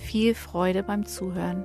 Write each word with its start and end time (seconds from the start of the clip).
viel 0.00 0.34
Freude 0.34 0.82
beim 0.82 1.06
Zuhören. 1.06 1.64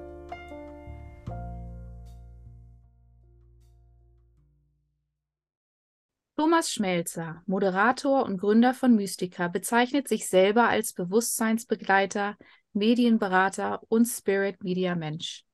Thomas 6.37 6.71
Schmelzer, 6.71 7.41
Moderator 7.47 8.23
und 8.25 8.37
Gründer 8.37 8.73
von 8.73 8.95
Mystica, 8.95 9.47
bezeichnet 9.47 10.07
sich 10.07 10.27
selber 10.27 10.67
als 10.67 10.93
Bewusstseinsbegleiter, 10.93 12.37
Medienberater 12.73 13.81
und 13.87 14.05
Spirit 14.05 14.63
Media 14.63 14.95
Mensch. 14.95 15.45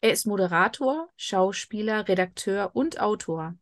Er 0.00 0.12
ist 0.12 0.26
Moderator, 0.26 1.08
Schauspieler, 1.16 2.08
Redakteur 2.08 2.70
und 2.74 3.00
Autor. 3.00 3.56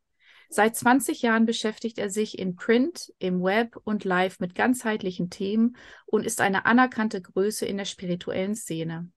Seit 0.52 0.74
20 0.74 1.22
Jahren 1.22 1.46
beschäftigt 1.46 1.98
er 1.98 2.10
sich 2.10 2.36
in 2.36 2.56
Print, 2.56 3.14
im 3.20 3.40
Web 3.40 3.76
und 3.84 4.02
Live 4.02 4.40
mit 4.40 4.56
ganzheitlichen 4.56 5.30
Themen 5.30 5.76
und 6.06 6.26
ist 6.26 6.40
eine 6.40 6.66
anerkannte 6.66 7.22
Größe 7.22 7.66
in 7.66 7.76
der 7.76 7.84
spirituellen 7.84 8.56
Szene. 8.56 9.08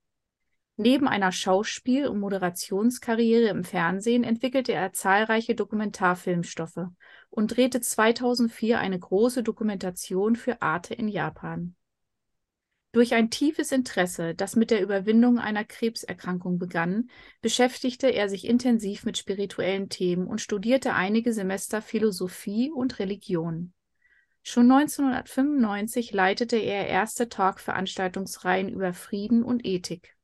Neben 0.78 1.08
einer 1.08 1.32
Schauspiel- 1.32 2.08
und 2.08 2.20
Moderationskarriere 2.20 3.48
im 3.48 3.64
Fernsehen 3.64 4.24
entwickelte 4.24 4.74
er 4.74 4.94
zahlreiche 4.94 5.56
Dokumentarfilmstoffe 5.56 6.88
und 7.32 7.56
drehte 7.56 7.82
2004 7.82 8.80
eine 8.80 9.00
große 9.00 9.42
Dokumentation 9.42 10.36
für 10.36 10.62
Arte 10.62 10.94
in 10.94 11.08
Japan. 11.08 11.76
Durch 12.94 13.16
ein 13.16 13.32
tiefes 13.32 13.72
Interesse, 13.72 14.36
das 14.36 14.56
mit 14.56 14.70
der 14.70 14.84
Überwindung 14.84 15.40
einer 15.40 15.66
Krebserkrankung 15.66 16.60
begann, 16.60 17.10
beschäftigte 17.42 18.08
er 18.08 18.30
sich 18.30 18.48
intensiv 18.48 19.04
mit 19.04 19.18
spirituellen 19.18 19.90
Themen 19.90 20.28
und 20.28 20.42
studierte 20.42 20.94
einige 20.94 21.34
Semester 21.34 21.82
Philosophie 21.82 22.70
und 22.72 23.00
Religion. 23.00 23.74
Schon 24.44 24.72
1995 24.72 26.12
leitete 26.12 26.58
er 26.58 26.86
erste 26.86 27.30
Talk-Veranstaltungsreihen 27.30 28.70
über 28.70 28.94
Frieden 28.94 29.44
und 29.44 29.66
Ethik. 29.66 30.16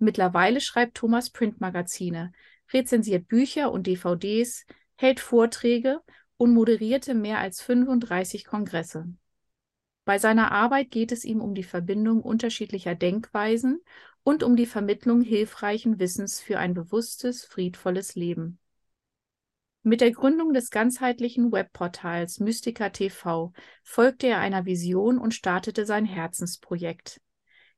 Mittlerweile 0.00 0.60
schreibt 0.60 0.96
Thomas 0.96 1.30
Printmagazine, 1.30 2.32
rezensiert 2.72 3.28
Bücher 3.28 3.70
und 3.70 3.86
DVDs, 3.86 4.66
hält 4.96 5.20
Vorträge 5.20 6.00
und 6.38 6.54
moderierte 6.54 7.14
mehr 7.14 7.38
als 7.38 7.60
35 7.60 8.46
Kongresse. 8.46 9.14
Bei 10.04 10.18
seiner 10.18 10.52
Arbeit 10.52 10.90
geht 10.90 11.12
es 11.12 11.24
ihm 11.24 11.40
um 11.40 11.54
die 11.54 11.62
Verbindung 11.62 12.20
unterschiedlicher 12.20 12.94
Denkweisen 12.94 13.80
und 14.22 14.42
um 14.42 14.56
die 14.56 14.66
Vermittlung 14.66 15.22
hilfreichen 15.22 15.98
Wissens 15.98 16.40
für 16.40 16.58
ein 16.58 16.74
bewusstes, 16.74 17.44
friedvolles 17.44 18.14
Leben. 18.14 18.58
Mit 19.82 20.00
der 20.00 20.12
Gründung 20.12 20.54
des 20.54 20.70
ganzheitlichen 20.70 21.52
Webportals 21.52 22.40
Mystica 22.40 22.88
TV 22.88 23.52
folgte 23.82 24.26
er 24.28 24.38
einer 24.38 24.64
Vision 24.64 25.18
und 25.18 25.34
startete 25.34 25.84
sein 25.84 26.06
Herzensprojekt. 26.06 27.20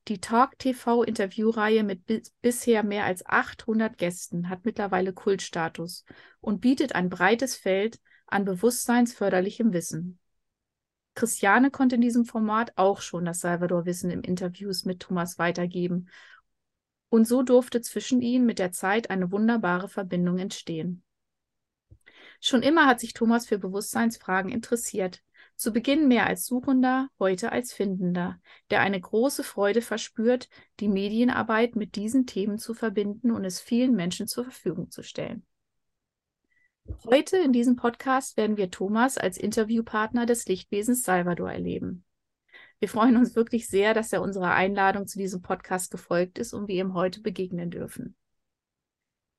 Die 0.06 0.20
Talk 0.20 0.56
TV 0.60 1.02
Interviewreihe 1.02 1.82
mit 1.82 2.06
bi 2.06 2.22
bisher 2.42 2.84
mehr 2.84 3.04
als 3.06 3.26
800 3.26 3.98
Gästen 3.98 4.48
hat 4.48 4.64
mittlerweile 4.64 5.12
Kultstatus 5.12 6.04
und 6.40 6.60
bietet 6.60 6.94
ein 6.94 7.08
breites 7.08 7.56
Feld 7.56 7.98
an 8.28 8.44
bewusstseinsförderlichem 8.44 9.72
Wissen. 9.72 10.20
Christiane 11.16 11.70
konnte 11.70 11.96
in 11.96 12.02
diesem 12.02 12.24
Format 12.24 12.72
auch 12.76 13.00
schon 13.00 13.24
das 13.24 13.40
Salvador-Wissen 13.40 14.10
im 14.10 14.20
Interviews 14.20 14.84
mit 14.84 15.00
Thomas 15.00 15.38
weitergeben. 15.38 16.08
Und 17.08 17.26
so 17.26 17.42
durfte 17.42 17.80
zwischen 17.80 18.22
ihnen 18.22 18.46
mit 18.46 18.58
der 18.58 18.70
Zeit 18.70 19.10
eine 19.10 19.32
wunderbare 19.32 19.88
Verbindung 19.88 20.38
entstehen. 20.38 21.02
Schon 22.40 22.62
immer 22.62 22.86
hat 22.86 23.00
sich 23.00 23.14
Thomas 23.14 23.46
für 23.46 23.58
Bewusstseinsfragen 23.58 24.52
interessiert. 24.52 25.22
Zu 25.56 25.72
Beginn 25.72 26.06
mehr 26.06 26.26
als 26.26 26.44
Suchender, 26.44 27.08
heute 27.18 27.50
als 27.50 27.72
Findender, 27.72 28.38
der 28.70 28.80
eine 28.80 29.00
große 29.00 29.42
Freude 29.42 29.80
verspürt, 29.80 30.50
die 30.80 30.88
Medienarbeit 30.88 31.76
mit 31.76 31.96
diesen 31.96 32.26
Themen 32.26 32.58
zu 32.58 32.74
verbinden 32.74 33.30
und 33.30 33.44
es 33.44 33.58
vielen 33.58 33.94
Menschen 33.94 34.28
zur 34.28 34.44
Verfügung 34.44 34.90
zu 34.90 35.02
stellen. 35.02 35.46
Heute 37.04 37.38
in 37.38 37.52
diesem 37.52 37.76
Podcast 37.76 38.36
werden 38.36 38.56
wir 38.56 38.70
Thomas 38.70 39.18
als 39.18 39.38
Interviewpartner 39.38 40.26
des 40.26 40.46
Lichtwesens 40.46 41.02
Salvador 41.02 41.50
erleben. 41.50 42.04
Wir 42.78 42.88
freuen 42.88 43.16
uns 43.16 43.34
wirklich 43.34 43.68
sehr, 43.68 43.94
dass 43.94 44.12
er 44.12 44.22
unserer 44.22 44.52
Einladung 44.52 45.06
zu 45.06 45.18
diesem 45.18 45.42
Podcast 45.42 45.90
gefolgt 45.90 46.38
ist 46.38 46.52
und 46.52 46.68
wir 46.68 46.82
ihm 46.82 46.94
heute 46.94 47.20
begegnen 47.20 47.70
dürfen. 47.70 48.16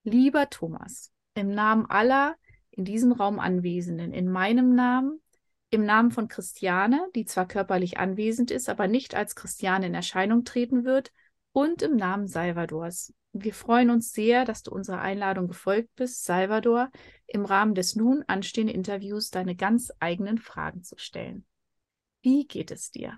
Lieber 0.04 0.50
Thomas, 0.50 1.12
im 1.36 1.50
Namen 1.52 1.86
aller 1.86 2.36
in 2.72 2.86
diesem 2.86 3.12
Raum 3.12 3.40
Anwesenden, 3.40 4.14
in 4.14 4.30
meinem 4.30 4.74
Namen, 4.76 5.22
im 5.70 5.84
Namen 5.84 6.12
von 6.12 6.28
Christiane, 6.28 7.08
die 7.16 7.26
zwar 7.26 7.48
körperlich 7.48 7.98
anwesend 7.98 8.52
ist, 8.52 8.70
aber 8.70 8.88
nicht 8.88 9.16
als 9.16 9.36
Christiane 9.36 9.88
in 9.88 9.94
Erscheinung 9.94 10.44
treten 10.44 10.86
wird, 10.86 11.12
und 11.52 11.82
im 11.82 11.96
Namen 11.96 12.28
Salvadors, 12.28 13.14
wir 13.44 13.54
freuen 13.54 13.90
uns 13.90 14.12
sehr, 14.14 14.46
dass 14.46 14.64
du 14.64 14.72
unserer 14.72 15.02
Einladung 15.02 15.48
gefolgt 15.48 15.90
bist, 15.96 16.24
Salvador, 16.26 16.90
im 17.28 17.46
Rahmen 17.46 17.76
des 17.76 17.96
nun 17.96 18.24
anstehenden 18.28 18.76
Interviews 18.76 19.30
deine 19.30 19.56
ganz 19.56 19.92
eigenen 20.00 20.38
Fragen 20.38 20.84
zu 20.84 20.98
stellen. 20.98 21.46
Wie 22.22 22.48
geht 22.48 22.72
es 22.72 22.92
dir? 22.92 23.18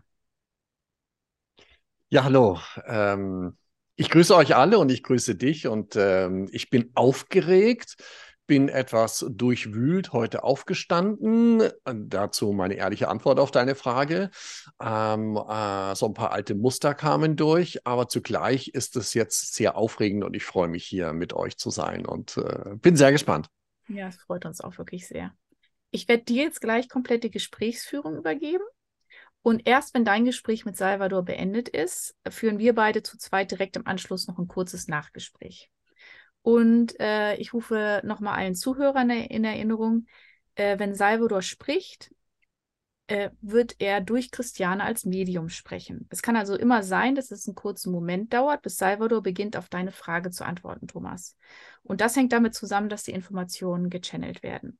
Ja, 2.10 2.24
hallo. 2.24 2.60
Ähm, 2.86 3.58
ich 3.96 4.10
grüße 4.10 4.36
euch 4.36 4.56
alle 4.56 4.80
und 4.80 4.92
ich 4.92 5.04
grüße 5.04 5.36
dich 5.36 5.68
und 5.68 5.96
ähm, 5.96 6.48
ich 6.52 6.70
bin 6.70 6.92
aufgeregt 6.96 7.98
bin 8.50 8.68
etwas 8.68 9.24
durchwühlt 9.30 10.12
heute 10.12 10.44
aufgestanden. 10.44 11.62
Dazu 11.86 12.52
meine 12.52 12.74
ehrliche 12.74 13.08
Antwort 13.08 13.40
auf 13.40 13.52
deine 13.52 13.76
Frage. 13.76 14.32
Ähm, 14.82 15.38
äh, 15.38 15.96
so 15.96 16.08
ein 16.08 16.16
paar 16.16 16.32
alte 16.32 16.56
Muster 16.56 16.96
kamen 16.96 17.36
durch, 17.36 17.86
aber 17.86 18.08
zugleich 18.08 18.70
ist 18.70 18.96
es 18.96 19.14
jetzt 19.14 19.54
sehr 19.54 19.78
aufregend 19.78 20.24
und 20.24 20.36
ich 20.36 20.44
freue 20.44 20.68
mich 20.68 20.84
hier 20.84 21.14
mit 21.14 21.34
euch 21.34 21.58
zu 21.58 21.70
sein 21.70 22.08
und 22.08 22.38
äh, 22.38 22.76
bin 22.78 22.96
sehr 22.96 23.12
gespannt. 23.12 23.50
Ja, 23.88 24.08
es 24.08 24.16
freut 24.16 24.46
uns 24.46 24.62
auch 24.62 24.80
wirklich 24.80 25.08
sehr. 25.08 25.32
Ich 25.92 26.08
werde 26.08 26.24
dir 26.24 26.44
jetzt 26.44 26.60
gleich 26.60 26.90
komplette 26.90 27.30
Gesprächsführung 27.30 28.18
übergeben. 28.18 28.64
Und 29.44 29.68
erst 29.68 29.94
wenn 29.94 30.06
dein 30.06 30.26
Gespräch 30.26 30.66
mit 30.66 30.76
Salvador 30.76 31.24
beendet 31.24 31.70
ist, 31.70 32.16
führen 32.28 32.58
wir 32.58 32.74
beide 32.74 33.04
zu 33.04 33.16
zweit 33.20 33.52
direkt 33.52 33.76
im 33.76 33.86
Anschluss 33.86 34.28
noch 34.28 34.40
ein 34.40 34.48
kurzes 34.48 34.88
Nachgespräch. 34.88 35.70
Und 36.42 37.00
äh, 37.00 37.36
ich 37.36 37.54
rufe 37.54 38.02
nochmal 38.04 38.36
allen 38.36 38.56
Zuhörern 38.56 39.10
in 39.10 39.44
Erinnerung, 39.44 40.06
äh, 40.56 40.80
wenn 40.80 40.96
Salvador 40.96 41.42
spricht, 41.42 42.12
äh, 43.08 43.32
wird 43.42 43.76
er 43.80 44.02
durch 44.02 44.30
Christiane 44.30 44.84
als 44.84 45.04
Medium 45.04 45.50
sprechen. 45.50 46.08
Es 46.12 46.22
kann 46.22 46.36
also 46.36 46.56
immer 46.56 46.84
sein, 46.84 47.16
dass 47.16 47.32
es 47.32 47.48
einen 47.48 47.56
kurzen 47.56 47.92
Moment 47.92 48.34
dauert, 48.34 48.62
bis 48.62 48.78
Salvador 48.78 49.24
beginnt, 49.24 49.58
auf 49.58 49.68
deine 49.68 49.92
Frage 49.92 50.30
zu 50.30 50.46
antworten, 50.46 50.88
Thomas. 50.88 51.36
Und 51.82 52.02
das 52.02 52.16
hängt 52.16 52.34
damit 52.34 52.54
zusammen, 52.54 52.88
dass 52.88 53.04
die 53.04 53.12
Informationen 53.12 53.90
gechannelt 53.90 54.44
werden. 54.44 54.78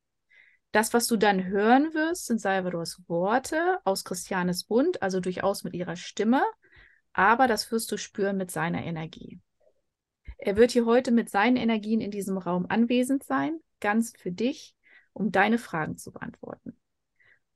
Das, 0.72 0.94
was 0.94 1.08
du 1.08 1.18
dann 1.18 1.46
hören 1.46 1.96
wirst, 1.96 2.28
sind 2.28 2.40
Salvadors 2.40 3.02
Worte 3.08 3.80
aus 3.84 4.04
Christianes 4.04 4.70
Mund, 4.70 5.02
also 5.02 5.20
durchaus 5.20 5.64
mit 5.64 5.74
ihrer 5.74 5.96
Stimme, 5.96 6.44
aber 7.14 7.48
das 7.48 7.72
wirst 7.72 7.92
du 7.92 7.98
spüren 7.98 8.38
mit 8.38 8.52
seiner 8.52 8.84
Energie. 8.84 9.40
Er 10.42 10.56
wird 10.56 10.72
hier 10.72 10.86
heute 10.86 11.12
mit 11.12 11.30
seinen 11.30 11.58
Energien 11.58 12.00
in 12.00 12.12
diesem 12.12 12.38
Raum 12.38 12.66
anwesend 12.70 13.24
sein, 13.24 13.60
ganz 13.82 14.14
für 14.18 14.32
dich, 14.32 14.74
um 15.12 15.32
deine 15.32 15.58
Fragen 15.58 15.98
zu 15.98 16.14
beantworten. 16.14 16.80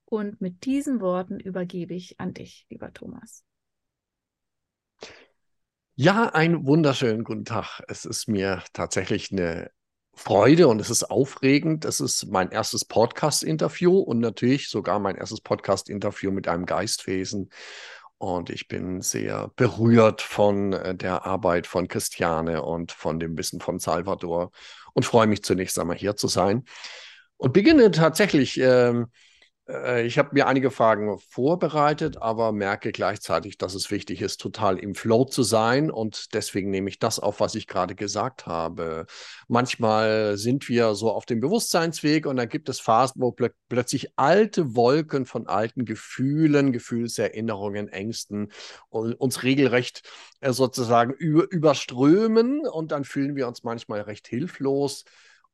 Und 0.04 0.42
mit 0.42 0.66
diesen 0.66 1.00
Worten 1.00 1.40
übergebe 1.40 1.94
ich 1.94 2.20
an 2.20 2.34
dich, 2.34 2.68
lieber 2.70 2.94
Thomas. 2.94 3.46
Ja, 5.96 6.26
einen 6.30 6.66
wunderschönen 6.66 7.24
guten 7.24 7.46
Tag. 7.46 7.82
Es 7.88 8.04
ist 8.04 8.28
mir 8.28 8.64
tatsächlich 8.74 9.32
eine 9.32 9.72
Freude 10.14 10.68
und 10.68 10.82
es 10.82 10.90
ist 10.90 11.06
aufregend. 11.06 11.86
Es 11.86 12.02
ist 12.02 12.26
mein 12.28 12.52
erstes 12.52 12.84
Podcast-Interview 12.84 13.98
und 13.98 14.20
natürlich 14.20 14.70
sogar 14.70 15.00
mein 15.00 15.16
erstes 15.16 15.40
Podcast-Interview 15.40 16.32
mit 16.32 16.50
einem 16.50 16.66
Geistwesen. 16.66 17.50
Und 18.18 18.50
ich 18.50 18.68
bin 18.68 19.02
sehr 19.02 19.52
berührt 19.56 20.22
von 20.22 20.74
äh, 20.74 20.96
der 20.96 21.26
Arbeit 21.26 21.68
von 21.68 21.88
Christiane 21.88 22.64
und 22.64 22.92
von 22.92 23.20
dem 23.20 23.38
Wissen 23.38 23.60
von 23.60 23.80
Salvador 23.80 24.52
und 24.94 25.06
freue 25.06 25.28
mich 25.28 25.44
zunächst 25.44 25.78
einmal 25.80 25.98
hier 25.98 26.16
zu 26.16 26.28
sein. 26.28 26.64
Und 27.38 27.54
beginne 27.54 27.92
tatsächlich 27.92 28.60
ähm, 28.60 29.04
äh, 29.04 29.33
ich 29.66 30.18
habe 30.18 30.32
mir 30.34 30.48
einige 30.48 30.72
Fragen 30.72 31.18
vorbereitet, 31.20 32.18
aber 32.22 32.52
merke 32.52 32.92
gleichzeitig, 32.92 33.58
dass 33.58 33.76
es 33.76 33.92
wichtig 33.92 34.22
ist, 34.22 34.42
total 34.42 34.78
im 34.78 34.94
Flow 34.94 35.24
zu 35.24 35.42
sein. 35.42 35.90
Und 35.90 36.34
deswegen 36.34 36.70
nehme 36.70 36.90
ich 36.90 37.00
das 37.00 37.18
auf, 37.18 37.40
was 37.40 37.56
ich 37.56 37.68
gerade 37.68 37.96
gesagt 37.96 38.46
habe. 38.46 39.06
Manchmal 39.48 40.38
sind 40.38 40.68
wir 40.68 40.96
so 40.96 41.12
auf 41.12 41.26
dem 41.26 41.40
Bewusstseinsweg 41.40 42.26
und 42.26 42.36
dann 42.36 42.50
gibt 42.50 42.68
es 42.68 42.82
Phasen, 42.82 43.22
wo 43.22 43.32
pl 43.32 43.54
plötzlich 43.70 44.10
alte 44.18 44.76
Wolken 44.76 45.26
von 45.26 45.48
alten 45.48 45.86
Gefühlen, 45.86 46.74
Gefühlserinnerungen, 46.74 47.88
Ängsten 47.88 48.52
uns 48.90 49.44
regelrecht 49.44 50.02
äh, 50.42 50.52
sozusagen 50.52 51.14
überströmen. 51.14 52.68
Und 52.68 52.92
dann 52.92 53.06
fühlen 53.06 53.38
wir 53.38 53.48
uns 53.48 53.64
manchmal 53.64 54.02
recht 54.02 54.28
hilflos 54.28 55.06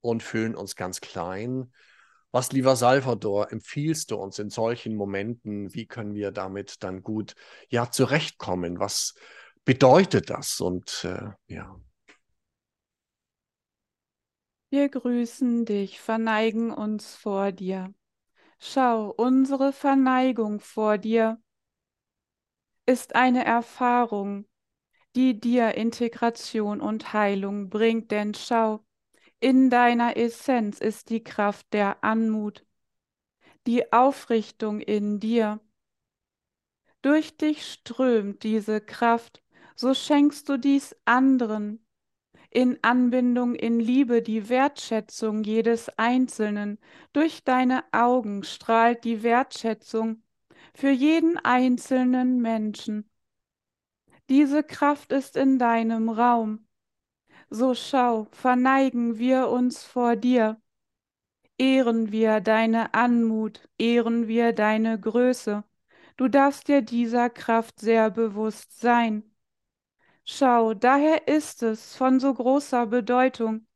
und 0.01 0.23
fühlen 0.23 0.55
uns 0.55 0.75
ganz 0.75 0.99
klein. 0.99 1.71
Was, 2.31 2.51
lieber 2.51 2.75
Salvador, 2.75 3.51
empfiehlst 3.51 4.11
du 4.11 4.15
uns 4.17 4.37
in 4.37 4.49
solchen 4.51 4.95
Momenten? 4.95 5.73
Wie 5.73 5.87
können 5.87 6.13
wir 6.13 6.31
damit 6.31 6.83
dann 6.83 7.01
gut 7.01 7.33
ja 7.69 7.89
zurechtkommen? 7.89 8.79
Was 8.79 9.15
bedeutet 9.65 10.29
das? 10.29 10.61
Und 10.61 11.05
äh, 11.05 11.31
ja. 11.47 11.75
Wir 14.69 14.89
grüßen 14.89 15.65
dich, 15.65 15.99
verneigen 15.99 16.71
uns 16.71 17.15
vor 17.15 17.51
dir. 17.51 17.91
Schau, 18.59 19.09
unsere 19.09 19.73
Verneigung 19.73 20.59
vor 20.59 20.99
dir 20.99 21.41
ist 22.85 23.15
eine 23.15 23.45
Erfahrung, 23.45 24.47
die 25.15 25.39
dir 25.39 25.75
Integration 25.75 26.81
und 26.81 27.13
Heilung 27.13 27.69
bringt, 27.69 28.11
denn 28.11 28.35
schau, 28.35 28.85
in 29.39 29.69
deiner 29.69 30.17
Essenz 30.17 30.79
ist 30.79 31.09
die 31.09 31.23
Kraft 31.23 31.73
der 31.73 32.03
Anmut, 32.03 32.65
die 33.67 33.91
Aufrichtung 33.93 34.81
in 34.81 35.19
dir. 35.19 35.59
Durch 37.01 37.37
dich 37.37 37.65
strömt 37.65 38.43
diese 38.43 38.81
Kraft, 38.81 39.41
so 39.75 39.93
schenkst 39.93 40.49
du 40.49 40.57
dies 40.57 40.95
anderen, 41.05 41.85
in 42.51 42.79
Anbindung, 42.81 43.55
in 43.55 43.79
Liebe, 43.79 44.21
die 44.21 44.49
Wertschätzung 44.49 45.43
jedes 45.43 45.89
Einzelnen. 45.97 46.79
Durch 47.13 47.43
deine 47.43 47.83
Augen 47.93 48.43
strahlt 48.43 49.03
die 49.03 49.23
Wertschätzung 49.23 50.23
für 50.73 50.89
jeden 50.89 51.37
einzelnen 51.37 52.41
Menschen. 52.41 53.09
Diese 54.29 54.63
Kraft 54.63 55.11
ist 55.11 55.37
in 55.37 55.59
deinem 55.59 56.09
Raum 56.09 56.67
so 57.49 57.73
schau, 57.73 58.27
verneigen 58.31 59.17
wir 59.17 59.49
uns 59.49 59.83
vor 59.83 60.15
dir. 60.15 60.61
Ehren 61.57 62.11
wir 62.11 62.39
deine 62.41 62.93
Anmut, 62.93 63.67
ehren 63.77 64.27
wir 64.27 64.53
deine 64.53 64.99
Größe. 64.99 65.63
Du 66.17 66.27
darfst 66.27 66.67
dir 66.67 66.81
dieser 66.81 67.29
Kraft 67.29 67.79
sehr 67.79 68.11
bewusst 68.11 68.79
sein. 68.79 69.23
Schau, 70.25 70.73
daher 70.73 71.27
ist 71.27 71.63
es 71.63 71.95
von 71.95 72.19
so 72.19 72.33
großer 72.33 72.85
Bedeutung, 72.85 73.67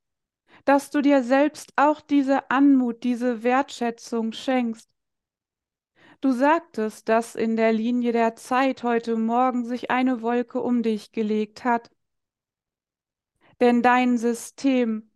dass 0.65 0.91
du 0.91 1.01
dir 1.01 1.23
selbst 1.23 1.73
auch 1.75 1.99
diese 2.01 2.51
Anmut, 2.51 3.03
diese 3.03 3.43
Wertschätzung 3.43 4.33
schenkst. 4.33 4.89
Du 6.21 6.31
sagtest, 6.31 7.09
dass 7.09 7.35
in 7.35 7.57
der 7.57 7.73
Linie 7.73 8.13
der 8.13 8.35
Zeit 8.35 8.83
heute 8.83 9.17
Morgen 9.17 9.65
sich 9.65 9.91
eine 9.91 10.21
Wolke 10.21 10.61
um 10.61 10.83
dich 10.83 11.11
gelegt 11.11 11.65
hat 11.65 11.92
denn 13.63 13.81
dein 13.81 14.17
System 14.17 15.09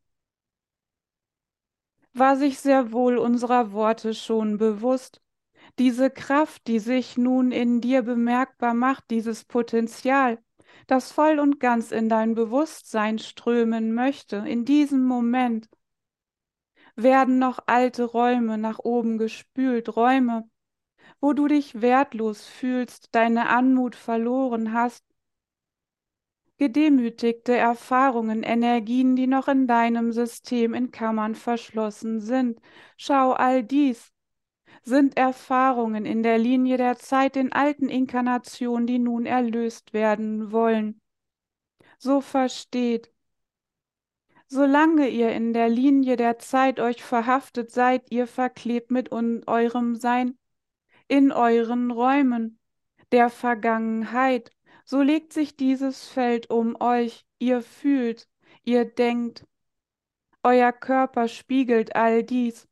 war 2.13 2.37
sich 2.37 2.59
sehr 2.59 2.93
wohl 2.93 3.17
unserer 3.17 3.73
Worte 3.73 4.13
schon 4.13 4.57
bewusst. 4.57 5.21
Diese 5.79 6.09
Kraft, 6.09 6.65
die 6.67 6.79
sich 6.79 7.17
nun 7.17 7.51
in 7.51 7.81
dir 7.81 8.03
bemerkbar 8.03 8.73
macht, 8.73 9.09
dieses 9.09 9.43
Potenzial, 9.43 10.39
das 10.87 11.11
voll 11.11 11.39
und 11.39 11.59
ganz 11.59 11.91
in 11.91 12.07
dein 12.07 12.35
Bewusstsein 12.35 13.19
strömen 13.19 13.93
möchte, 13.93 14.37
in 14.37 14.63
diesem 14.63 15.03
Moment 15.03 15.67
werden 16.95 17.39
noch 17.39 17.59
alte 17.65 18.05
Räume 18.05 18.57
nach 18.57 18.79
oben 18.79 19.17
gespült, 19.17 19.93
Räume, 19.97 20.49
wo 21.19 21.33
du 21.33 21.49
dich 21.49 21.81
wertlos 21.81 22.45
fühlst, 22.45 23.09
deine 23.13 23.49
Anmut 23.49 23.97
verloren 23.97 24.71
hast, 24.71 25.03
gedemütigte 26.57 27.55
Erfahrungen, 27.55 28.43
Energien, 28.43 29.15
die 29.15 29.27
noch 29.27 29.47
in 29.47 29.67
deinem 29.67 30.11
System 30.11 30.73
in 30.73 30.91
Kammern 30.91 31.35
verschlossen 31.35 32.19
sind. 32.19 32.59
Schau, 32.97 33.33
all 33.33 33.63
dies 33.63 34.11
sind 34.83 35.17
Erfahrungen 35.17 36.05
in 36.05 36.23
der 36.23 36.37
Linie 36.37 36.77
der 36.77 36.97
Zeit 36.97 37.35
in 37.35 37.51
alten 37.51 37.89
Inkarnationen, 37.89 38.87
die 38.87 38.99
nun 38.99 39.25
erlöst 39.25 39.93
werden 39.93 40.51
wollen. 40.51 41.01
So 41.99 42.21
versteht, 42.21 43.11
solange 44.47 45.09
ihr 45.09 45.31
in 45.31 45.53
der 45.53 45.67
Linie 45.67 46.15
der 46.15 46.39
Zeit 46.39 46.79
euch 46.79 47.03
verhaftet 47.03 47.71
seid, 47.71 48.11
ihr 48.11 48.27
verklebt 48.27 48.91
mit 48.91 49.11
eurem 49.11 49.95
Sein 49.95 50.37
in 51.07 51.31
euren 51.31 51.91
Räumen 51.91 52.59
der 53.11 53.29
Vergangenheit 53.29 54.51
so 54.87 55.01
legt 55.01 55.33
sich 55.33 55.57
dieses 55.57 56.07
Feld 56.07 56.49
um 56.49 56.79
euch, 56.79 57.25
ihr 57.39 57.61
fühlt, 57.61 58.29
ihr 58.63 58.85
denkt, 58.85 59.45
euer 60.43 60.71
Körper 60.71 61.27
spiegelt 61.27 61.93
all 61.97 62.23
dies. 62.23 62.69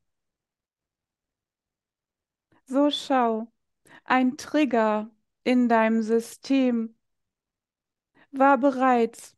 So 2.67 2.89
schau, 2.89 3.51
ein 4.05 4.37
Trigger 4.37 5.11
in 5.43 5.67
deinem 5.67 6.01
System 6.01 6.95
war 8.31 8.57
bereits 8.59 9.35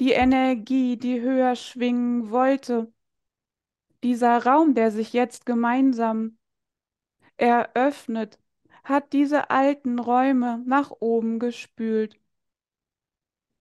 die 0.00 0.12
Energie, 0.12 0.98
die 0.98 1.22
höher 1.22 1.56
schwingen 1.56 2.30
wollte. 2.30 2.92
Dieser 4.02 4.44
Raum, 4.44 4.74
der 4.74 4.90
sich 4.90 5.14
jetzt 5.14 5.46
gemeinsam 5.46 6.36
eröffnet, 7.38 8.38
hat 8.84 9.12
diese 9.12 9.50
alten 9.50 9.98
Räume 9.98 10.62
nach 10.66 10.90
oben 11.00 11.38
gespült. 11.38 12.16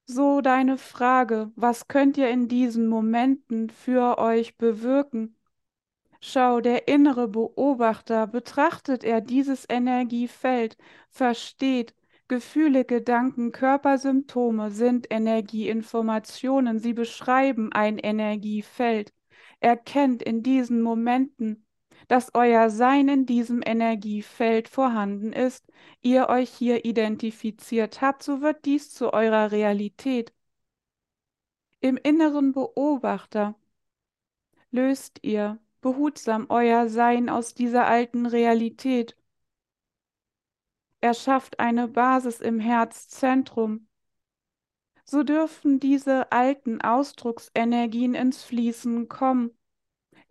So 0.06 0.42
deine 0.42 0.78
Frage, 0.78 1.52
was 1.56 1.88
könnt 1.88 2.18
ihr 2.18 2.30
in 2.30 2.48
diesen 2.48 2.88
Momenten 2.88 3.70
für 3.70 4.18
euch 4.18 4.58
bewirken? 4.58 5.38
Schau, 6.20 6.62
der 6.62 6.88
innere 6.88 7.28
Beobachter, 7.28 8.28
betrachtet 8.28 9.04
er 9.04 9.22
dieses 9.22 9.66
Energiefeld, 9.70 10.78
versteht, 11.10 11.96
Gefühle, 12.30 12.86
Gedanken, 12.86 13.52
Körpersymptome 13.52 14.72
sind 14.72 15.08
Energieinformationen, 15.12 16.80
sie 16.80 16.94
beschreiben 16.94 17.72
ein 17.74 17.98
Energiefeld. 17.98 19.14
Erkennt 19.60 20.24
in 20.24 20.44
diesen 20.44 20.82
Momenten, 20.82 21.66
dass 22.08 22.34
euer 22.34 22.70
Sein 22.70 23.08
in 23.08 23.26
diesem 23.26 23.62
Energiefeld 23.66 24.68
vorhanden 24.68 25.34
ist, 25.34 25.66
ihr 26.02 26.30
euch 26.30 26.50
hier 26.50 26.86
identifiziert 26.86 28.02
habt, 28.02 28.24
so 28.24 28.42
wird 28.42 28.66
dies 28.66 28.92
zu 28.94 29.14
eurer 29.14 29.52
Realität. 29.52 30.34
Im 31.80 31.98
inneren 31.98 32.54
Beobachter 32.54 33.56
löst 34.72 35.20
ihr 35.22 35.60
behutsam 35.82 36.48
euer 36.50 36.90
Sein 36.90 37.30
aus 37.30 37.54
dieser 37.54 37.88
alten 37.88 38.26
Realität. 38.26 39.16
Er 41.02 41.14
schafft 41.14 41.60
eine 41.60 41.88
Basis 41.90 42.40
im 42.40 42.60
Herzzentrum. 42.60 43.88
So 45.04 45.24
dürfen 45.24 45.80
diese 45.82 46.32
alten 46.32 46.82
Ausdrucksenergien 46.82 48.16
ins 48.16 48.44
Fließen 48.44 49.10
kommen 49.10 49.52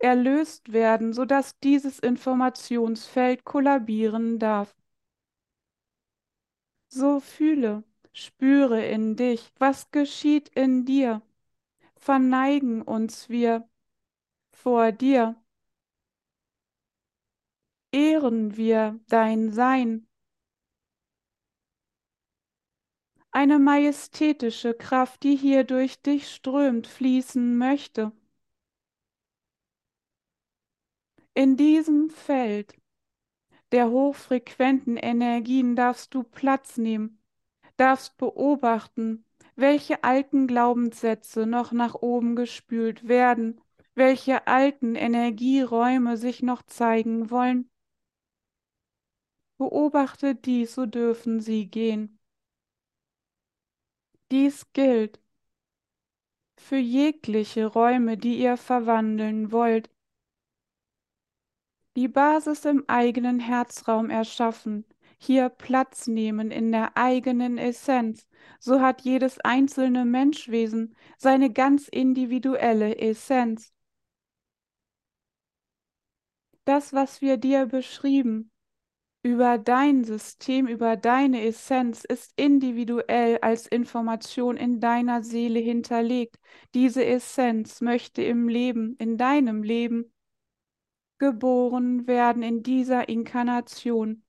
erlöst 0.03 0.73
werden, 0.73 1.13
sodass 1.13 1.59
dieses 1.59 1.99
Informationsfeld 1.99 3.45
kollabieren 3.45 4.39
darf. 4.39 4.75
So 6.87 7.19
fühle, 7.19 7.83
spüre 8.13 8.85
in 8.85 9.15
dich, 9.15 9.51
was 9.57 9.91
geschieht 9.91 10.49
in 10.49 10.85
dir. 10.85 11.21
Verneigen 11.97 12.81
uns 12.81 13.29
wir 13.29 13.67
vor 14.51 14.91
dir. 14.91 15.35
Ehren 17.91 18.57
wir 18.57 18.99
dein 19.07 19.51
Sein. 19.51 20.07
eine 23.33 23.57
majestätische 23.57 24.75
Kraft, 24.75 25.23
die 25.23 25.35
hier 25.35 25.63
durch 25.63 26.01
dich 26.01 26.29
strömt, 26.29 26.85
fließen 26.87 27.57
möchte. 27.57 28.11
In 31.35 31.57
diesem 31.57 32.09
Feld 32.09 32.75
der 33.71 33.89
hochfrequenten 33.89 34.97
Energien 34.97 35.75
darfst 35.75 36.13
du 36.13 36.23
Platz 36.23 36.77
nehmen, 36.77 37.23
darfst 37.75 38.17
beobachten, 38.17 39.25
welche 39.55 40.03
alten 40.03 40.47
Glaubenssätze 40.47 41.45
noch 41.47 41.71
nach 41.71 41.95
oben 41.95 42.35
gespült 42.35 43.07
werden, 43.07 43.59
welche 43.95 44.47
alten 44.47 44.95
Energieräume 44.95 46.17
sich 46.17 46.43
noch 46.43 46.61
zeigen 46.63 47.31
wollen. 47.31 47.69
Beobachte 49.57 50.35
dies, 50.35 50.75
so 50.75 50.85
dürfen 50.85 51.39
sie 51.39 51.67
gehen. 51.67 52.19
Dies 54.31 54.71
gilt 54.73 55.19
für 56.57 56.77
jegliche 56.77 57.65
Räume, 57.67 58.17
die 58.17 58.39
ihr 58.39 58.57
verwandeln 58.57 59.51
wollt. 59.51 59.89
Die 61.95 62.07
Basis 62.07 62.65
im 62.65 62.83
eigenen 62.87 63.39
Herzraum 63.39 64.09
erschaffen, 64.09 64.85
hier 65.17 65.49
Platz 65.49 66.07
nehmen 66.07 66.49
in 66.49 66.71
der 66.71 66.97
eigenen 66.97 67.57
Essenz, 67.57 68.27
so 68.59 68.81
hat 68.81 69.01
jedes 69.01 69.39
einzelne 69.39 70.03
Menschwesen 70.03 70.95
seine 71.17 71.51
ganz 71.51 71.87
individuelle 71.87 72.97
Essenz. 72.97 73.73
Das, 76.65 76.93
was 76.93 77.21
wir 77.21 77.37
dir 77.37 77.67
beschrieben, 77.67 78.49
über 79.21 79.57
dein 79.57 80.03
System, 80.03 80.67
über 80.67 80.97
deine 80.97 81.45
Essenz 81.45 82.03
ist 82.03 82.33
individuell 82.35 83.37
als 83.41 83.67
Information 83.67 84.57
in 84.57 84.79
deiner 84.81 85.23
Seele 85.23 85.59
hinterlegt. 85.59 86.37
Diese 86.73 87.05
Essenz 87.05 87.81
möchte 87.81 88.21
im 88.23 88.49
Leben, 88.49 88.95
in 88.97 89.17
deinem 89.17 89.63
Leben, 89.63 90.12
geboren 91.23 92.05
werden 92.05 92.43
in 92.43 92.63
dieser 92.63 93.07
Inkarnation. 93.07 94.25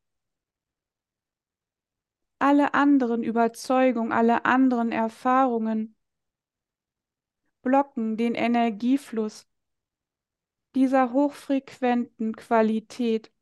Alle 2.38 2.72
anderen 2.72 3.24
Überzeugungen, 3.24 4.12
alle 4.12 4.44
anderen 4.44 4.92
Erfahrungen 4.92 5.96
blocken 7.62 8.16
den 8.16 8.36
Energiefluss 8.36 9.48
dieser 10.76 11.12
hochfrequenten 11.12 12.36
Qualität 12.36 13.32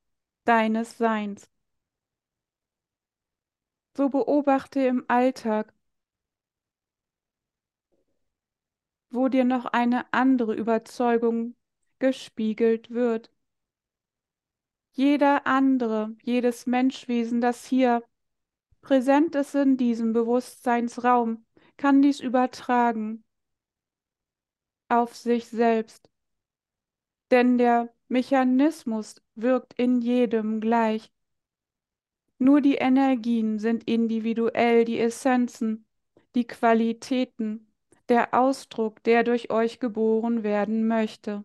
deines 0.44 0.96
Seins. 0.96 1.50
So 3.94 4.08
beobachte 4.08 4.80
im 4.80 5.04
Alltag, 5.08 5.74
wo 9.10 9.28
dir 9.28 9.44
noch 9.44 9.66
eine 9.66 10.10
andere 10.14 10.54
Überzeugung 10.54 11.54
gespiegelt 11.98 12.88
wird. 12.88 13.30
Jeder 14.92 15.46
andere, 15.46 16.14
jedes 16.22 16.66
Menschwesen, 16.66 17.40
das 17.40 17.66
hier 17.66 18.02
präsent 18.82 19.34
ist 19.34 19.54
in 19.54 19.76
diesem 19.76 20.12
Bewusstseinsraum, 20.12 21.44
kann 21.76 22.02
dies 22.02 22.20
übertragen 22.20 23.24
auf 24.88 25.16
sich 25.16 25.48
selbst. 25.48 26.10
Denn 27.30 27.56
der 27.56 27.88
Mechanismus 28.08 29.22
wirkt 29.34 29.72
in 29.78 30.02
jedem 30.02 30.60
gleich. 30.60 31.10
Nur 32.38 32.60
die 32.60 32.74
Energien 32.74 33.58
sind 33.58 33.84
individuell, 33.84 34.84
die 34.84 34.98
Essenzen, 35.00 35.86
die 36.34 36.46
Qualitäten, 36.46 37.72
der 38.10 38.34
Ausdruck, 38.34 39.02
der 39.04 39.24
durch 39.24 39.50
euch 39.50 39.80
geboren 39.80 40.42
werden 40.42 40.86
möchte. 40.86 41.44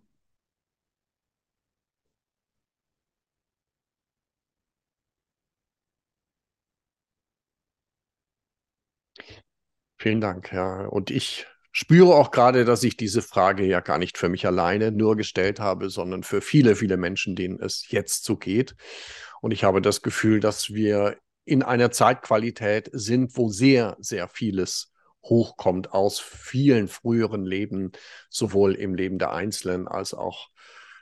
Vielen 9.97 10.21
Dank, 10.21 10.51
ja. 10.53 10.85
Und 10.85 11.09
ich 11.09 11.47
spüre 11.71 12.15
auch 12.15 12.31
gerade, 12.31 12.65
dass 12.65 12.83
ich 12.83 12.97
diese 12.97 13.21
Frage 13.21 13.65
ja 13.65 13.79
gar 13.79 13.97
nicht 13.97 14.17
für 14.17 14.29
mich 14.29 14.45
alleine 14.45 14.91
nur 14.91 15.15
gestellt 15.15 15.59
habe, 15.59 15.89
sondern 15.89 16.23
für 16.23 16.41
viele, 16.41 16.75
viele 16.75 16.97
Menschen, 16.97 17.35
denen 17.35 17.59
es 17.59 17.89
jetzt 17.89 18.23
so 18.23 18.37
geht. 18.37 18.75
Und 19.41 19.51
ich 19.51 19.63
habe 19.63 19.81
das 19.81 20.01
Gefühl, 20.01 20.39
dass 20.39 20.73
wir 20.73 21.17
in 21.45 21.63
einer 21.63 21.91
Zeitqualität 21.91 22.89
sind, 22.93 23.37
wo 23.37 23.49
sehr, 23.49 23.95
sehr 23.99 24.27
vieles 24.27 24.91
hochkommt 25.23 25.93
aus 25.93 26.19
vielen 26.19 26.87
früheren 26.87 27.45
Leben, 27.45 27.91
sowohl 28.29 28.75
im 28.75 28.95
Leben 28.95 29.17
der 29.17 29.33
Einzelnen 29.33 29.87
als 29.87 30.13
auch 30.13 30.49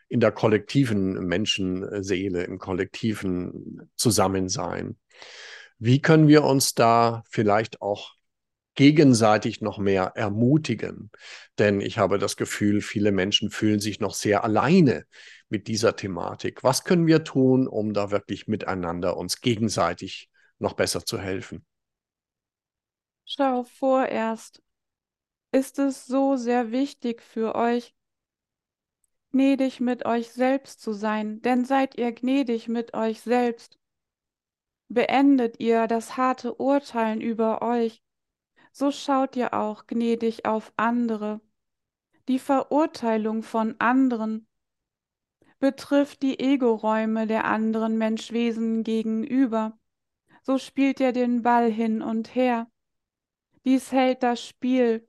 in 0.07 0.19
der 0.19 0.31
kollektiven 0.31 1.13
Menschenseele, 1.25 2.43
im 2.43 2.59
kollektiven 2.59 3.89
Zusammensein. 3.95 4.97
Wie 5.79 6.01
können 6.01 6.27
wir 6.27 6.43
uns 6.43 6.73
da 6.73 7.23
vielleicht 7.29 7.81
auch 7.81 8.13
gegenseitig 8.75 9.61
noch 9.61 9.77
mehr 9.77 10.13
ermutigen. 10.15 11.09
Denn 11.57 11.81
ich 11.81 11.97
habe 11.97 12.19
das 12.19 12.35
Gefühl, 12.35 12.81
viele 12.81 13.11
Menschen 13.11 13.49
fühlen 13.49 13.79
sich 13.79 13.99
noch 13.99 14.13
sehr 14.13 14.43
alleine 14.43 15.05
mit 15.49 15.67
dieser 15.67 15.95
Thematik. 15.95 16.63
Was 16.63 16.83
können 16.83 17.07
wir 17.07 17.23
tun, 17.23 17.67
um 17.67 17.93
da 17.93 18.11
wirklich 18.11 18.47
miteinander 18.47 19.17
uns 19.17 19.41
gegenseitig 19.41 20.29
noch 20.59 20.73
besser 20.73 21.05
zu 21.05 21.19
helfen? 21.19 21.65
Schau, 23.25 23.63
vorerst 23.63 24.61
ist 25.51 25.79
es 25.79 26.05
so 26.05 26.35
sehr 26.35 26.71
wichtig 26.71 27.21
für 27.21 27.55
euch, 27.55 27.95
gnädig 29.31 29.79
mit 29.79 30.05
euch 30.05 30.31
selbst 30.31 30.81
zu 30.81 30.93
sein, 30.93 31.41
denn 31.41 31.65
seid 31.65 31.95
ihr 31.95 32.11
gnädig 32.11 32.67
mit 32.67 32.93
euch 32.93 33.21
selbst, 33.21 33.79
beendet 34.87 35.59
ihr 35.59 35.87
das 35.87 36.17
harte 36.17 36.55
Urteilen 36.55 37.19
über 37.19 37.61
euch 37.61 38.04
so 38.77 38.91
schaut 38.91 39.37
ihr 39.37 39.53
auch 39.53 39.87
gnädig 39.87 40.45
auf 40.45 40.73
andere. 40.75 41.39
Die 42.27 42.39
Verurteilung 42.39 43.41
von 43.41 43.79
anderen 43.79 44.47
betrifft 45.59 46.21
die 46.21 46.41
Egoräume 46.41 47.25
der 47.25 47.45
anderen 47.45 47.97
Menschwesen 47.97 48.83
gegenüber. 48.83 49.79
So 50.41 50.57
spielt 50.57 50.99
ihr 50.99 51.13
den 51.13 51.41
Ball 51.41 51.71
hin 51.71 52.01
und 52.01 52.35
her. 52.35 52.69
Dies 53.63 53.93
hält 53.93 54.23
das 54.23 54.45
Spiel 54.45 55.07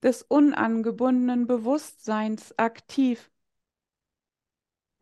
des 0.00 0.22
unangebundenen 0.22 1.48
Bewusstseins 1.48 2.56
aktiv. 2.56 3.32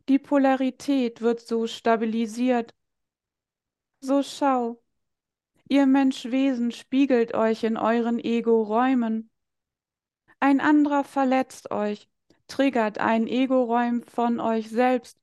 Die 0.08 0.18
Polarität 0.18 1.20
wird 1.20 1.40
so 1.40 1.66
stabilisiert. 1.66 2.74
So 4.00 4.22
schau, 4.22 4.83
Ihr 5.68 5.86
Menschwesen 5.86 6.72
spiegelt 6.72 7.34
euch 7.34 7.64
in 7.64 7.76
euren 7.76 8.18
Ego-Räumen. 8.18 9.30
Ein 10.40 10.60
anderer 10.60 11.04
verletzt 11.04 11.70
euch, 11.70 12.08
triggert 12.48 12.98
ein 12.98 13.26
Ego-Räum 13.26 14.02
von 14.02 14.40
euch 14.40 14.68
selbst. 14.68 15.18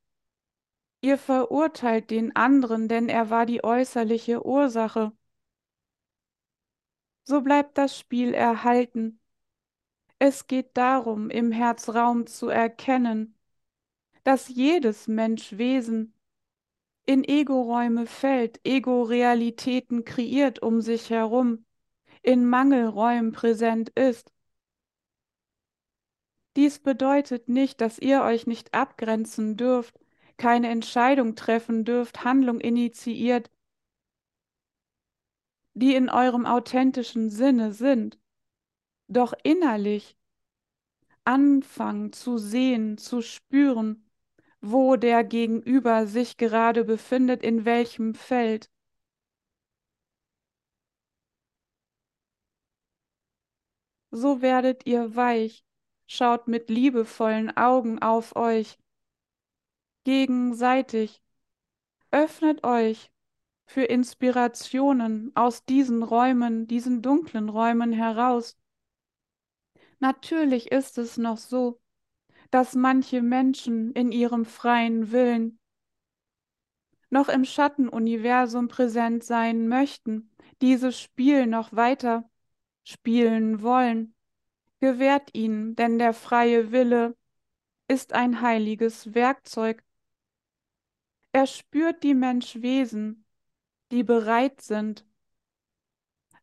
Ihr 1.02 1.18
verurteilt 1.18 2.10
den 2.10 2.36
anderen, 2.36 2.88
denn 2.88 3.08
er 3.10 3.30
war 3.30 3.46
die 3.46 3.64
äußerliche 3.64 4.46
Ursache. 4.46 5.12
So 7.24 7.42
bleibt 7.42 7.78
das 7.78 7.98
Spiel 7.98 8.34
erhalten. 8.34 9.20
Es 10.20 10.48
geht 10.48 10.78
darum, 10.78 11.30
im 11.30 11.52
Herzraum 11.52 12.28
zu 12.28 12.50
erkennen, 12.50 13.36
dass 14.24 14.50
jedes 14.50 15.08
Menschwesen 15.08 16.14
in 17.06 17.24
Ego-Räume 17.24 18.06
fällt, 18.06 18.60
Ego-Realitäten 18.64 20.06
kreiert 20.06 20.62
um 20.62 20.82
sich 20.82 21.10
herum, 21.10 21.66
in 22.22 22.48
Mangelräumen 22.48 23.32
präsent 23.32 23.90
ist. 23.90 24.32
Dies 26.56 26.80
bedeutet 26.80 27.50
nicht, 27.50 27.82
dass 27.82 27.98
ihr 27.98 28.22
euch 28.24 28.46
nicht 28.46 28.74
abgrenzen 28.74 29.58
dürft, 29.58 30.00
keine 30.38 30.70
Entscheidung 30.70 31.36
treffen 31.36 31.86
dürft, 31.86 32.24
Handlung 32.24 32.60
initiiert, 32.60 33.50
die 35.74 35.96
in 35.96 36.10
eurem 36.10 36.46
authentischen 36.46 37.30
Sinne 37.30 37.72
sind, 37.72 38.20
doch 39.08 39.34
innerlich 39.44 40.18
anfangen 41.24 42.12
zu 42.12 42.38
sehen, 42.38 42.98
zu 42.98 43.22
spüren, 43.22 44.11
wo 44.62 44.96
der 44.96 45.24
Gegenüber 45.24 46.06
sich 46.08 46.38
gerade 46.38 46.84
befindet, 46.86 47.44
in 47.44 47.66
welchem 47.66 48.14
Feld. 48.14 48.70
So 54.12 54.42
werdet 54.42 54.86
ihr 54.86 55.16
weich, 55.16 55.66
schaut 56.06 56.48
mit 56.48 56.70
liebevollen 56.70 57.56
Augen 57.58 58.00
auf 58.02 58.36
euch, 58.36 58.78
gegenseitig, 60.04 61.22
öffnet 62.12 62.64
euch 62.64 63.12
für 63.66 63.84
Inspirationen 63.84 65.32
aus 65.36 65.66
diesen 65.66 66.04
Räumen, 66.04 66.68
diesen 66.68 67.02
dunklen 67.02 67.50
Räumen 67.50 67.94
heraus. 67.94 68.58
Natürlich 70.00 70.72
ist 70.72 70.98
es 70.98 71.18
noch 71.18 71.38
so, 71.38 71.81
dass 72.52 72.76
manche 72.76 73.22
Menschen 73.22 73.92
in 73.94 74.12
ihrem 74.12 74.46
freien 74.46 75.12
Willen 75.12 75.58
noch 77.10 77.28
im 77.28 77.44
Schattenuniversum 77.44 78.68
präsent 78.70 79.24
sein 79.24 79.68
möchten, 79.68 80.32
dieses 80.62 81.00
Spiel 81.00 81.46
noch 81.46 81.74
weiter 81.74 82.30
spielen 82.84 83.62
wollen. 83.62 84.16
Gewährt 84.80 85.30
ihnen, 85.34 85.76
denn 85.76 86.00
der 86.00 86.14
freie 86.14 86.72
Wille 86.72 87.16
ist 87.88 88.14
ein 88.14 88.42
heiliges 88.42 89.14
Werkzeug. 89.14 89.84
Er 91.34 91.48
spürt 91.48 92.04
die 92.04 92.14
Menschwesen, 92.14 93.26
die 93.92 94.04
bereit 94.04 94.62
sind, 94.62 95.06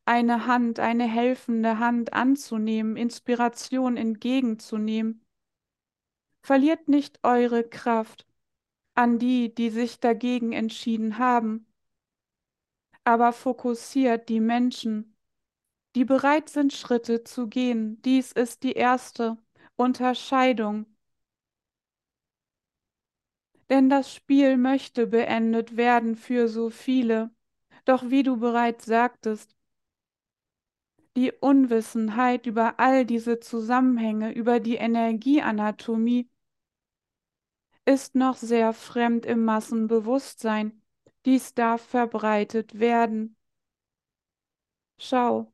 eine 0.04 0.46
Hand, 0.46 0.80
eine 0.80 1.04
helfende 1.04 1.78
Hand 1.78 2.12
anzunehmen, 2.12 2.96
Inspiration 2.96 3.96
entgegenzunehmen. 3.96 5.24
Verliert 6.42 6.88
nicht 6.88 7.20
eure 7.22 7.62
Kraft 7.62 8.26
an 8.94 9.18
die, 9.18 9.54
die 9.54 9.70
sich 9.70 10.00
dagegen 10.00 10.52
entschieden 10.52 11.18
haben, 11.18 11.66
aber 13.04 13.32
fokussiert 13.32 14.28
die 14.28 14.38
Menschen, 14.40 15.16
die 15.96 16.04
bereit 16.06 16.48
sind, 16.50 16.72
Schritte 16.72 17.24
zu 17.24 17.48
gehen. 17.48 18.02
Dies 18.02 18.32
ist 18.32 18.62
die 18.64 18.74
erste 18.74 19.38
Unterscheidung. 19.76 20.86
Denn 23.70 23.88
das 23.88 24.12
Spiel 24.14 24.56
möchte 24.56 25.06
beendet 25.06 25.76
werden 25.76 26.16
für 26.16 26.48
so 26.48 26.70
viele. 26.70 27.30
Doch 27.84 28.10
wie 28.10 28.22
du 28.22 28.36
bereits 28.38 28.84
sagtest, 28.86 29.54
die 31.18 31.32
Unwissenheit 31.32 32.46
über 32.46 32.78
all 32.78 33.04
diese 33.04 33.40
Zusammenhänge, 33.40 34.32
über 34.32 34.60
die 34.60 34.76
Energieanatomie, 34.76 36.30
ist 37.84 38.14
noch 38.14 38.36
sehr 38.36 38.72
fremd 38.72 39.26
im 39.26 39.44
Massenbewusstsein. 39.44 40.80
Dies 41.24 41.54
darf 41.54 41.82
verbreitet 41.82 42.78
werden. 42.78 43.34
Schau, 44.96 45.52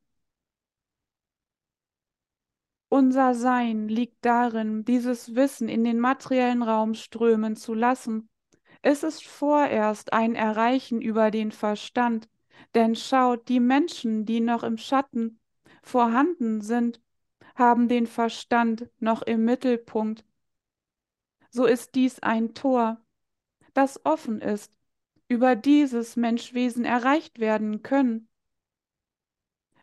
unser 2.91 3.35
Sein 3.35 3.89
liegt 3.89 4.23
darin, 4.23 4.85
dieses 4.85 5.35
Wissen 5.35 5.71
in 5.71 5.83
den 5.83 5.99
materiellen 5.99 6.63
Raum 6.63 6.93
strömen 6.93 7.57
zu 7.57 7.73
lassen. 7.73 8.29
Es 8.83 9.03
ist 9.03 9.25
vorerst 9.25 10.13
ein 10.13 10.35
Erreichen 10.35 11.01
über 11.01 11.31
den 11.31 11.53
Verstand, 11.53 12.29
denn 12.75 12.97
schaut, 12.97 13.49
die 13.49 13.61
Menschen, 13.61 14.27
die 14.27 14.41
noch 14.41 14.63
im 14.63 14.77
Schatten 14.77 15.41
vorhanden 15.85 16.61
sind, 16.61 17.01
haben 17.55 17.89
den 17.89 18.07
Verstand 18.07 18.91
noch 18.99 19.23
im 19.23 19.45
Mittelpunkt. 19.45 20.25
So 21.51 21.67
ist 21.67 21.95
dies 21.95 22.19
ein 22.21 22.55
Tor, 22.55 23.01
das 23.75 24.05
offen 24.05 24.41
ist, 24.41 24.77
über 25.29 25.55
dieses 25.57 26.17
Menschwesen 26.17 26.85
erreicht 26.85 27.39
werden 27.39 27.83
können. 27.83 28.29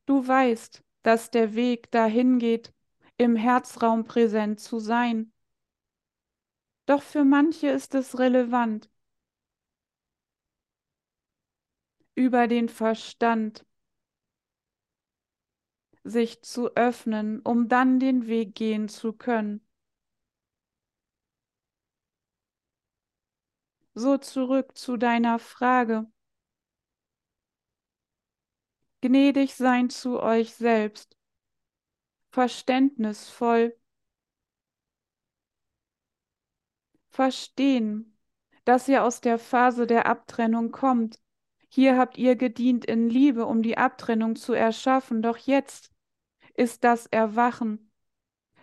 Du 0.05 0.27
weißt, 0.27 0.84
dass 1.03 1.31
der 1.31 1.55
Weg 1.55 1.91
dahin 1.91 2.39
geht, 2.39 2.74
im 3.17 3.36
Herzraum 3.36 4.03
präsent 4.03 4.60
zu 4.60 4.79
sein. 4.79 5.31
Doch 6.86 7.03
für 7.03 7.24
manche 7.24 7.70
ist 7.70 7.96
es 7.96 8.20
relevant, 8.20 8.89
über 12.15 12.48
den 12.48 12.67
Verstand 12.67 13.66
sich 16.03 16.42
zu 16.42 16.75
öffnen, 16.75 17.42
um 17.42 17.68
dann 17.68 18.00
den 18.00 18.27
Weg 18.27 18.55
gehen 18.55 18.90
zu 18.90 19.14
können. 19.14 19.61
So 23.94 24.18
zurück 24.18 24.77
zu 24.77 24.98
deiner 24.98 25.37
Frage. 25.37 26.09
Gnädig 29.01 29.55
sein 29.55 29.90
zu 29.90 30.22
euch 30.22 30.53
selbst, 30.53 31.18
verständnisvoll, 32.29 33.75
verstehen, 37.09 38.18
dass 38.64 38.87
ihr 38.87 39.03
aus 39.03 39.22
der 39.22 39.40
Phase 39.40 39.87
der 39.87 40.05
Abtrennung 40.05 40.72
kommt. 40.72 41.20
Hier 41.68 41.98
habt 41.98 42.18
ihr 42.18 42.35
gedient 42.35 42.85
in 42.85 43.09
Liebe, 43.09 43.46
um 43.46 43.64
die 43.64 43.77
Abtrennung 43.77 44.35
zu 44.35 44.53
erschaffen, 44.53 45.22
doch 45.22 45.37
jetzt 45.37 45.91
ist 46.61 46.83
das 46.83 47.07
Erwachen. 47.07 47.91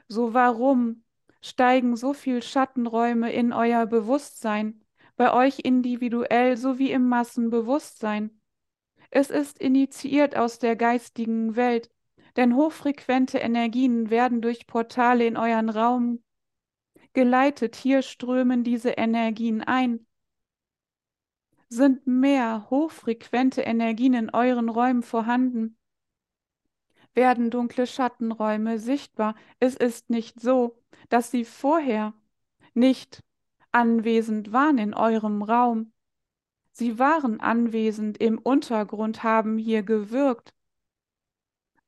So 0.07 0.33
warum 0.33 1.03
steigen 1.43 1.97
so 1.97 2.13
viel 2.15 2.45
Schattenräume 2.45 3.33
in 3.33 3.53
euer 3.53 3.87
Bewusstsein, 3.87 4.85
bei 5.17 5.33
euch 5.33 5.59
individuell 5.65 6.57
sowie 6.57 6.93
im 6.93 7.09
Massenbewusstsein? 7.09 8.41
Es 9.11 9.31
ist 9.31 9.59
initiiert 9.59 10.37
aus 10.37 10.61
der 10.61 10.77
geistigen 10.77 11.57
Welt, 11.57 11.91
denn 12.37 12.55
hochfrequente 12.55 13.39
Energien 13.39 14.11
werden 14.11 14.43
durch 14.43 14.69
Portale 14.69 15.27
in 15.27 15.37
euren 15.37 15.69
Raum 15.69 16.23
geleitet. 17.15 17.75
Hier 17.75 18.03
strömen 18.03 18.63
diese 18.63 18.91
Energien 18.91 19.61
ein. 19.61 20.07
Sind 21.69 22.07
mehr 22.07 22.71
hochfrequente 22.71 23.63
Energien 23.63 24.15
in 24.15 24.31
euren 24.31 24.69
Räumen 24.69 25.03
vorhanden, 25.03 25.78
werden 27.15 27.51
dunkle 27.51 27.87
Schattenräume 27.87 28.79
sichtbar. 28.79 29.35
Es 29.61 29.75
ist 29.75 30.11
nicht 30.11 30.41
so, 30.41 30.79
dass 31.09 31.31
sie 31.31 31.45
vorher 31.45 32.15
nicht 32.75 33.23
anwesend 33.73 34.53
waren 34.53 34.79
in 34.79 34.95
eurem 34.95 35.43
Raum. 35.43 35.93
Sie 36.73 36.99
waren 36.99 37.41
anwesend 37.41 38.19
im 38.19 38.39
Untergrund, 38.39 39.25
haben 39.25 39.59
hier 39.59 39.83
gewirkt, 39.83 40.55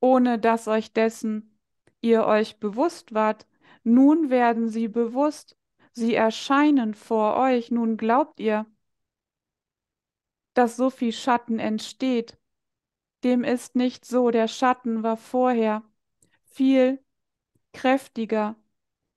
ohne 0.01 0.39
dass 0.39 0.67
euch 0.67 0.93
dessen 0.93 1.57
ihr 2.01 2.25
euch 2.25 2.59
bewusst 2.59 3.15
wart. 3.15 3.47
Nun 3.85 4.31
werden 4.31 4.69
sie 4.69 4.89
bewusst, 4.89 5.57
sie 5.93 6.15
erscheinen 6.15 6.95
vor 6.95 7.37
euch, 7.37 7.71
nun 7.71 7.97
glaubt 7.97 8.41
ihr, 8.41 8.67
dass 10.55 10.77
so 10.77 10.91
viel 10.91 11.13
Schatten 11.13 11.59
entsteht, 11.59 12.40
dem 13.25 13.45
ist 13.45 13.77
nicht 13.77 14.05
so, 14.05 14.31
der 14.31 14.49
Schatten 14.49 15.03
war 15.03 15.17
vorher 15.17 15.83
viel 16.45 17.03
kräftiger, 17.73 18.57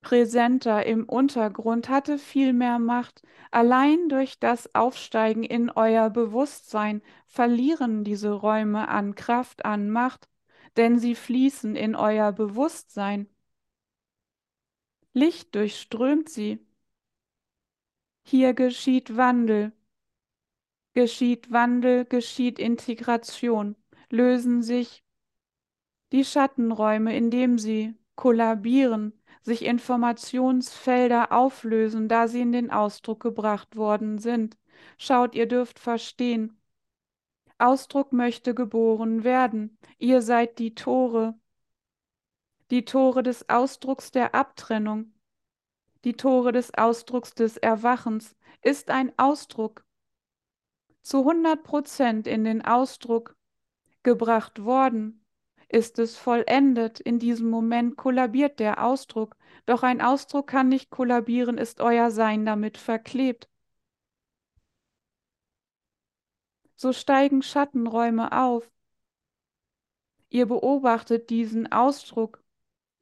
präsenter 0.02 0.86
im 0.86 1.04
Untergrund, 1.08 1.88
hatte 1.88 2.18
viel 2.18 2.52
mehr 2.52 2.78
Macht. 2.78 3.22
Allein 3.50 4.08
durch 4.08 4.38
das 4.38 4.74
Aufsteigen 4.74 5.42
in 5.42 5.70
euer 5.70 6.10
Bewusstsein 6.10 7.02
verlieren 7.26 8.04
diese 8.04 8.32
Räume 8.32 8.88
an 8.88 9.14
Kraft, 9.14 9.64
an 9.64 9.90
Macht, 9.90 10.28
denn 10.76 10.98
sie 10.98 11.14
fließen 11.14 11.76
in 11.76 11.96
euer 11.96 12.32
Bewusstsein. 12.32 13.28
Licht 15.14 15.54
durchströmt 15.54 16.28
sie. 16.28 16.58
Hier 18.24 18.54
geschieht 18.54 19.16
Wandel. 19.16 19.72
Geschieht 20.92 21.50
Wandel, 21.50 22.04
geschieht 22.04 22.58
Integration 22.58 23.76
lösen 24.14 24.62
sich 24.62 25.04
die 26.12 26.24
Schattenräume, 26.24 27.16
indem 27.16 27.58
sie 27.58 27.94
kollabieren, 28.14 29.12
sich 29.42 29.64
Informationsfelder 29.64 31.32
auflösen, 31.32 32.08
da 32.08 32.28
sie 32.28 32.40
in 32.40 32.52
den 32.52 32.70
Ausdruck 32.70 33.20
gebracht 33.20 33.76
worden 33.76 34.18
sind. 34.18 34.56
Schaut, 34.96 35.34
ihr 35.34 35.46
dürft 35.46 35.78
verstehen. 35.78 36.58
Ausdruck 37.58 38.12
möchte 38.12 38.54
geboren 38.54 39.24
werden. 39.24 39.78
Ihr 39.98 40.22
seid 40.22 40.58
die 40.58 40.74
Tore, 40.74 41.34
die 42.70 42.84
Tore 42.84 43.22
des 43.22 43.48
Ausdrucks 43.48 44.10
der 44.10 44.34
Abtrennung, 44.34 45.12
die 46.04 46.14
Tore 46.14 46.52
des 46.52 46.72
Ausdrucks 46.74 47.34
des 47.34 47.56
Erwachens, 47.56 48.34
ist 48.62 48.90
ein 48.90 49.12
Ausdruck 49.18 49.84
zu 51.02 51.18
100 51.18 51.62
Prozent 51.62 52.26
in 52.26 52.44
den 52.44 52.64
Ausdruck 52.64 53.36
gebracht 54.04 54.64
worden, 54.64 55.24
ist 55.68 55.98
es 55.98 56.16
vollendet. 56.16 57.00
In 57.00 57.18
diesem 57.18 57.50
Moment 57.50 57.96
kollabiert 57.96 58.60
der 58.60 58.84
Ausdruck. 58.84 59.36
Doch 59.66 59.82
ein 59.82 60.00
Ausdruck 60.00 60.46
kann 60.46 60.68
nicht 60.68 60.90
kollabieren, 60.90 61.58
ist 61.58 61.80
euer 61.80 62.10
Sein 62.10 62.46
damit 62.46 62.78
verklebt. 62.78 63.48
So 66.76 66.92
steigen 66.92 67.42
Schattenräume 67.42 68.30
auf. 68.32 68.70
Ihr 70.28 70.46
beobachtet 70.46 71.30
diesen 71.30 71.70
Ausdruck, 71.72 72.42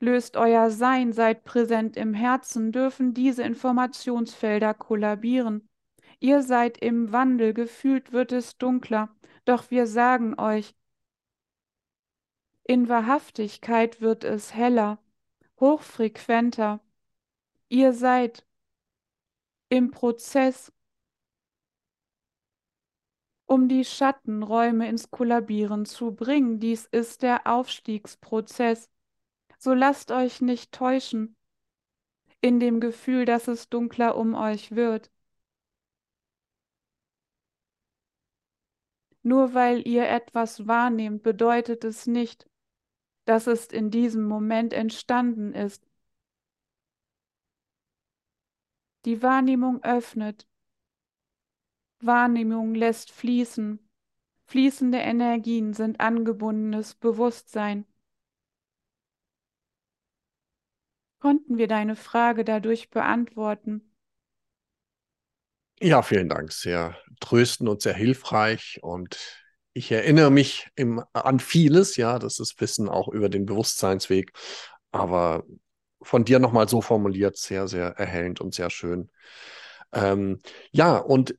löst 0.01 0.37
euer 0.37 0.71
Sein, 0.71 1.13
seid 1.13 1.45
präsent 1.45 1.97
im 1.97 2.15
Herzen, 2.15 2.73
dürfen 2.73 3.15
diese 3.15 3.43
Informationsfelder 3.43 4.75
kollabieren. 4.75 5.69
Ihr 6.21 6.43
seid 6.43 6.79
im 6.79 7.11
Wandel, 7.11 7.55
gefühlt 7.55 8.13
wird 8.13 8.33
es 8.33 8.59
dunkler, 8.59 9.09
doch 9.45 9.71
wir 9.71 9.87
sagen 9.87 10.39
euch, 10.39 10.75
in 12.65 12.89
Wahrhaftigkeit 12.89 14.01
wird 14.01 14.25
es 14.25 14.55
heller, 14.55 14.99
hochfrequenter. 15.61 16.81
Ihr 17.69 17.93
seid 17.93 18.47
im 19.69 19.91
Prozess, 19.91 20.73
um 23.47 23.69
die 23.69 23.85
Schattenräume 23.85 24.89
ins 24.89 25.11
Kollabieren 25.11 25.87
zu 25.87 26.15
bringen. 26.15 26.61
Dies 26.61 26.87
ist 26.87 27.23
der 27.23 27.47
Aufstiegsprozess. 27.47 28.91
So 29.59 29.75
lasst 29.75 30.11
euch 30.11 30.41
nicht 30.41 30.73
täuschen 30.73 31.37
in 32.41 32.61
dem 32.61 32.81
Gefühl, 32.81 33.25
dass 33.25 33.49
es 33.49 33.69
dunkler 33.69 34.17
um 34.17 34.35
euch 34.35 34.73
wird. 34.73 35.11
Nur 39.23 39.55
weil 39.55 39.87
ihr 39.87 40.09
etwas 40.09 40.67
wahrnehmt, 40.67 41.23
bedeutet 41.23 41.85
es 41.85 42.07
nicht, 42.07 42.49
dass 43.33 43.47
es 43.47 43.69
in 43.69 43.91
diesem 43.91 44.25
Moment 44.25 44.75
entstanden 44.75 45.55
ist. 45.55 45.89
Die 49.07 49.23
Wahrnehmung 49.23 49.83
öffnet. 49.83 50.47
Wahrnehmung 52.01 52.75
lässt 52.75 53.11
fließen. 53.11 53.79
Fließende 54.45 54.99
Energien 54.99 55.73
sind 55.73 55.99
angebundenes 55.99 56.95
Bewusstsein. 56.95 57.87
Konnten 61.21 61.57
wir 61.57 61.69
deine 61.69 61.97
Frage 61.97 62.45
dadurch 62.45 62.91
beantworten? 62.91 63.81
Ja, 65.81 66.03
vielen 66.03 66.29
Dank. 66.29 66.53
Sehr 66.53 66.99
tröstend 67.21 67.71
und 67.71 67.81
sehr 67.81 67.95
hilfreich. 67.95 68.79
Und 68.83 69.42
ich 69.75 69.91
erinnere 69.93 70.31
mich 70.31 70.69
im, 70.75 71.03
an 71.13 71.41
vieles, 71.41 71.97
ja, 71.97 72.19
das 72.19 72.39
ist 72.39 72.61
Wissen 72.61 72.89
auch 72.89 73.09
über 73.09 73.29
den 73.29 73.47
Bewusstseinsweg. 73.47 74.33
Aber 74.91 75.45
von 76.03 76.25
dir 76.25 76.39
nochmal 76.39 76.69
so 76.69 76.81
formuliert, 76.81 77.37
sehr, 77.37 77.69
sehr 77.69 77.89
erhellend 77.99 78.41
und 78.41 78.55
sehr 78.55 78.71
schön. 78.71 79.11
Ähm, 79.93 80.41
ja, 80.73 80.99
und 80.99 81.35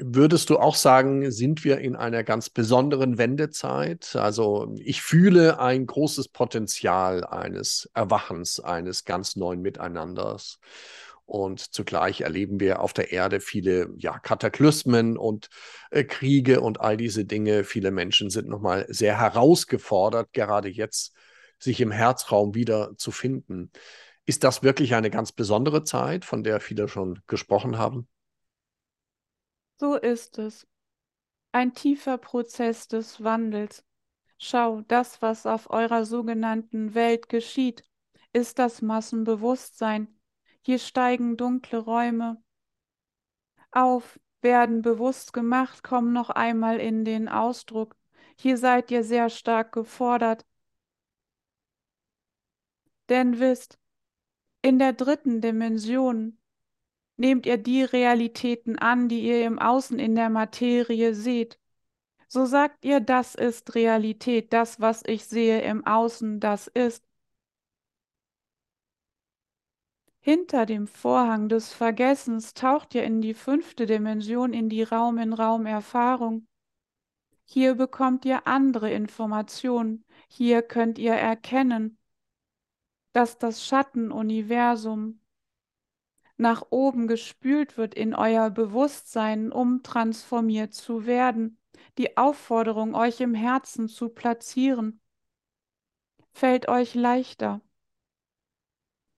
Würdest 0.00 0.48
du 0.48 0.60
auch 0.60 0.76
sagen, 0.76 1.32
sind 1.32 1.64
wir 1.64 1.78
in 1.78 1.96
einer 1.96 2.22
ganz 2.22 2.50
besonderen 2.50 3.18
Wendezeit? 3.18 4.14
Also 4.14 4.72
ich 4.78 5.02
fühle 5.02 5.58
ein 5.58 5.86
großes 5.86 6.28
Potenzial 6.28 7.24
eines 7.24 7.90
Erwachens, 7.94 8.60
eines 8.60 9.04
ganz 9.04 9.34
neuen 9.34 9.60
Miteinanders. 9.60 10.60
Und 11.28 11.74
zugleich 11.74 12.22
erleben 12.22 12.58
wir 12.58 12.80
auf 12.80 12.94
der 12.94 13.12
Erde 13.12 13.40
viele 13.40 13.92
ja, 13.98 14.18
Kataklysmen 14.18 15.18
und 15.18 15.50
äh, 15.90 16.02
Kriege 16.02 16.62
und 16.62 16.80
all 16.80 16.96
diese 16.96 17.26
Dinge. 17.26 17.64
Viele 17.64 17.90
Menschen 17.90 18.30
sind 18.30 18.48
nochmal 18.48 18.86
sehr 18.88 19.20
herausgefordert, 19.20 20.32
gerade 20.32 20.70
jetzt 20.70 21.14
sich 21.58 21.82
im 21.82 21.90
Herzraum 21.90 22.54
wieder 22.54 22.96
zu 22.96 23.10
finden. 23.10 23.70
Ist 24.24 24.42
das 24.42 24.62
wirklich 24.62 24.94
eine 24.94 25.10
ganz 25.10 25.32
besondere 25.32 25.84
Zeit, 25.84 26.24
von 26.24 26.42
der 26.42 26.60
viele 26.60 26.88
schon 26.88 27.20
gesprochen 27.26 27.76
haben? 27.76 28.08
So 29.76 29.96
ist 29.96 30.38
es. 30.38 30.66
Ein 31.52 31.74
tiefer 31.74 32.16
Prozess 32.16 32.88
des 32.88 33.22
Wandels. 33.22 33.84
Schau, 34.38 34.80
das, 34.88 35.20
was 35.20 35.44
auf 35.44 35.68
eurer 35.68 36.06
sogenannten 36.06 36.94
Welt 36.94 37.28
geschieht, 37.28 37.84
ist 38.32 38.58
das 38.58 38.80
Massenbewusstsein, 38.80 40.17
hier 40.68 40.78
steigen 40.78 41.38
dunkle 41.38 41.78
Räume 41.78 42.42
auf, 43.70 44.20
werden 44.42 44.82
bewusst 44.82 45.32
gemacht, 45.32 45.82
kommen 45.82 46.12
noch 46.12 46.28
einmal 46.28 46.78
in 46.78 47.06
den 47.06 47.26
Ausdruck. 47.26 47.96
Hier 48.36 48.58
seid 48.58 48.90
ihr 48.90 49.02
sehr 49.02 49.30
stark 49.30 49.72
gefordert. 49.72 50.44
Denn 53.08 53.40
wisst, 53.40 53.78
in 54.60 54.78
der 54.78 54.92
dritten 54.92 55.40
Dimension 55.40 56.36
nehmt 57.16 57.46
ihr 57.46 57.56
die 57.56 57.82
Realitäten 57.82 58.78
an, 58.78 59.08
die 59.08 59.22
ihr 59.22 59.46
im 59.46 59.58
Außen 59.58 59.98
in 59.98 60.14
der 60.16 60.28
Materie 60.28 61.14
seht. 61.14 61.58
So 62.28 62.44
sagt 62.44 62.84
ihr, 62.84 63.00
das 63.00 63.34
ist 63.34 63.74
Realität, 63.74 64.52
das, 64.52 64.82
was 64.82 65.02
ich 65.06 65.24
sehe 65.24 65.62
im 65.62 65.86
Außen, 65.86 66.40
das 66.40 66.66
ist. 66.66 67.07
Hinter 70.20 70.66
dem 70.66 70.86
Vorhang 70.86 71.48
des 71.48 71.72
Vergessens 71.72 72.52
taucht 72.52 72.94
ihr 72.94 73.04
in 73.04 73.20
die 73.20 73.34
fünfte 73.34 73.86
Dimension, 73.86 74.52
in 74.52 74.68
die 74.68 74.82
Raum-in-Raum-Erfahrung. 74.82 76.46
Hier 77.44 77.76
bekommt 77.76 78.24
ihr 78.24 78.46
andere 78.46 78.90
Informationen. 78.90 80.04
Hier 80.28 80.60
könnt 80.62 80.98
ihr 80.98 81.14
erkennen, 81.14 81.98
dass 83.12 83.38
das 83.38 83.64
Schattenuniversum 83.64 85.20
nach 86.36 86.66
oben 86.70 87.08
gespült 87.08 87.76
wird 87.76 87.94
in 87.94 88.14
euer 88.14 88.50
Bewusstsein, 88.50 89.50
um 89.50 89.82
transformiert 89.82 90.74
zu 90.74 91.06
werden. 91.06 91.58
Die 91.96 92.16
Aufforderung, 92.16 92.94
euch 92.94 93.20
im 93.20 93.34
Herzen 93.34 93.88
zu 93.88 94.08
platzieren, 94.08 95.00
fällt 96.32 96.68
euch 96.68 96.94
leichter 96.94 97.60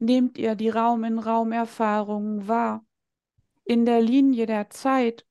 nehmt 0.00 0.38
ihr 0.38 0.54
die 0.54 0.70
Raum-in-Raum-Erfahrungen 0.70 2.48
wahr, 2.48 2.84
in 3.64 3.86
der 3.86 4.00
Linie 4.00 4.46
der 4.46 4.70
Zeit, 4.70 5.26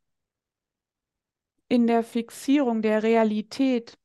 in 1.67 1.87
der 1.87 2.03
Fixierung 2.03 2.81
der 2.81 3.03
Realität 3.03 3.97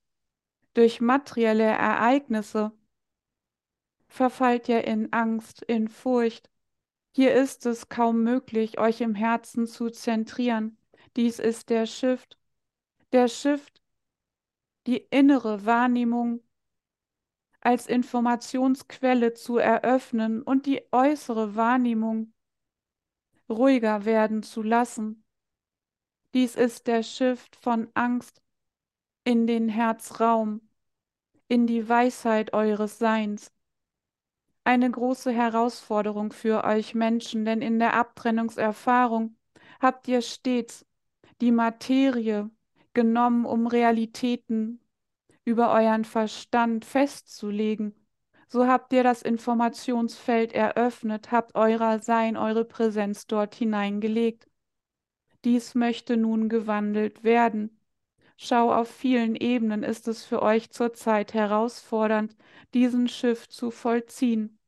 durch 0.75 1.01
materielle 1.01 1.65
Ereignisse, 1.65 2.73
verfallt 4.09 4.69
ihr 4.69 4.85
in 4.85 5.13
Angst, 5.13 5.63
in 5.63 5.89
Furcht. 5.89 6.51
Hier 7.13 7.35
ist 7.35 7.65
es 7.67 7.89
kaum 7.89 8.23
möglich, 8.23 8.79
euch 8.79 9.01
im 9.01 9.15
Herzen 9.15 9.67
zu 9.67 9.91
zentrieren. 9.91 10.77
Dies 11.17 11.39
ist 11.39 11.71
der 11.71 11.87
Shift. 11.87 12.39
Der 13.13 13.29
Shift, 13.29 13.81
die 14.87 15.07
innere 15.11 15.65
Wahrnehmung 15.65 16.44
als 17.65 17.87
Informationsquelle 17.87 19.35
zu 19.35 19.57
eröffnen 19.57 20.43
und 20.43 20.67
die 20.67 20.83
äußere 20.93 21.57
Wahrnehmung 21.57 22.33
ruhiger 23.49 24.05
werden 24.05 24.43
zu 24.43 24.63
lassen. 24.63 25.25
Dies 26.35 26.57
ist 26.57 26.87
der 26.87 27.03
Shift 27.03 27.57
von 27.57 27.89
Angst 27.95 28.43
in 29.25 29.47
den 29.47 29.69
Herzraum, 29.69 30.61
in 31.49 31.67
die 31.67 31.89
Weisheit 31.89 32.53
eures 32.53 32.99
Seins. 32.99 33.51
Eine 34.65 34.91
große 34.91 35.33
Herausforderung 35.33 36.33
für 36.33 36.65
euch 36.65 36.95
Menschen, 36.95 37.45
denn 37.45 37.63
in 37.63 37.79
der 37.79 37.95
Abtrennungserfahrung 37.95 39.37
habt 39.81 40.07
ihr 40.09 40.21
stets 40.21 40.87
die 41.41 41.53
Materie 41.53 42.51
genommen, 42.93 43.47
um 43.47 43.67
Realitäten 43.67 44.81
über 45.45 45.73
euren 45.73 46.05
Verstand 46.05 46.85
festzulegen. 46.85 47.95
So 48.49 48.67
habt 48.67 48.93
ihr 48.93 49.03
das 49.03 49.23
Informationsfeld 49.23 50.53
eröffnet, 50.53 51.33
habt 51.33 51.55
eurer 51.55 51.99
Sein, 51.99 52.37
eure 52.37 52.65
Präsenz 52.65 53.27
dort 53.27 53.55
hineingelegt. 53.55 54.49
Dies 55.45 55.75
möchte 55.75 56.17
nun 56.17 56.49
gewandelt 56.49 57.25
werden. 57.25 57.79
Schau, 58.37 58.73
auf 58.73 58.89
vielen 58.89 59.37
Ebenen 59.37 59.83
ist 59.83 60.09
es 60.09 60.25
für 60.25 60.43
euch 60.43 60.71
zurzeit 60.71 61.35
herausfordernd, 61.35 62.37
diesen 62.75 63.09
Schiff 63.09 63.49
zu 63.49 63.71
vollziehen. 63.71 64.59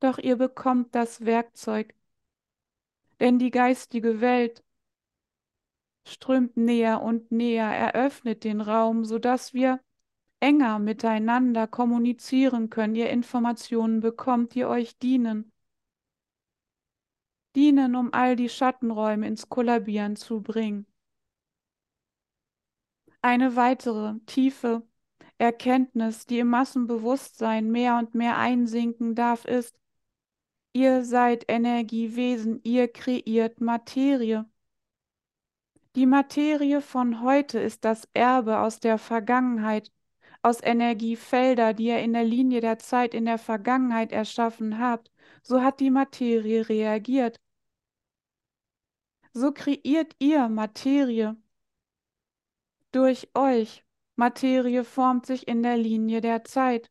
Doch 0.00 0.18
ihr 0.18 0.36
bekommt 0.36 0.94
das 0.94 1.24
Werkzeug, 1.24 1.94
denn 3.20 3.38
die 3.38 3.50
geistige 3.50 4.20
Welt 4.20 4.62
strömt 6.08 6.56
näher 6.56 7.02
und 7.02 7.32
näher, 7.32 7.68
eröffnet 7.68 8.44
den 8.44 8.60
Raum, 8.60 9.04
sodass 9.04 9.54
wir 9.54 9.80
enger 10.40 10.78
miteinander 10.78 11.66
kommunizieren 11.66 12.70
können, 12.70 12.94
ihr 12.94 13.10
Informationen 13.10 14.00
bekommt, 14.00 14.54
die 14.54 14.64
euch 14.64 14.98
dienen. 14.98 15.52
Dienen, 17.54 17.96
um 17.96 18.12
all 18.12 18.36
die 18.36 18.48
Schattenräume 18.48 19.26
ins 19.26 19.48
Kollabieren 19.48 20.16
zu 20.16 20.42
bringen. 20.42 20.86
Eine 23.22 23.56
weitere 23.56 24.18
tiefe 24.26 24.82
Erkenntnis, 25.38 26.26
die 26.26 26.38
im 26.38 26.48
Massenbewusstsein 26.48 27.70
mehr 27.70 27.98
und 27.98 28.14
mehr 28.14 28.36
einsinken 28.38 29.14
darf, 29.14 29.44
ist, 29.44 29.78
ihr 30.72 31.04
seid 31.04 31.44
Energiewesen, 31.48 32.60
ihr 32.62 32.88
kreiert 32.88 33.60
Materie. 33.60 34.46
Die 35.96 36.04
Materie 36.04 36.82
von 36.82 37.22
heute 37.22 37.58
ist 37.58 37.86
das 37.86 38.06
Erbe 38.12 38.58
aus 38.58 38.80
der 38.80 38.98
Vergangenheit, 38.98 39.90
aus 40.42 40.62
Energiefelder, 40.62 41.72
die 41.72 41.86
ihr 41.86 42.00
in 42.00 42.12
der 42.12 42.22
Linie 42.22 42.60
der 42.60 42.78
Zeit 42.78 43.14
in 43.14 43.24
der 43.24 43.38
Vergangenheit 43.38 44.12
erschaffen 44.12 44.78
habt. 44.78 45.10
So 45.42 45.62
hat 45.62 45.80
die 45.80 45.90
Materie 45.90 46.68
reagiert. 46.68 47.40
so 49.32 49.52
kreiert 49.52 50.14
ihr 50.18 50.48
Materie. 50.48 51.34
Durch 52.92 53.30
euch, 53.34 53.82
Materie 54.16 54.84
formt 54.84 55.24
sich 55.24 55.48
in 55.48 55.62
der 55.62 55.78
Linie 55.78 56.20
der 56.20 56.44
Zeit. 56.44 56.90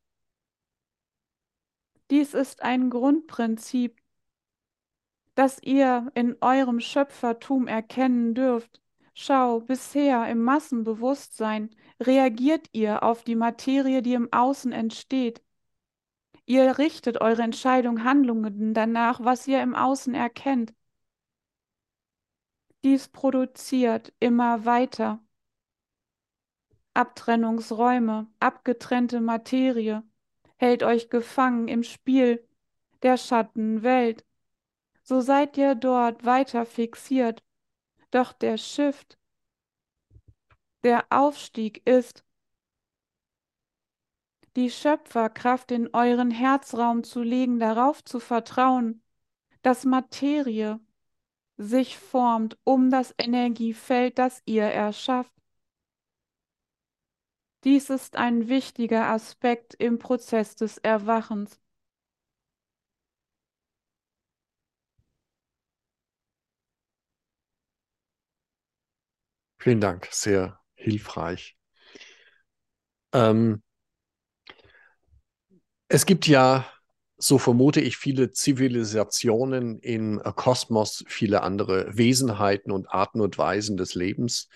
Dies 2.10 2.34
ist 2.34 2.64
ein 2.64 2.90
Grundprinzip, 2.90 4.02
das 5.36 5.62
ihr 5.62 6.12
in 6.16 6.38
eurem 6.42 6.80
Schöpfertum 6.80 7.68
erkennen 7.68 8.34
dürft. 8.34 8.82
Schau, 9.18 9.62
bisher 9.62 10.30
im 10.30 10.44
Massenbewusstsein 10.44 11.70
reagiert 12.02 12.68
ihr 12.74 13.02
auf 13.02 13.24
die 13.24 13.36
Materie, 13.36 14.02
die 14.02 14.14
im 14.14 14.32
Außen 14.32 14.74
entsteht. 14.74 15.42
Ihr 16.46 16.78
richtet 16.78 17.22
eure 17.22 17.42
Entscheidung, 17.44 18.04
Handlungen 18.04 18.74
danach, 18.74 19.24
was 19.24 19.48
ihr 19.48 19.62
im 19.64 19.74
Außen 19.74 20.14
erkennt. 20.14 20.74
Dies 22.84 23.08
produziert 23.08 24.14
immer 24.20 24.66
weiter. 24.66 25.24
Abtrennungsräume, 26.94 28.28
abgetrennte 28.40 29.22
Materie, 29.22 30.04
hält 30.58 30.84
euch 30.84 31.10
gefangen 31.10 31.70
im 31.70 31.84
Spiel 31.84 32.46
der 33.02 33.18
Schattenwelt. 33.18 34.26
So 35.04 35.22
seid 35.22 35.58
ihr 35.58 35.76
dort 35.76 36.26
weiter 36.26 36.66
fixiert. 36.66 37.42
Doch 38.16 38.32
der 38.32 38.58
Shift, 38.58 39.20
der 40.86 41.06
Aufstieg 41.10 41.86
ist, 41.86 42.24
die 44.56 44.72
Schöpferkraft 44.72 45.70
in 45.72 45.94
euren 45.94 46.32
Herzraum 46.32 47.04
zu 47.04 47.22
legen, 47.22 47.60
darauf 47.60 48.06
zu 48.06 48.22
vertrauen, 48.22 49.04
dass 49.64 49.84
Materie 49.84 50.80
sich 51.58 51.98
formt 51.98 52.58
um 52.64 52.90
das 52.90 53.14
Energiefeld, 53.18 54.18
das 54.18 54.42
ihr 54.46 54.64
erschafft. 54.64 55.34
Dies 57.66 57.90
ist 57.90 58.16
ein 58.16 58.48
wichtiger 58.48 59.10
Aspekt 59.10 59.74
im 59.74 60.00
Prozess 60.00 60.56
des 60.56 60.78
Erwachens. 60.78 61.60
Vielen 69.66 69.82
Dank, 69.82 70.08
sehr 70.12 70.60
hilfreich. 70.76 71.58
Ähm, 73.14 73.64
es 75.88 76.06
gibt 76.06 76.28
ja, 76.28 76.68
so 77.18 77.40
vermute 77.40 77.82
ich, 77.82 77.98
viele 77.98 78.30
Zivilisationen 78.30 79.80
im 79.80 80.22
Kosmos, 80.36 81.04
viele 81.08 81.42
andere 81.42 81.98
Wesenheiten 81.98 82.72
und 82.72 82.92
Arten 82.92 83.22
und 83.22 83.40
Weisen 83.40 83.76
des 83.76 83.96
Lebens. 83.96 84.50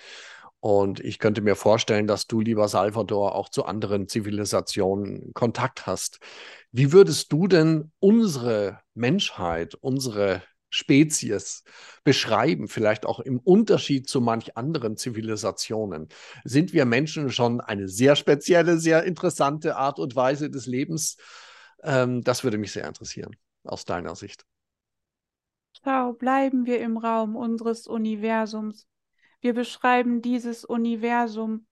Und 0.60 1.00
ich 1.00 1.18
könnte 1.18 1.42
mir 1.42 1.56
vorstellen, 1.56 2.06
dass 2.06 2.28
du, 2.28 2.42
lieber 2.42 2.68
Salvador, 2.68 3.34
auch 3.34 3.50
zu 3.50 3.66
anderen 3.66 4.08
Zivilisationen 4.08 5.34
Kontakt 5.34 5.88
hast. 5.88 6.20
Wie 6.72 6.92
würdest 6.92 7.34
du 7.34 7.48
denn 7.48 7.92
unsere 7.98 8.82
Menschheit, 8.94 9.74
unsere 9.74 10.44
Spezies 10.70 11.64
beschreiben, 12.04 12.68
vielleicht 12.68 13.06
auch 13.06 13.20
im 13.20 13.40
Unterschied 13.40 14.08
zu 14.08 14.22
manch 14.22 14.58
anderen 14.58 14.98
Zivilisationen? 14.98 16.08
Sind 16.44 16.74
wir 16.74 16.86
Menschen 16.86 17.32
schon 17.32 17.62
eine 17.62 17.88
sehr 17.88 18.16
spezielle, 18.16 18.78
sehr 18.78 19.04
interessante 19.04 19.76
Art 19.76 20.00
und 20.00 20.16
Weise 20.16 20.50
des 20.50 20.66
Lebens? 20.66 21.18
Ähm, 21.84 22.22
das 22.22 22.44
würde 22.44 22.58
mich 22.58 22.72
sehr 22.72 22.88
interessieren, 22.88 23.36
aus 23.64 23.86
deiner 23.86 24.16
Sicht. 24.16 24.46
Schau, 25.84 26.14
bleiben 26.14 26.66
wir 26.66 26.82
im 26.82 26.98
Raum 26.98 27.36
unseres 27.36 27.88
Universums. 27.88 28.88
Wir 29.42 29.54
beschreiben 29.54 30.22
dieses 30.22 30.66
Universum 30.66 31.66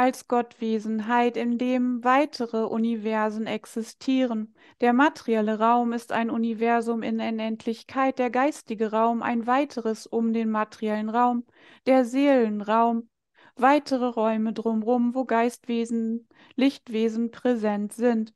als 0.00 0.28
Gottwesenheit, 0.28 1.36
in 1.36 1.58
dem 1.58 2.02
weitere 2.02 2.64
Universen 2.64 3.46
existieren. 3.46 4.54
Der 4.80 4.94
materielle 4.94 5.58
Raum 5.58 5.92
ist 5.92 6.10
ein 6.10 6.30
Universum 6.30 7.02
in 7.02 7.20
Unendlichkeit, 7.20 8.18
der 8.18 8.30
geistige 8.30 8.92
Raum 8.92 9.20
ein 9.20 9.46
weiteres 9.46 10.06
um 10.06 10.32
den 10.32 10.50
materiellen 10.50 11.10
Raum, 11.10 11.44
der 11.84 12.06
Seelenraum, 12.06 13.10
weitere 13.56 14.06
Räume 14.06 14.54
drumherum, 14.54 15.14
wo 15.14 15.26
Geistwesen, 15.26 16.26
Lichtwesen 16.56 17.30
präsent 17.30 17.92
sind. 17.92 18.32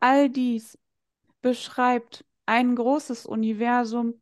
All 0.00 0.30
dies 0.30 0.78
beschreibt 1.42 2.24
ein 2.46 2.74
großes 2.74 3.26
Universum, 3.26 4.14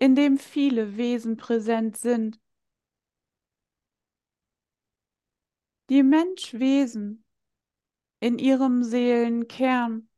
in 0.00 0.16
dem 0.16 0.38
viele 0.38 0.96
Wesen 0.96 1.36
präsent 1.36 1.96
sind. 1.96 2.40
Die 5.90 6.02
Menschwesen 6.02 7.24
in 8.20 8.38
ihrem 8.38 8.82
Seelenkern, 8.82 10.08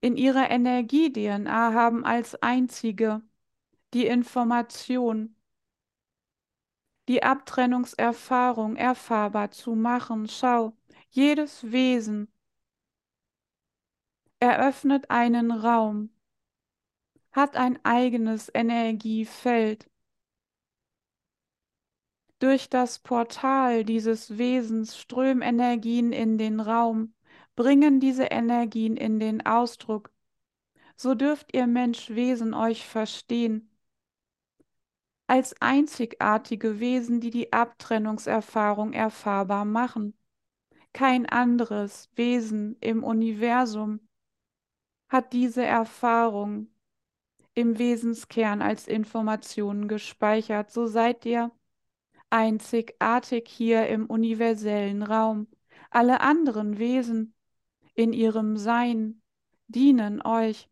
in 0.00 0.16
ihrer 0.16 0.50
Energie-DNA 0.50 1.72
haben 1.74 2.04
als 2.04 2.34
einzige 2.42 3.20
die 3.92 4.06
Information, 4.06 5.36
die 7.08 7.22
Abtrennungserfahrung 7.22 8.76
erfahrbar 8.76 9.50
zu 9.50 9.74
machen. 9.74 10.28
Schau, 10.28 10.76
jedes 11.10 11.70
Wesen 11.70 12.32
eröffnet 14.40 15.10
einen 15.10 15.50
Raum, 15.50 16.10
hat 17.32 17.56
ein 17.56 17.84
eigenes 17.84 18.50
Energiefeld. 18.54 19.90
Durch 22.38 22.68
das 22.70 23.00
Portal 23.00 23.84
dieses 23.84 24.38
Wesens 24.38 24.96
strömen 24.96 25.42
Energien 25.42 26.12
in 26.12 26.38
den 26.38 26.60
Raum, 26.60 27.14
bringen 27.56 27.98
diese 27.98 28.24
Energien 28.24 28.96
in 28.96 29.18
den 29.18 29.44
Ausdruck. 29.44 30.12
So 30.96 31.14
dürft 31.14 31.54
ihr 31.54 31.66
Menschwesen 31.66 32.54
euch 32.54 32.86
verstehen 32.86 33.68
als 35.28 35.60
einzigartige 35.60 36.80
Wesen, 36.80 37.20
die 37.20 37.30
die 37.30 37.52
Abtrennungserfahrung 37.52 38.94
erfahrbar 38.94 39.64
machen. 39.64 40.16
Kein 40.94 41.26
anderes 41.26 42.10
Wesen 42.16 42.76
im 42.80 43.04
Universum 43.04 44.00
hat 45.08 45.32
diese 45.32 45.64
Erfahrung 45.64 46.68
im 47.54 47.78
Wesenskern 47.78 48.62
als 48.62 48.88
Informationen 48.88 49.86
gespeichert. 49.86 50.70
So 50.70 50.86
seid 50.86 51.26
ihr 51.26 51.50
einzigartig 52.30 53.48
hier 53.48 53.86
im 53.88 54.06
universellen 54.06 55.02
Raum. 55.02 55.46
Alle 55.90 56.20
anderen 56.20 56.78
Wesen 56.78 57.34
in 57.94 58.12
ihrem 58.12 58.56
Sein 58.56 59.22
dienen 59.68 60.22
euch, 60.24 60.68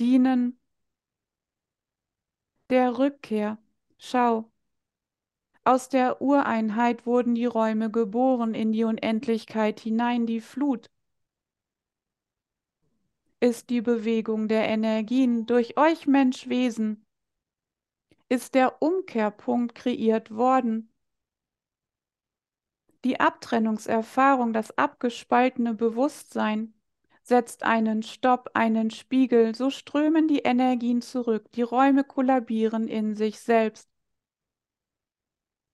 dienen 0.00 0.58
der 2.70 2.98
Rückkehr. 2.98 3.58
Schau, 3.98 4.50
aus 5.64 5.88
der 5.88 6.20
Ureinheit 6.20 7.06
wurden 7.06 7.34
die 7.34 7.46
Räume 7.46 7.90
geboren 7.90 8.54
in 8.54 8.72
die 8.72 8.84
Unendlichkeit 8.84 9.80
hinein, 9.80 10.26
die 10.26 10.40
Flut 10.40 10.90
ist 13.44 13.68
die 13.68 13.82
Bewegung 13.82 14.48
der 14.48 14.66
Energien 14.68 15.44
durch 15.44 15.76
euch 15.76 16.06
Menschwesen, 16.06 17.03
ist 18.34 18.54
der 18.54 18.82
Umkehrpunkt 18.82 19.74
kreiert 19.74 20.34
worden. 20.34 20.90
Die 23.04 23.20
Abtrennungserfahrung, 23.20 24.52
das 24.52 24.76
abgespaltene 24.76 25.74
Bewusstsein 25.74 26.74
setzt 27.22 27.62
einen 27.62 28.02
Stopp, 28.02 28.50
einen 28.54 28.90
Spiegel, 28.90 29.54
so 29.54 29.70
strömen 29.70 30.26
die 30.26 30.40
Energien 30.40 31.00
zurück, 31.00 31.50
die 31.52 31.62
Räume 31.62 32.02
kollabieren 32.02 32.88
in 32.88 33.14
sich 33.14 33.38
selbst. 33.40 33.88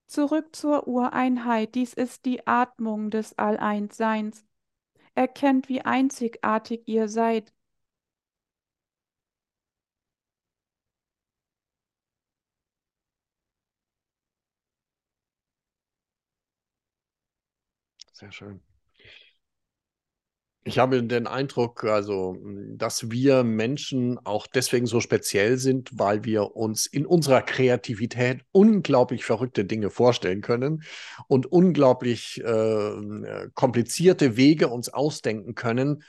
Zurück 0.07 0.55
zur 0.55 0.87
Ureinheit, 0.87 1.75
dies 1.75 1.95
ist 1.95 2.25
die 2.27 2.47
Atmung 2.47 3.11
des 3.11 3.39
Alleinsseins. 3.39 4.45
Erkennt, 5.15 5.69
wie 5.69 5.83
einzigartig 5.83 6.83
ihr 6.87 7.09
seid. 7.09 7.53
Sehr 18.21 18.33
schön. 18.33 18.61
Ich 20.63 20.79
habe 20.79 21.03
den 21.03 21.27
Eindruck, 21.27 21.85
also, 21.85 22.37
dass 22.77 23.11
wir 23.11 23.45
Menschen 23.45 24.19
auch 24.27 24.47
deswegen 24.47 24.85
so 24.85 25.01
speziell 25.01 25.57
sind, 25.57 25.89
weil 25.95 26.23
wir 26.25 26.55
uns 26.55 26.87
in 26.87 27.07
unserer 27.07 27.41
Kreativität 27.41 28.43
unglaublich 28.53 29.25
verrückte 29.25 29.65
Dinge 29.65 29.89
vorstellen 29.89 30.43
können 30.43 30.83
und 31.29 31.47
unglaublich 31.47 32.45
äh, 32.45 33.49
komplizierte 33.55 34.37
Wege 34.37 34.69
uns 34.69 34.91
ausdenken 34.91 35.55
können, 35.55 36.05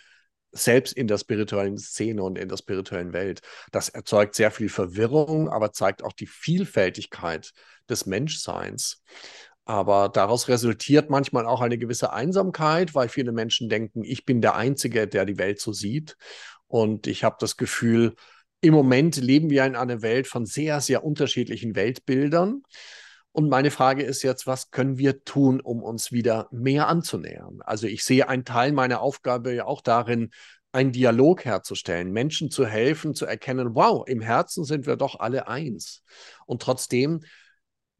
selbst 0.51 0.91
in 0.91 1.07
der 1.07 1.17
spirituellen 1.17 1.77
Szene 1.77 2.23
und 2.23 2.37
in 2.37 2.49
der 2.49 2.57
spirituellen 2.57 3.13
Welt. 3.13 3.39
Das 3.71 3.87
erzeugt 3.87 4.35
sehr 4.35 4.51
viel 4.51 4.67
Verwirrung, 4.67 5.47
aber 5.47 5.71
zeigt 5.71 6.03
auch 6.03 6.11
die 6.11 6.27
Vielfältigkeit 6.27 7.53
des 7.87 8.05
Menschseins. 8.05 9.01
Aber 9.71 10.09
daraus 10.09 10.49
resultiert 10.49 11.09
manchmal 11.09 11.45
auch 11.45 11.61
eine 11.61 11.77
gewisse 11.77 12.11
Einsamkeit, 12.11 12.93
weil 12.93 13.07
viele 13.07 13.31
Menschen 13.31 13.69
denken, 13.69 14.03
ich 14.03 14.25
bin 14.25 14.41
der 14.41 14.55
Einzige, 14.55 15.07
der 15.07 15.23
die 15.23 15.37
Welt 15.37 15.61
so 15.61 15.71
sieht. 15.71 16.17
Und 16.67 17.07
ich 17.07 17.23
habe 17.23 17.37
das 17.39 17.55
Gefühl, 17.55 18.15
im 18.59 18.73
Moment 18.73 19.15
leben 19.15 19.49
wir 19.49 19.63
in 19.63 19.77
einer 19.77 20.01
Welt 20.01 20.27
von 20.27 20.45
sehr, 20.45 20.81
sehr 20.81 21.05
unterschiedlichen 21.05 21.73
Weltbildern. 21.73 22.63
Und 23.31 23.47
meine 23.47 23.71
Frage 23.71 24.03
ist 24.03 24.23
jetzt, 24.23 24.45
was 24.45 24.71
können 24.71 24.97
wir 24.97 25.23
tun, 25.23 25.61
um 25.61 25.81
uns 25.83 26.11
wieder 26.11 26.49
mehr 26.51 26.89
anzunähern? 26.89 27.59
Also 27.61 27.87
ich 27.87 28.03
sehe 28.03 28.27
einen 28.27 28.43
Teil 28.43 28.73
meiner 28.73 28.99
Aufgabe 28.99 29.53
ja 29.53 29.67
auch 29.67 29.79
darin, 29.79 30.31
einen 30.73 30.91
Dialog 30.91 31.45
herzustellen, 31.45 32.11
Menschen 32.11 32.51
zu 32.51 32.65
helfen, 32.65 33.15
zu 33.15 33.25
erkennen, 33.25 33.69
wow, 33.73 34.05
im 34.05 34.19
Herzen 34.19 34.65
sind 34.65 34.85
wir 34.85 34.97
doch 34.97 35.21
alle 35.21 35.47
eins. 35.47 36.03
Und 36.45 36.61
trotzdem 36.61 37.21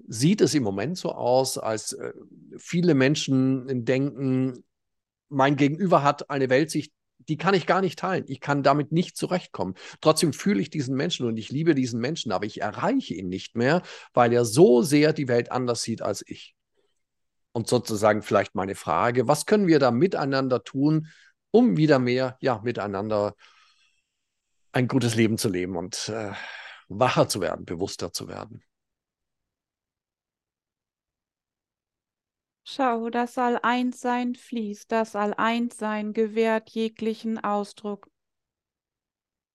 sieht 0.08 0.42
es 0.42 0.54
im 0.54 0.64
Moment 0.64 0.98
so 0.98 1.12
aus, 1.12 1.58
als 1.58 1.94
äh, 1.94 2.14
viele 2.58 2.94
Menschen 2.94 3.86
denken, 3.86 4.64
mein 5.30 5.56
Gegenüber 5.56 6.04
hat 6.04 6.30
eine 6.30 6.50
Weltsicht, 6.50 6.92
die 7.28 7.38
kann 7.38 7.54
ich 7.54 7.68
gar 7.68 7.82
nicht 7.82 8.00
teilen. 8.00 8.26
Ich 8.28 8.40
kann 8.40 8.64
damit 8.64 8.92
nicht 8.92 9.16
zurechtkommen. 9.16 9.76
Trotzdem 10.02 10.34
fühle 10.34 10.62
ich 10.62 10.70
diesen 10.70 10.96
Menschen 10.96 11.26
und 11.26 11.38
ich 11.38 11.50
liebe 11.50 11.76
diesen 11.76 12.00
Menschen, 12.00 12.32
aber 12.32 12.46
ich 12.46 12.62
erreiche 12.62 13.14
ihn 13.14 13.30
nicht 13.30 13.56
mehr, 13.56 13.82
weil 14.14 14.34
er 14.34 14.46
so 14.46 14.82
sehr 14.82 15.14
die 15.14 15.28
Welt 15.28 15.52
anders 15.52 15.84
sieht 15.84 16.02
als 16.02 16.24
ich. 16.28 16.56
Und 17.54 17.68
sozusagen 17.68 18.22
vielleicht 18.22 18.56
meine 18.56 18.76
Frage, 18.76 19.28
was 19.28 19.46
können 19.46 19.68
wir 19.68 19.80
da 19.80 19.92
miteinander 19.92 20.64
tun, 20.64 21.08
um 21.52 21.78
wieder 21.78 22.00
mehr, 22.00 22.38
ja, 22.42 22.62
miteinander 22.64 23.36
ein 24.72 24.88
gutes 24.88 25.16
Leben 25.16 25.38
zu 25.38 25.50
leben 25.50 25.76
und 25.76 26.10
äh, 26.10 26.32
wacher 26.88 27.28
zu 27.28 27.42
werden, 27.42 27.66
bewusster 27.66 28.14
zu 28.14 28.30
werden? 28.30 28.64
Schau, 32.74 33.10
das 33.10 33.38
All-Eins-Sein 33.38 34.36
fließt, 34.36 34.90
das 34.94 35.18
All-Eins-Sein 35.18 36.14
gewährt 36.14 36.70
jeglichen 36.70 37.38
Ausdruck. 37.38 38.10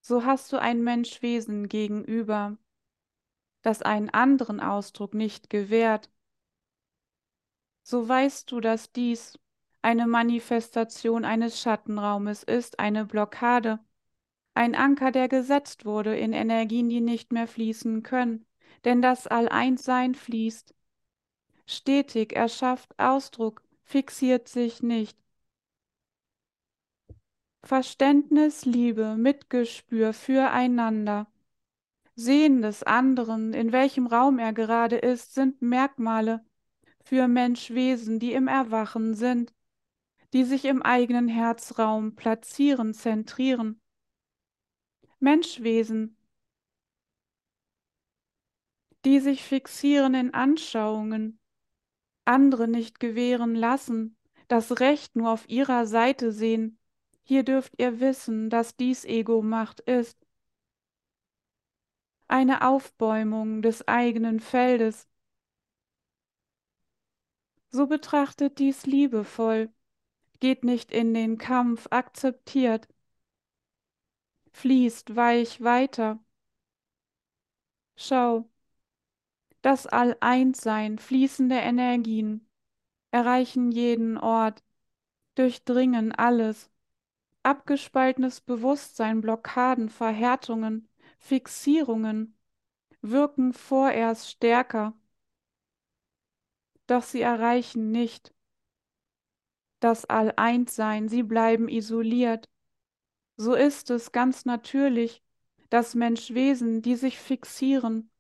So 0.03 0.27
hast 0.27 0.53
du 0.53 0.61
ein 0.61 0.83
Menschwesen 0.83 1.71
gegenüber, 1.71 2.59
das 3.63 3.81
einen 3.81 4.11
anderen 4.11 4.61
Ausdruck 4.61 5.15
nicht 5.15 5.49
gewährt. 5.49 6.11
So 7.85 8.07
weißt 8.07 8.53
du, 8.53 8.61
dass 8.61 8.93
dies 8.93 9.39
eine 9.81 10.07
Manifestation 10.07 11.25
eines 11.25 11.59
Schattenraumes 11.59 12.43
ist, 12.43 12.79
eine 12.79 13.07
Blockade, 13.07 13.79
ein 14.53 14.75
Anker, 14.75 15.11
der 15.11 15.29
gesetzt 15.29 15.87
wurde 15.87 16.15
in 16.19 16.35
Energien, 16.35 16.91
die 16.91 17.01
nicht 17.01 17.33
mehr 17.33 17.49
fließen 17.49 18.03
können, 18.03 18.45
denn 18.85 19.01
das 19.01 19.27
All-Eins-Sein 19.27 20.15
fließt 20.15 20.76
stetig, 21.67 22.35
erschafft 22.35 22.99
Ausdruck, 22.99 23.63
fixiert 23.85 24.49
sich 24.49 24.83
nicht. 24.83 25.19
Verständnis, 27.65 28.65
Liebe, 28.65 29.17
Mitgespür 29.17 30.13
füreinander, 30.13 31.27
Sehen 32.19 32.63
des 32.63 32.83
anderen, 32.83 33.53
in 33.53 33.73
welchem 33.73 34.07
Raum 34.07 34.39
er 34.39 34.55
gerade 34.55 34.97
ist, 34.97 35.35
sind 35.35 35.61
Merkmale 35.61 36.43
für 37.05 37.29
Menschwesen, 37.29 38.19
die 38.19 38.33
im 38.33 38.49
Erwachen 38.49 39.15
sind, 39.15 39.53
die 40.33 40.45
sich 40.45 40.65
im 40.65 40.83
eigenen 40.83 41.29
Herzraum 41.29 42.17
platzieren, 42.17 42.95
zentrieren. 42.95 43.83
Menschwesen, 45.19 46.17
die 49.05 49.21
sich 49.21 49.43
fixieren 49.43 50.15
in 50.15 50.33
Anschauungen, 50.33 51.39
andere 52.27 52.69
nicht 52.69 53.01
gewähren 53.01 53.55
lassen, 53.55 54.17
das 54.49 54.81
Recht 54.81 55.17
nur 55.17 55.31
auf 55.31 55.49
ihrer 55.49 55.87
Seite 55.87 56.33
sehen, 56.33 56.79
hier 57.23 57.43
dürft 57.43 57.75
ihr 57.79 57.99
wissen, 58.01 58.51
dass 58.51 58.77
dies 58.77 59.05
Ego-Macht 59.05 59.81
ist. 59.81 60.17
Eine 62.29 62.67
Aufbäumung 62.67 63.63
des 63.63 63.89
eigenen 63.89 64.39
Feldes. 64.41 65.09
So 67.69 67.87
betrachtet 67.89 68.59
dies 68.59 68.87
liebevoll, 68.87 69.73
geht 70.41 70.65
nicht 70.65 70.93
in 70.93 71.15
den 71.15 71.37
Kampf, 71.37 71.89
akzeptiert, 71.91 72.89
fließt 74.53 75.17
weich 75.17 75.61
weiter. 75.63 76.21
Schau, 77.97 78.49
das 79.63 79.87
All-Eins-Sein, 79.87 80.99
fließende 80.99 81.57
Energien, 81.57 82.49
erreichen 83.11 83.71
jeden 83.71 84.19
Ort, 84.19 84.63
durchdringen 85.35 86.13
alles. 86.13 86.71
Abgespaltenes 87.43 88.41
Bewusstsein, 88.41 89.21
Blockaden, 89.21 89.89
Verhärtungen, 89.89 90.89
Fixierungen 91.19 92.37
wirken 93.03 93.53
vorerst 93.53 94.31
stärker, 94.31 94.95
doch 96.87 97.03
sie 97.03 97.21
erreichen 97.21 97.91
nicht 97.91 98.33
das 99.81 100.05
All-Eins-Sein, 100.07 101.09
sie 101.09 101.23
bleiben 101.23 101.69
isoliert. 101.69 102.49
So 103.37 103.55
ist 103.55 103.91
es 103.91 104.13
ganz 104.13 104.45
natürlich, 104.45 105.23
dass 105.71 105.95
Menschwesen, 105.95 106.83
die 106.83 106.97
sich 106.97 107.19
fixieren, 107.19 108.11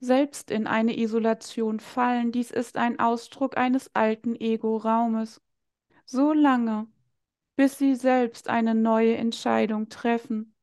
selbst 0.00 0.50
in 0.50 0.66
eine 0.66 0.96
Isolation 0.98 1.80
fallen, 1.80 2.32
dies 2.32 2.50
ist 2.50 2.76
ein 2.76 3.00
Ausdruck 3.00 3.56
eines 3.56 3.94
alten 3.94 4.36
Ego-Raumes. 4.36 5.40
So 6.04 6.32
lange, 6.32 6.86
bis 7.56 7.78
sie 7.78 7.94
selbst 7.94 8.48
eine 8.48 8.74
neue 8.74 9.16
Entscheidung 9.16 9.88
treffen. 9.88 10.54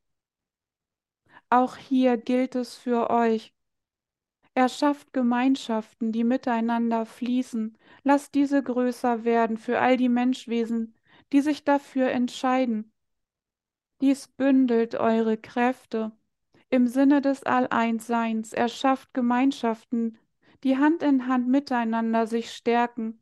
Auch 1.50 1.78
hier 1.78 2.18
gilt 2.18 2.56
es 2.56 2.76
für 2.76 3.10
euch. 3.10 3.54
Erschafft 4.54 5.12
Gemeinschaften, 5.12 6.14
die 6.14 6.24
miteinander 6.24 7.06
fließen. 7.06 7.78
Lasst 8.04 8.36
diese 8.36 8.64
größer 8.64 9.26
werden 9.26 9.58
für 9.58 9.80
all 9.80 9.98
die 9.98 10.10
Menschwesen, 10.10 10.96
die 11.34 11.42
sich 11.42 11.66
dafür 11.66 12.10
entscheiden. 12.12 12.92
Dies 14.02 14.28
bündelt 14.30 14.96
eure 14.96 15.38
Kräfte 15.38 16.14
im 16.70 16.88
Sinne 16.88 17.22
des 17.22 17.44
All-Eins-Seins 17.44 18.54
erschafft 18.54 19.14
Gemeinschaften, 19.14 20.18
die 20.64 20.78
Hand 20.78 21.04
in 21.04 21.28
Hand 21.28 21.48
miteinander 21.48 22.28
sich 22.28 22.52
stärken, 22.52 23.22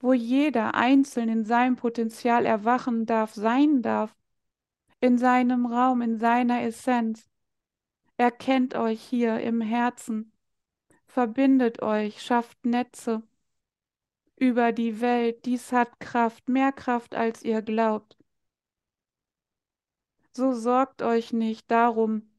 wo 0.00 0.12
jeder 0.12 0.74
einzeln 0.74 1.28
in 1.28 1.44
seinem 1.44 1.76
Potenzial 1.76 2.44
erwachen 2.44 3.06
darf, 3.06 3.32
sein 3.34 3.82
darf, 3.82 4.16
in 5.00 5.18
seinem 5.18 5.66
Raum, 5.66 6.02
in 6.02 6.18
seiner 6.18 6.62
Essenz. 6.62 7.28
Erkennt 8.16 8.74
euch 8.74 9.00
hier 9.00 9.40
im 9.40 9.60
Herzen, 9.60 10.32
verbindet 11.06 11.82
euch, 11.82 12.22
schafft 12.22 12.64
Netze 12.64 13.22
über 14.36 14.72
die 14.72 15.00
Welt, 15.00 15.44
dies 15.44 15.70
hat 15.70 16.00
Kraft, 16.00 16.48
mehr 16.48 16.72
Kraft, 16.72 17.14
als 17.14 17.44
ihr 17.44 17.62
glaubt. 17.62 18.16
So 20.32 20.52
sorgt 20.52 21.02
euch 21.02 21.32
nicht 21.32 21.70
darum, 21.70 22.31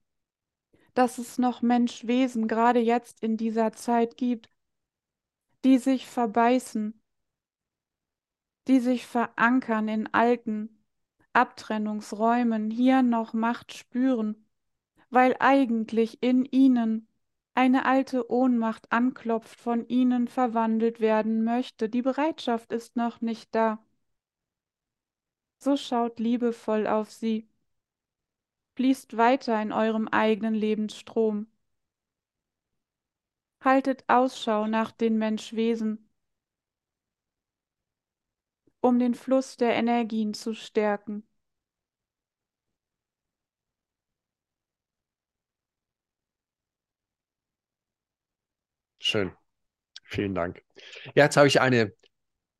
dass 0.93 1.17
es 1.17 1.37
noch 1.37 1.61
Menschwesen 1.61 2.47
gerade 2.47 2.79
jetzt 2.79 3.23
in 3.23 3.37
dieser 3.37 3.73
Zeit 3.73 4.17
gibt, 4.17 4.49
die 5.63 5.77
sich 5.77 6.07
verbeißen, 6.07 6.99
die 8.67 8.79
sich 8.79 9.05
verankern 9.05 9.87
in 9.87 10.13
alten 10.13 10.83
Abtrennungsräumen, 11.33 12.69
hier 12.69 13.01
noch 13.01 13.33
Macht 13.33 13.73
spüren, 13.73 14.45
weil 15.09 15.35
eigentlich 15.39 16.21
in 16.21 16.45
ihnen 16.45 17.07
eine 17.55 17.85
alte 17.85 18.31
Ohnmacht 18.31 18.91
anklopft, 18.91 19.59
von 19.59 19.87
ihnen 19.87 20.27
verwandelt 20.27 20.99
werden 20.99 21.43
möchte. 21.43 21.89
Die 21.89 22.01
Bereitschaft 22.01 22.71
ist 22.71 22.95
noch 22.95 23.21
nicht 23.21 23.53
da. 23.53 23.83
So 25.57 25.77
schaut 25.77 26.19
liebevoll 26.19 26.87
auf 26.87 27.09
sie 27.11 27.47
fließt 28.75 29.17
weiter 29.17 29.61
in 29.61 29.71
eurem 29.71 30.07
eigenen 30.07 30.53
Lebensstrom. 30.53 31.47
Haltet 33.61 34.03
Ausschau 34.07 34.67
nach 34.67 34.91
den 34.91 35.17
Menschwesen, 35.17 36.07
um 38.81 38.99
den 38.99 39.15
Fluss 39.15 39.57
der 39.57 39.73
Energien 39.73 40.33
zu 40.35 40.53
stärken. 40.53 41.23
Schön. 48.99 49.31
Vielen 50.05 50.35
Dank. 50.35 50.63
Ja, 51.15 51.25
jetzt 51.25 51.37
habe 51.37 51.47
ich 51.47 51.61
eine 51.61 51.93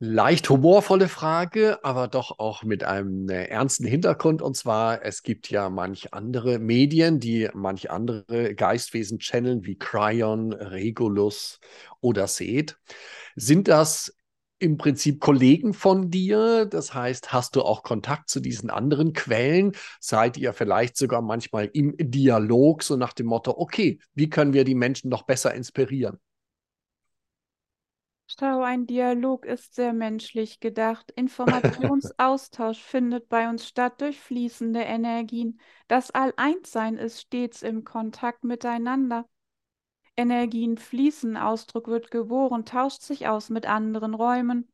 leicht 0.06 0.49
humorvolle 0.49 1.08
Frage, 1.08 1.80
aber 1.86 2.10
doch 2.10 2.38
auch 2.38 2.64
mit 2.64 2.84
einem 2.84 3.30
äh, 3.30 3.45
ernsten 3.45 3.86
Hintergrund. 3.86 4.41
Und 4.41 4.58
zwar, 4.58 5.06
es 5.06 5.24
gibt 5.24 5.49
ja 5.49 5.70
manch 5.70 6.14
andere 6.14 6.60
Medien, 6.60 7.22
die 7.22 7.49
manch 7.54 7.89
andere 7.89 8.54
Geistwesen 8.54 9.20
channeln, 9.20 9.66
wie 9.66 9.78
Cryon, 9.78 10.51
Regulus 10.51 11.62
oder 12.01 12.28
Seth. 12.28 12.78
Sind 13.38 13.70
das 13.70 14.14
im 14.60 14.76
Prinzip 14.78 15.22
Kollegen 15.22 15.74
von 15.74 16.10
dir? 16.10 16.66
Das 16.66 16.93
heißt, 16.93 17.32
hast 17.32 17.56
du 17.56 17.62
auch 17.62 17.82
Kontakt 17.82 18.30
zu 18.30 18.41
diesen 18.41 18.70
anderen 18.70 19.14
Quellen? 19.14 19.72
Seid 20.01 20.36
ihr 20.36 20.51
vielleicht 20.51 20.97
sogar 20.97 21.22
manchmal 21.22 21.70
im 21.72 21.95
Dialog, 21.97 22.84
so 22.84 22.97
nach 22.97 23.14
dem 23.14 23.28
Motto, 23.28 23.54
okay, 23.58 23.99
wie 24.16 24.30
können 24.30 24.51
wir 24.51 24.66
die 24.66 24.76
Menschen 24.76 25.10
noch 25.10 25.24
besser 25.24 25.54
inspirieren? 25.54 26.20
Schau, 28.39 28.63
ein 28.63 28.88
Dialog 28.88 29.45
ist 29.45 29.75
sehr 29.75 29.93
menschlich 29.93 30.59
gedacht. 30.59 31.11
Informationsaustausch 31.15 32.81
findet 32.81 33.29
bei 33.29 33.47
uns 33.47 33.67
statt 33.67 34.01
durch 34.01 34.19
fließende 34.19 34.81
Energien. 34.81 35.59
Das 35.88 36.09
All-Eins-Sein 36.11 36.97
ist 36.97 37.21
stets 37.21 37.61
im 37.61 37.84
Kontakt 37.84 38.43
miteinander. 38.43 39.29
Energien 40.15 40.77
fließen, 40.77 41.38
Ausdruck 41.38 41.88
wird 41.88 42.11
geboren, 42.11 42.65
tauscht 42.65 43.01
sich 43.01 43.27
aus 43.27 43.49
mit 43.49 43.65
anderen 43.65 44.13
Räumen. 44.13 44.67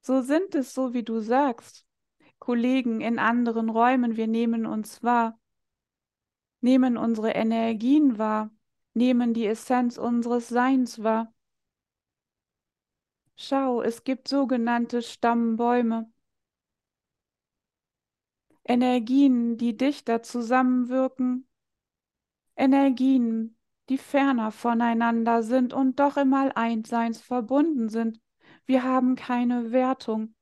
So 0.00 0.20
sind 0.20 0.54
es, 0.54 0.74
so 0.74 0.92
wie 0.92 1.02
du 1.02 1.20
sagst. 1.20 1.86
Kollegen 2.38 3.00
in 3.00 3.18
anderen 3.18 3.70
Räumen, 3.70 4.16
wir 4.16 4.26
nehmen 4.26 4.66
uns 4.66 5.02
wahr, 5.02 5.38
nehmen 6.60 6.98
unsere 6.98 7.30
Energien 7.30 8.18
wahr, 8.18 8.50
nehmen 8.94 9.34
die 9.34 9.46
Essenz 9.46 9.98
unseres 9.98 10.48
Seins 10.48 11.02
wahr. 11.02 11.32
Schau, 13.36 13.82
es 13.82 14.04
gibt 14.04 14.28
sogenannte 14.28 15.02
Stammbäume. 15.02 16.10
Energien, 18.64 19.58
die 19.58 19.76
dichter 19.76 20.22
zusammenwirken, 20.22 21.46
Energien, 22.56 23.58
die 23.88 23.98
ferner 23.98 24.50
voneinander 24.52 25.42
sind 25.42 25.74
und 25.74 25.98
doch 26.00 26.16
im 26.16 26.32
All-Einsseins 26.32 27.20
verbunden 27.20 27.88
sind. 27.88 28.20
Wir 28.64 28.82
haben 28.84 29.16
keine 29.16 29.72
Wertung. 29.72 30.34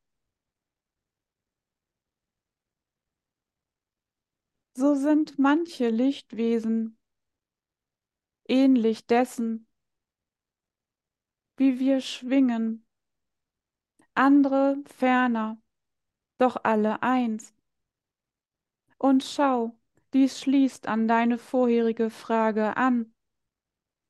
So 4.75 4.95
sind 4.95 5.39
manche 5.39 5.91
Lichtwesen 5.91 6.99
ähnlich 8.49 9.07
dessen, 9.07 9.67
wie 11.57 11.79
wir 11.79 12.01
schwingen, 12.01 12.87
andere 14.15 14.77
ferner, 14.87 15.61
doch 16.39 16.57
alle 16.65 17.03
eins. 17.03 17.55
Und 18.99 19.25
schau, 19.25 19.77
dies 20.13 20.41
schließt 20.41 20.87
an 20.87 21.09
deine 21.09 21.39
vorherige 21.39 22.11
Frage 22.11 22.77
an. 22.77 23.15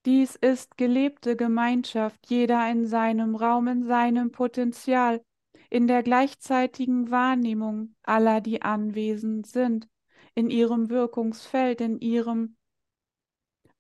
Dies 0.05 0.35
ist 0.35 0.77
gelebte 0.77 1.37
Gemeinschaft, 1.37 2.29
jeder 2.29 2.69
in 2.71 2.87
seinem 2.87 3.37
Raum, 3.37 3.69
in 3.69 3.85
seinem 3.85 4.33
Potenzial, 4.33 5.25
in 5.71 5.87
der 5.87 6.03
gleichzeitigen 6.03 7.11
Wahrnehmung 7.11 7.95
aller, 8.03 8.41
die 8.41 8.63
anwesend 8.63 9.47
sind, 9.47 9.89
in 10.35 10.51
ihrem 10.51 10.91
Wirkungsfeld, 10.91 11.81
in 11.81 12.01
ihrem 12.01 12.57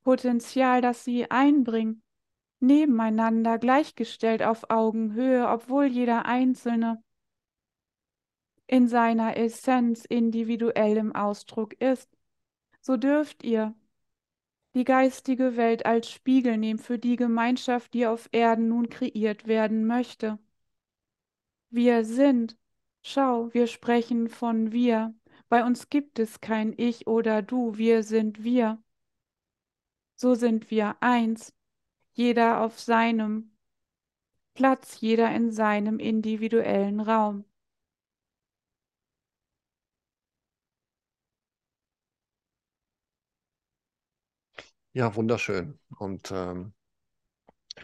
Potenzial, 0.03 0.80
das 0.80 1.05
sie 1.05 1.30
einbringen, 1.30 2.03
nebeneinander 2.61 3.59
gleichgestellt 3.59 4.42
auf 4.42 4.70
Augenhöhe, 4.70 5.48
obwohl 5.48 5.86
jeder 5.86 6.26
Einzelne 6.26 7.03
in 8.66 8.88
seiner 8.88 9.36
Essenz 9.36 10.05
individuell 10.05 10.96
im 10.96 11.14
Ausdruck 11.14 11.74
ist, 11.80 12.09
so 12.80 12.96
dürft 12.96 13.44
ihr 13.44 13.74
die 14.74 14.84
geistige 14.84 15.57
Welt 15.57 15.84
als 15.86 16.11
Spiegel 16.11 16.57
nehmen 16.57 16.78
für 16.78 16.98
die 16.98 17.16
Gemeinschaft, 17.16 17.94
die 17.94 18.07
auf 18.07 18.28
Erden 18.32 18.68
nun 18.68 18.88
kreiert 18.88 19.46
werden 19.46 19.86
möchte. 19.86 20.38
Wir 21.70 22.05
sind, 22.05 22.57
schau, 23.03 23.53
wir 23.53 23.66
sprechen 23.66 24.28
von 24.28 24.72
wir, 24.72 25.14
bei 25.48 25.64
uns 25.64 25.90
gibt 25.90 26.18
es 26.18 26.40
kein 26.40 26.72
Ich 26.76 27.07
oder 27.07 27.42
Du, 27.42 27.76
wir 27.76 28.03
sind 28.03 28.42
wir. 28.42 28.82
So 30.23 30.37
sind 30.37 30.70
wir 30.70 30.95
eins, 31.01 31.53
jeder 32.12 32.61
auf 32.61 32.79
seinem 32.79 33.51
Platz, 34.55 35.01
jeder 35.01 35.35
in 35.35 35.51
seinem 35.51 35.99
individuellen 35.99 37.01
Raum. 37.01 37.45
Ja, 44.93 45.16
wunderschön. 45.16 45.81
Und 45.99 46.31
ähm, 46.31 46.73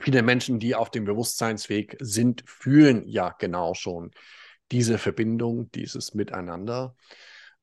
viele 0.00 0.22
Menschen, 0.22 0.60
die 0.60 0.76
auf 0.76 0.92
dem 0.92 1.06
Bewusstseinsweg 1.06 1.96
sind, 1.98 2.44
fühlen 2.46 3.04
ja 3.08 3.30
genau 3.40 3.74
schon 3.74 4.12
diese 4.70 4.98
Verbindung, 4.98 5.72
dieses 5.72 6.14
Miteinander. 6.14 6.94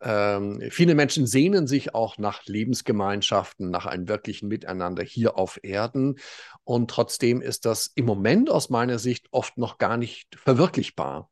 Ähm, 0.02 0.62
viele 0.70 0.96
Menschen 0.96 1.26
sehnen 1.26 1.68
sich 1.68 1.96
auch 1.96 2.18
nach 2.18 2.46
Lebensgemeinschaften, 2.46 3.70
nach 3.70 3.86
einem 3.86 4.08
wirklichen 4.08 4.48
Miteinander 4.48 5.04
hier 5.04 5.38
auf 5.38 5.60
Erden. 5.64 6.20
Und 6.64 6.90
trotzdem 6.90 7.42
ist 7.42 7.66
das 7.66 7.92
im 7.96 8.06
Moment 8.06 8.50
aus 8.50 8.70
meiner 8.70 9.00
Sicht 9.00 9.28
oft 9.32 9.58
noch 9.58 9.78
gar 9.78 9.98
nicht 9.98 10.36
verwirklichbar. 10.36 11.30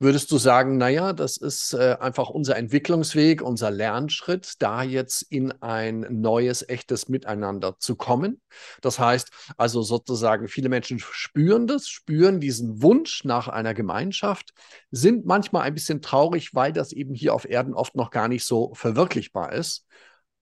Würdest 0.00 0.30
du 0.30 0.38
sagen, 0.38 0.76
naja, 0.76 1.12
das 1.12 1.36
ist 1.36 1.72
äh, 1.72 1.96
einfach 1.98 2.30
unser 2.30 2.56
Entwicklungsweg, 2.56 3.42
unser 3.42 3.72
Lernschritt, 3.72 4.52
da 4.60 4.84
jetzt 4.84 5.22
in 5.22 5.50
ein 5.60 6.06
neues, 6.20 6.68
echtes 6.68 7.08
Miteinander 7.08 7.78
zu 7.80 7.96
kommen? 7.96 8.40
Das 8.80 9.00
heißt 9.00 9.30
also 9.56 9.82
sozusagen, 9.82 10.46
viele 10.46 10.68
Menschen 10.68 11.00
spüren 11.00 11.66
das, 11.66 11.88
spüren 11.88 12.38
diesen 12.38 12.80
Wunsch 12.80 13.24
nach 13.24 13.48
einer 13.48 13.74
Gemeinschaft, 13.74 14.54
sind 14.92 15.26
manchmal 15.26 15.62
ein 15.62 15.74
bisschen 15.74 16.00
traurig, 16.00 16.54
weil 16.54 16.72
das 16.72 16.92
eben 16.92 17.12
hier 17.12 17.34
auf 17.34 17.44
Erden 17.44 17.74
oft 17.74 17.96
noch 17.96 18.10
gar 18.10 18.28
nicht 18.28 18.44
so 18.44 18.72
verwirklichbar 18.74 19.52
ist. 19.52 19.84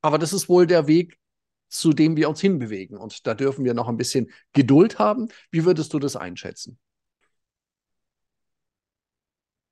Aber 0.03 0.19
das 0.19 0.35
ist 0.35 0.51
wohl 0.51 0.67
der 0.67 0.87
Weg, 0.87 1.19
zu 1.71 1.95
dem 1.95 2.17
wir 2.17 2.29
uns 2.29 2.43
hinbewegen. 2.43 2.99
Und 2.99 3.27
da 3.27 3.33
dürfen 3.33 3.65
wir 3.65 3.73
noch 3.73 3.89
ein 3.89 3.97
bisschen 3.97 4.31
Geduld 4.53 4.99
haben. 4.99 5.29
Wie 5.51 5.65
würdest 5.65 5.95
du 5.95 5.99
das 5.99 6.15
einschätzen? 6.15 6.79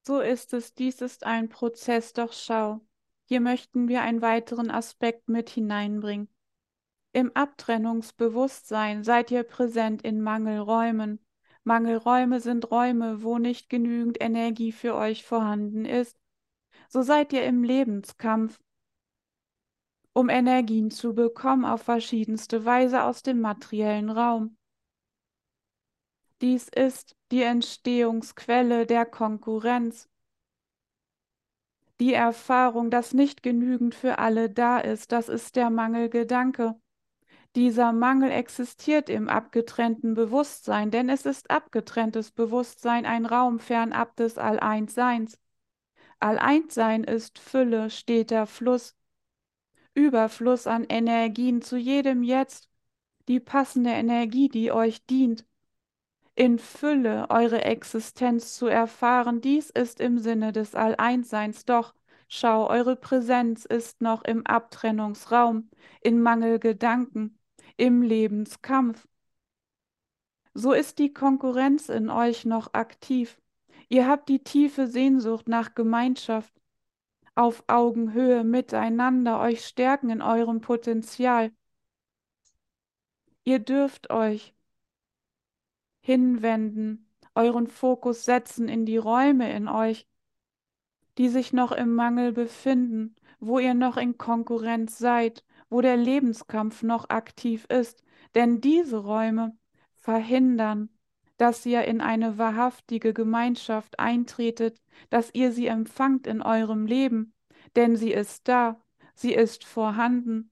So 0.06 0.20
ist 0.20 0.52
es, 0.52 0.74
dies 0.74 1.00
ist 1.00 1.24
ein 1.24 1.48
Prozess, 1.48 2.12
doch 2.12 2.34
schau, 2.34 2.80
hier 3.24 3.40
möchten 3.40 3.88
wir 3.88 4.02
einen 4.02 4.20
weiteren 4.20 4.70
Aspekt 4.70 5.30
mit 5.30 5.48
hineinbringen. 5.48 6.28
Im 7.12 7.34
Abtrennungsbewusstsein 7.34 9.02
seid 9.02 9.30
ihr 9.30 9.44
präsent 9.44 10.02
in 10.02 10.20
Mangelräumen. 10.20 11.24
Mangelräume 11.62 12.40
sind 12.40 12.70
Räume, 12.70 13.22
wo 13.22 13.38
nicht 13.38 13.70
genügend 13.70 14.20
Energie 14.20 14.72
für 14.72 14.94
euch 14.94 15.24
vorhanden 15.24 15.86
ist. 15.86 16.18
So 16.88 17.00
seid 17.00 17.32
ihr 17.32 17.46
im 17.46 17.62
Lebenskampf, 17.62 18.60
um 20.12 20.28
Energien 20.28 20.90
zu 20.90 21.14
bekommen 21.14 21.64
auf 21.64 21.82
verschiedenste 21.82 22.66
Weise 22.66 23.04
aus 23.04 23.22
dem 23.22 23.40
materiellen 23.40 24.10
Raum. 24.10 24.58
Dies 26.42 26.68
ist 26.68 27.16
die 27.34 27.42
Entstehungsquelle 27.42 28.86
der 28.86 29.04
Konkurrenz. 29.04 30.08
Die 31.98 32.14
Erfahrung, 32.14 32.90
dass 32.90 33.12
nicht 33.12 33.42
genügend 33.42 33.96
für 33.96 34.20
alle 34.20 34.48
da 34.48 34.78
ist, 34.78 35.10
das 35.10 35.28
ist 35.28 35.56
der 35.56 35.68
Mangelgedanke. 35.68 36.76
Dieser 37.56 37.92
Mangel 37.92 38.30
existiert 38.30 39.08
im 39.10 39.28
abgetrennten 39.28 40.14
Bewusstsein, 40.14 40.92
denn 40.92 41.08
es 41.08 41.26
ist 41.26 41.50
abgetrenntes 41.50 42.30
Bewusstsein 42.30 43.04
ein 43.04 43.26
Raum 43.26 43.58
fernab 43.58 44.14
des 44.14 44.38
All-Eins-Seins. 44.38 45.36
All-Eins-Sein 46.20 47.02
ist 47.02 47.40
Fülle, 47.40 47.90
steter 47.90 48.46
Fluss, 48.46 48.94
Überfluss 49.92 50.68
an 50.68 50.84
Energien 50.84 51.62
zu 51.62 51.78
jedem 51.78 52.22
Jetzt, 52.22 52.68
die 53.26 53.40
passende 53.40 53.90
Energie, 53.90 54.48
die 54.48 54.70
euch 54.70 55.04
dient 55.06 55.44
in 56.34 56.58
Fülle 56.58 57.30
eure 57.30 57.62
Existenz 57.62 58.54
zu 58.56 58.66
erfahren. 58.66 59.40
Dies 59.40 59.70
ist 59.70 60.00
im 60.00 60.18
Sinne 60.18 60.52
des 60.52 60.74
All-Eins-Seins. 60.74 61.64
Doch 61.64 61.94
schau, 62.28 62.68
eure 62.68 62.96
Präsenz 62.96 63.64
ist 63.64 64.00
noch 64.00 64.24
im 64.24 64.44
Abtrennungsraum, 64.46 65.70
in 66.00 66.20
Mangelgedanken, 66.20 67.38
im 67.76 68.02
Lebenskampf. 68.02 69.06
So 70.54 70.72
ist 70.72 70.98
die 70.98 71.12
Konkurrenz 71.12 71.88
in 71.88 72.10
euch 72.10 72.44
noch 72.44 72.74
aktiv. 72.74 73.40
Ihr 73.88 74.08
habt 74.08 74.28
die 74.28 74.42
tiefe 74.42 74.86
Sehnsucht 74.86 75.48
nach 75.48 75.74
Gemeinschaft, 75.74 76.52
auf 77.34 77.64
Augenhöhe 77.66 78.44
miteinander, 78.44 79.40
euch 79.40 79.64
stärken 79.64 80.10
in 80.10 80.22
eurem 80.22 80.60
Potenzial. 80.60 81.52
Ihr 83.44 83.58
dürft 83.58 84.10
euch 84.10 84.53
hinwenden, 86.04 87.08
euren 87.34 87.66
Fokus 87.66 88.26
setzen 88.26 88.68
in 88.68 88.84
die 88.84 88.98
Räume 88.98 89.50
in 89.54 89.68
euch, 89.68 90.06
die 91.16 91.30
sich 91.30 91.54
noch 91.54 91.72
im 91.72 91.94
Mangel 91.94 92.32
befinden, 92.32 93.16
wo 93.40 93.58
ihr 93.58 93.72
noch 93.72 93.96
in 93.96 94.18
Konkurrenz 94.18 94.98
seid, 94.98 95.44
wo 95.70 95.80
der 95.80 95.96
Lebenskampf 95.96 96.82
noch 96.82 97.08
aktiv 97.08 97.64
ist, 97.70 98.04
denn 98.34 98.60
diese 98.60 98.98
Räume 98.98 99.56
verhindern, 99.94 100.90
dass 101.38 101.64
ihr 101.64 101.84
in 101.84 102.02
eine 102.02 102.36
wahrhaftige 102.36 103.14
Gemeinschaft 103.14 103.98
eintretet, 103.98 104.82
dass 105.08 105.32
ihr 105.32 105.52
sie 105.52 105.68
empfangt 105.68 106.26
in 106.26 106.42
eurem 106.42 106.84
Leben, 106.84 107.32
denn 107.76 107.96
sie 107.96 108.12
ist 108.12 108.46
da, 108.46 108.78
sie 109.14 109.32
ist 109.32 109.64
vorhanden. 109.64 110.50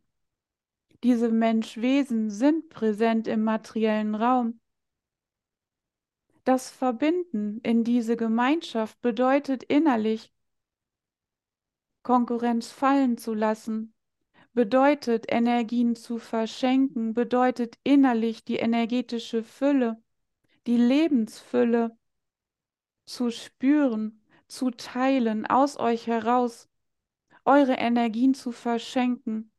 Diese 1.02 1.30
Menschwesen 1.30 2.30
sind 2.30 2.70
präsent 2.70 3.28
im 3.28 3.44
materiellen 3.44 4.14
Raum. 4.14 4.60
Das 6.44 6.70
Verbinden 6.70 7.60
in 7.62 7.84
diese 7.84 8.16
Gemeinschaft 8.16 9.00
bedeutet 9.00 9.62
innerlich, 9.62 10.32
Konkurrenz 12.02 12.72
fallen 12.72 13.16
zu 13.16 13.32
lassen, 13.32 13.94
bedeutet 14.52 15.26
Energien 15.30 15.94
zu 15.94 16.18
verschenken, 16.18 17.14
bedeutet 17.14 17.78
innerlich 17.84 18.44
die 18.44 18.56
energetische 18.56 19.44
Fülle, 19.44 20.02
die 20.66 20.76
Lebensfülle 20.76 21.96
zu 23.06 23.30
spüren, 23.30 24.20
zu 24.48 24.70
teilen 24.70 25.46
aus 25.46 25.78
euch 25.78 26.08
heraus, 26.08 26.68
eure 27.44 27.74
Energien 27.74 28.34
zu 28.34 28.52
verschenken, 28.52 29.52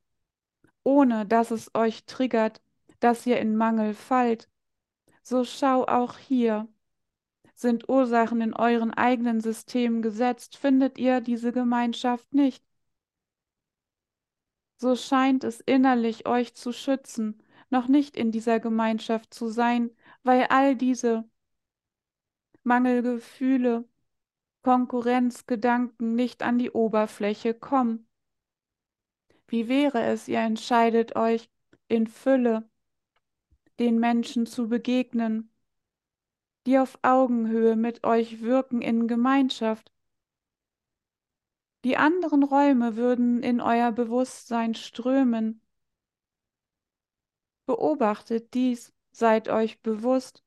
ohne 0.84 1.26
dass 1.26 1.52
es 1.52 1.74
euch 1.76 2.06
triggert, 2.06 2.62
dass 3.00 3.26
ihr 3.26 3.40
in 3.40 3.56
Mangel 3.56 3.94
fallt. 3.94 4.50
So 5.24 5.46
schau 5.46 5.86
auch 5.86 6.18
hier. 6.18 6.68
Sind 7.56 7.88
Ursachen 7.88 8.42
in 8.42 8.54
euren 8.54 8.94
eigenen 8.94 9.40
Systemen 9.42 10.02
gesetzt, 10.02 10.58
findet 10.58 10.98
ihr 10.98 11.22
diese 11.22 11.52
Gemeinschaft 11.52 12.34
nicht. 12.34 12.64
So 14.78 14.96
scheint 14.96 15.44
es 15.44 15.62
innerlich 15.62 16.28
euch 16.28 16.56
zu 16.56 16.74
schützen, 16.74 17.42
noch 17.70 17.88
nicht 17.88 18.18
in 18.18 18.32
dieser 18.32 18.60
Gemeinschaft 18.60 19.34
zu 19.34 19.48
sein, 19.50 19.92
weil 20.24 20.46
all 20.50 20.76
diese 20.76 21.24
Mangelgefühle, 22.64 23.88
Konkurrenzgedanken 24.62 26.16
nicht 26.16 26.42
an 26.42 26.58
die 26.58 26.72
Oberfläche 26.72 27.54
kommen. 27.54 28.08
Wie 29.48 29.68
wäre 29.68 30.02
es, 30.02 30.28
ihr 30.28 30.40
entscheidet 30.40 31.16
euch 31.16 31.50
in 31.88 32.08
Fülle 32.08 32.70
den 33.80 34.00
Menschen 34.00 34.46
zu 34.46 34.70
begegnen, 34.70 35.53
die 36.66 36.80
auf 36.80 36.98
Augenhöhe 37.02 37.76
mit 37.76 38.04
euch 38.04 38.42
wirken 38.42 38.82
in 38.82 39.08
Gemeinschaft. 39.08 39.92
Die 41.84 41.98
anderen 41.98 42.44
Räume 42.44 42.96
würden 42.96 43.44
in 43.44 43.60
euer 43.60 43.92
Bewusstsein 43.92 44.74
strömen. 44.74 45.62
Beobachtet 47.66 48.54
dies, 48.54 48.94
seid 49.12 49.50
euch 49.50 49.82
bewusst, 49.82 50.44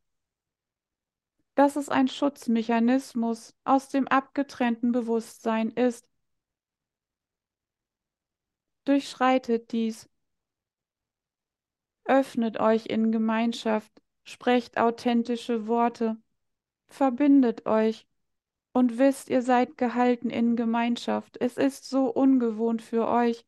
dass 1.55 1.77
es 1.77 1.89
ein 1.89 2.09
Schutzmechanismus 2.09 3.55
aus 3.65 3.89
dem 3.89 4.09
abgetrennten 4.09 4.93
Bewusstsein 4.93 5.71
ist. 5.71 6.09
Durchschreitet 8.85 9.73
dies. 9.73 10.09
Öffnet 12.05 12.61
euch 12.61 12.87
in 12.87 13.11
Gemeinschaft, 13.11 14.01
sprecht 14.27 14.77
authentische 14.77 15.67
Worte, 15.69 16.17
verbindet 16.89 17.65
euch 17.65 18.07
und 18.73 18.99
wisst, 18.99 19.31
ihr 19.31 19.41
seid 19.41 19.79
gehalten 19.79 20.31
in 20.31 20.57
Gemeinschaft. 20.57 21.39
Es 21.41 21.57
ist 21.57 21.89
so 21.89 22.09
ungewohnt 22.09 22.83
für 22.83 23.09
euch, 23.09 23.47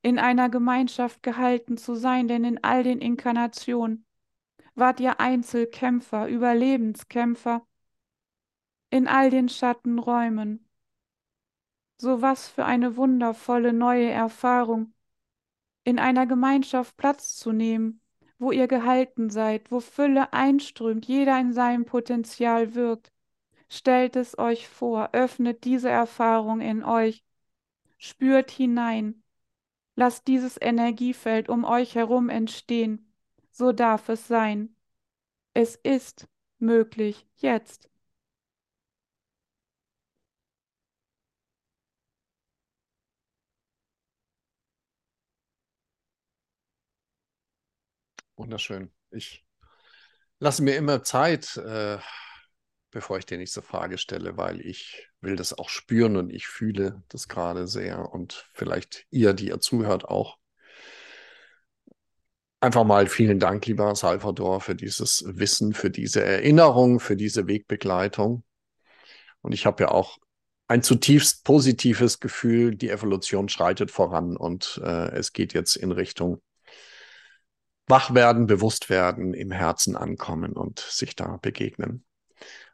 in 0.00 0.18
einer 0.18 0.48
Gemeinschaft 0.48 1.22
gehalten 1.22 1.76
zu 1.76 1.94
sein, 1.94 2.28
denn 2.28 2.44
in 2.44 2.62
all 2.64 2.82
den 2.82 3.00
Inkarnationen 3.00 4.06
wart 4.74 5.00
ihr 5.00 5.20
Einzelkämpfer, 5.20 6.28
Überlebenskämpfer 6.28 7.66
in 8.90 9.08
all 9.08 9.30
den 9.30 9.48
Schattenräumen. 9.48 10.68
So 11.98 12.22
was 12.22 12.48
für 12.48 12.64
eine 12.64 12.96
wundervolle 12.96 13.72
neue 13.72 14.10
Erfahrung, 14.10 14.92
in 15.84 15.98
einer 15.98 16.26
Gemeinschaft 16.26 16.96
Platz 16.96 17.36
zu 17.36 17.52
nehmen, 17.52 18.01
wo 18.42 18.52
ihr 18.52 18.68
gehalten 18.68 19.30
seid, 19.30 19.70
wo 19.70 19.80
Fülle 19.80 20.32
einströmt, 20.32 21.06
jeder 21.06 21.40
in 21.40 21.52
seinem 21.52 21.84
Potenzial 21.86 22.74
wirkt. 22.74 23.12
Stellt 23.68 24.16
es 24.16 24.38
euch 24.38 24.68
vor, 24.68 25.10
öffnet 25.12 25.64
diese 25.64 25.88
Erfahrung 25.88 26.60
in 26.60 26.84
euch, 26.84 27.24
spürt 27.98 28.50
hinein, 28.50 29.22
lasst 29.96 30.26
dieses 30.28 30.60
Energiefeld 30.60 31.48
um 31.48 31.64
euch 31.64 31.94
herum 31.94 32.28
entstehen 32.28 33.12
so 33.52 33.72
darf 33.72 34.08
es 34.08 34.26
sein. 34.26 34.74
Es 35.54 35.76
ist 35.76 36.26
möglich 36.58 37.26
jetzt. 37.36 37.88
Wunderschön. 48.36 48.90
Ich 49.10 49.44
lasse 50.38 50.62
mir 50.62 50.76
immer 50.76 51.02
Zeit, 51.02 51.56
äh, 51.56 51.98
bevor 52.90 53.18
ich 53.18 53.26
die 53.26 53.36
nächste 53.36 53.62
Frage 53.62 53.98
stelle, 53.98 54.36
weil 54.36 54.60
ich 54.60 55.08
will 55.20 55.36
das 55.36 55.56
auch 55.56 55.68
spüren 55.68 56.16
und 56.16 56.30
ich 56.30 56.46
fühle 56.46 57.02
das 57.08 57.28
gerade 57.28 57.66
sehr 57.66 58.12
und 58.12 58.48
vielleicht 58.52 59.06
ihr, 59.10 59.32
die 59.34 59.48
ihr 59.48 59.60
zuhört, 59.60 60.04
auch. 60.04 60.38
Einfach 62.60 62.84
mal 62.84 63.08
vielen 63.08 63.40
Dank, 63.40 63.66
lieber 63.66 63.94
Salvador, 63.96 64.60
für 64.60 64.76
dieses 64.76 65.24
Wissen, 65.26 65.72
für 65.74 65.90
diese 65.90 66.22
Erinnerung, 66.22 67.00
für 67.00 67.16
diese 67.16 67.48
Wegbegleitung. 67.48 68.44
Und 69.40 69.52
ich 69.52 69.66
habe 69.66 69.84
ja 69.84 69.90
auch 69.90 70.18
ein 70.68 70.82
zutiefst 70.82 71.44
positives 71.44 72.20
Gefühl, 72.20 72.76
die 72.76 72.90
Evolution 72.90 73.48
schreitet 73.48 73.90
voran 73.90 74.36
und 74.36 74.80
äh, 74.82 75.10
es 75.10 75.32
geht 75.32 75.54
jetzt 75.54 75.76
in 75.76 75.92
Richtung 75.92 76.40
wach 77.86 78.14
werden, 78.14 78.46
bewusst 78.46 78.90
werden, 78.90 79.34
im 79.34 79.50
Herzen 79.50 79.96
ankommen 79.96 80.52
und 80.52 80.80
sich 80.80 81.16
da 81.16 81.38
begegnen. 81.42 82.04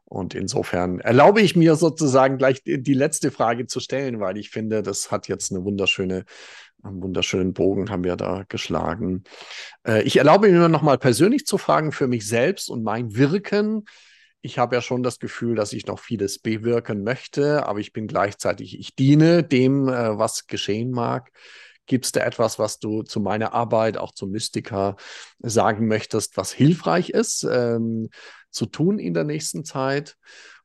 Und 0.05 0.35
insofern 0.35 1.01
erlaube 1.01 1.43
ich 1.43 1.55
mir 1.55 1.77
sozusagen 1.77 2.39
gleich 2.39 2.63
die, 2.65 2.95
letzte 2.95 3.31
Frage 3.31 3.67
zu 3.67 3.79
stellen, 3.79 4.21
weil 4.21 4.39
ich 4.39 4.49
finde, 4.49 4.83
das 4.83 5.11
hat 5.11 5.29
jetzt 5.29 5.53
eine 5.53 5.65
wunderschöne 5.65 6.25
einen 6.83 7.03
wunderschönen 7.03 7.55
Bogen 7.55 7.91
haben 7.91 8.05
wir 8.05 8.17
da 8.17 8.45
geschlagen. 8.49 9.25
Äh, 9.87 10.03
ich 10.03 10.17
erlaube 10.17 10.49
mir 10.49 10.69
noch 10.69 10.83
mal 10.83 10.99
persönlich 10.99 11.45
zu 11.45 11.59
fragen 11.59 11.93
für 11.93 12.07
mich 12.07 12.27
selbst 12.27 12.71
und 12.71 12.85
mein 12.85 13.17
Wirken. 13.17 13.85
Ich 14.41 14.59
habe 14.59 14.77
ja 14.77 14.83
schon 14.83 15.03
das 15.03 15.19
Gefühl, 15.19 15.57
dass 15.57 15.73
ich 15.73 15.87
noch 15.87 15.99
vieles 15.99 16.39
bewirken 16.39 17.03
möchte, 17.03 17.67
aber 17.67 17.81
ich 17.81 17.93
bin 17.93 18.07
gleichzeitig, 18.07 18.79
ich 18.79 18.95
diene 18.95 19.43
dem, 19.43 19.89
äh, 19.89 20.17
was 20.19 20.47
geschehen 20.47 20.93
mag. 20.93 21.33
Gibt 21.89 22.05
es 22.05 22.13
da 22.13 22.21
etwas, 22.21 22.59
was 22.59 22.79
du 22.79 23.03
zu 23.03 23.19
meiner 23.19 23.53
Arbeit, 23.53 23.99
auch 23.99 24.13
zum 24.13 24.31
Mystiker 24.31 24.97
sagen 25.41 25.89
möchtest, 25.89 26.37
was 26.37 26.53
hilfreich 26.53 27.11
ist 27.11 27.43
ähm, 27.43 28.11
zu 28.51 28.67
tun 28.67 28.99
in 29.01 29.15
der 29.15 29.25
nächsten 29.25 29.65
Zeit? 29.65 30.17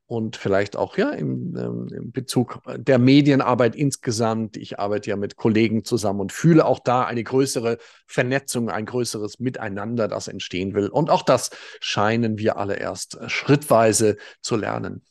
und 0.06 0.36
vielleicht 0.36 0.76
auch 0.76 0.98
ja 0.98 1.10
im, 1.12 1.56
ähm, 1.56 1.88
im, 1.92 2.12
Bezug 2.12 2.60
der 2.76 3.00
Medienarbeit 3.00 3.76
insgesamt. 3.76 4.58
Ich 4.58 4.80
arbeite 4.80 5.10
ja 5.10 5.16
mit 5.16 5.38
Kollegen 5.38 5.86
zusammen 5.86 6.20
und 6.20 6.32
fühle 6.32 6.66
auch 6.66 6.80
da 6.80 7.06
eine 7.06 7.24
größere 7.24 7.78
Vernetzung, 8.06 8.70
ein 8.70 8.86
größeres 8.86 9.40
Miteinander, 9.40 10.08
das 10.08 10.28
entstehen 10.28 10.76
will. 10.76 10.90
Und 10.90 11.10
auch 11.10 11.24
das 11.24 11.52
scheinen 11.80 12.38
wir 12.38 12.58
alle 12.58 12.76
erst 12.76 13.16
äh, 13.16 13.30
schrittweise 13.30 14.18
zu 14.42 14.56
lernen. 14.56 15.04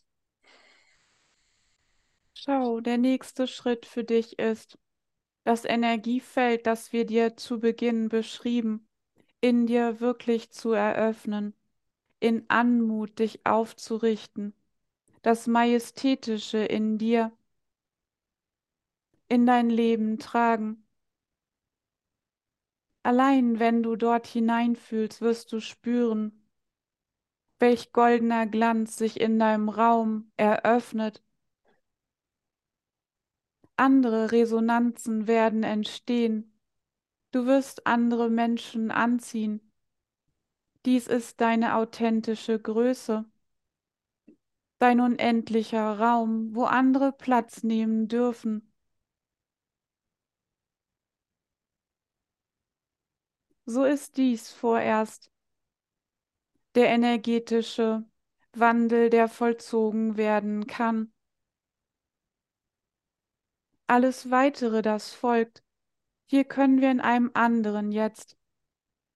Schau, 2.34 2.80
der 2.80 2.98
nächste 2.98 3.46
Schritt 3.46 3.86
für 3.86 4.04
dich 4.04 4.38
ist, 4.38 4.78
das 5.44 5.64
Energiefeld, 5.64 6.66
das 6.66 6.92
wir 6.92 7.06
dir 7.06 7.36
zu 7.36 7.60
Beginn 7.60 8.08
beschrieben, 8.08 8.86
in 9.40 9.66
dir 9.66 10.00
wirklich 10.00 10.50
zu 10.50 10.72
eröffnen, 10.72 11.54
in 12.20 12.44
Anmut 12.48 13.18
dich 13.18 13.44
aufzurichten 13.44 14.54
das 15.22 15.46
Majestätische 15.46 16.58
in 16.58 16.98
dir 16.98 17.32
in 19.28 19.46
dein 19.46 19.70
Leben 19.70 20.18
tragen. 20.18 20.84
Allein 23.04 23.58
wenn 23.58 23.82
du 23.82 23.96
dort 23.96 24.26
hineinfühlst, 24.26 25.20
wirst 25.20 25.52
du 25.52 25.60
spüren, 25.60 26.44
welch 27.58 27.92
goldener 27.92 28.46
Glanz 28.46 28.96
sich 28.96 29.20
in 29.20 29.38
deinem 29.38 29.68
Raum 29.68 30.30
eröffnet. 30.36 31.22
Andere 33.82 34.30
Resonanzen 34.30 35.26
werden 35.26 35.64
entstehen. 35.64 36.56
Du 37.32 37.46
wirst 37.46 37.84
andere 37.84 38.30
Menschen 38.30 38.92
anziehen. 38.92 39.72
Dies 40.86 41.08
ist 41.08 41.40
deine 41.40 41.74
authentische 41.74 42.60
Größe, 42.60 43.24
dein 44.78 45.00
unendlicher 45.00 45.98
Raum, 45.98 46.54
wo 46.54 46.62
andere 46.62 47.10
Platz 47.10 47.64
nehmen 47.64 48.06
dürfen. 48.06 48.72
So 53.66 53.82
ist 53.82 54.16
dies 54.16 54.52
vorerst 54.52 55.28
der 56.76 56.86
energetische 56.90 58.04
Wandel, 58.52 59.10
der 59.10 59.26
vollzogen 59.26 60.16
werden 60.16 60.68
kann. 60.68 61.11
Alles 63.86 64.30
Weitere, 64.30 64.82
das 64.82 65.12
folgt, 65.12 65.62
hier 66.26 66.44
können 66.44 66.80
wir 66.80 66.90
in 66.90 67.00
einem 67.00 67.30
anderen 67.34 67.92
jetzt 67.92 68.36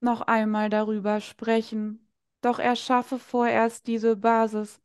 noch 0.01 0.21
einmal 0.21 0.69
darüber 0.71 1.21
sprechen, 1.21 2.07
doch 2.43 2.59
erschaffe 2.59 3.19
vorerst 3.19 3.87
diese 3.87 4.17
Basis, 4.17 4.81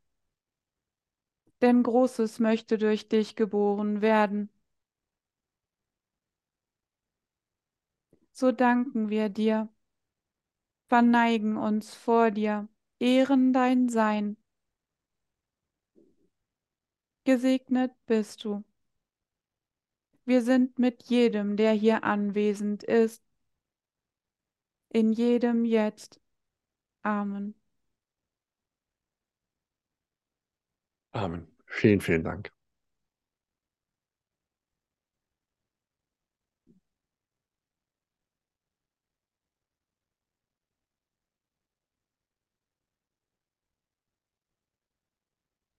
denn 1.62 1.84
Großes 1.84 2.40
möchte 2.40 2.78
durch 2.78 3.08
dich 3.10 3.36
geboren 3.36 4.02
werden. 4.02 4.50
So 8.32 8.52
danken 8.52 9.10
wir 9.10 9.30
dir, 9.30 9.70
verneigen 10.88 11.58
uns 11.58 11.94
vor 11.94 12.32
dir, 12.32 12.68
ehren 13.00 13.54
dein 13.54 13.90
Sein. 13.90 14.38
Gesegnet 17.24 17.94
bist 18.08 18.44
du. 18.44 18.64
Wir 20.26 20.42
sind 20.42 20.80
mit 20.80 21.04
jedem, 21.04 21.58
der 21.58 21.74
hier 21.74 22.04
anwesend 22.04 22.84
ist, 22.84 23.24
in 24.90 25.12
jedem 25.14 25.66
Jetzt. 25.66 26.20
Amen. 27.04 27.56
Amen. 31.14 31.48
Vielen, 31.68 32.02
vielen 32.02 32.24
Dank. 32.24 32.52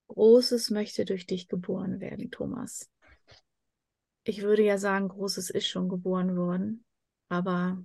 Großes 0.09 0.71
möchte 0.71 1.05
durch 1.07 1.27
dich 1.27 1.49
geboren 1.49 2.01
werden, 2.01 2.31
Thomas. 2.31 2.92
Ich 4.25 4.43
würde 4.43 4.63
ja 4.63 4.79
sagen, 4.79 5.09
Großes 5.09 5.51
ist 5.51 5.67
schon 5.67 5.89
geboren 5.89 6.37
worden, 6.37 6.85
aber 7.29 7.83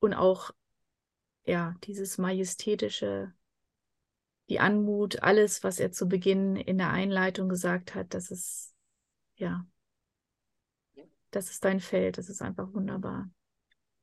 und 0.00 0.14
auch 0.14 0.52
ja, 1.44 1.74
dieses 1.84 2.18
majestätische, 2.18 3.32
die 4.48 4.60
Anmut, 4.60 5.22
alles, 5.22 5.64
was 5.64 5.80
er 5.80 5.92
zu 5.92 6.08
Beginn 6.08 6.56
in 6.56 6.78
der 6.78 6.90
Einleitung 6.90 7.48
gesagt 7.48 7.94
hat, 7.94 8.14
das 8.14 8.30
ist 8.30 8.74
ja, 9.36 9.66
das 11.30 11.50
ist 11.50 11.64
dein 11.64 11.80
Feld, 11.80 12.18
das 12.18 12.28
ist 12.28 12.42
einfach 12.42 12.72
wunderbar. 12.72 13.30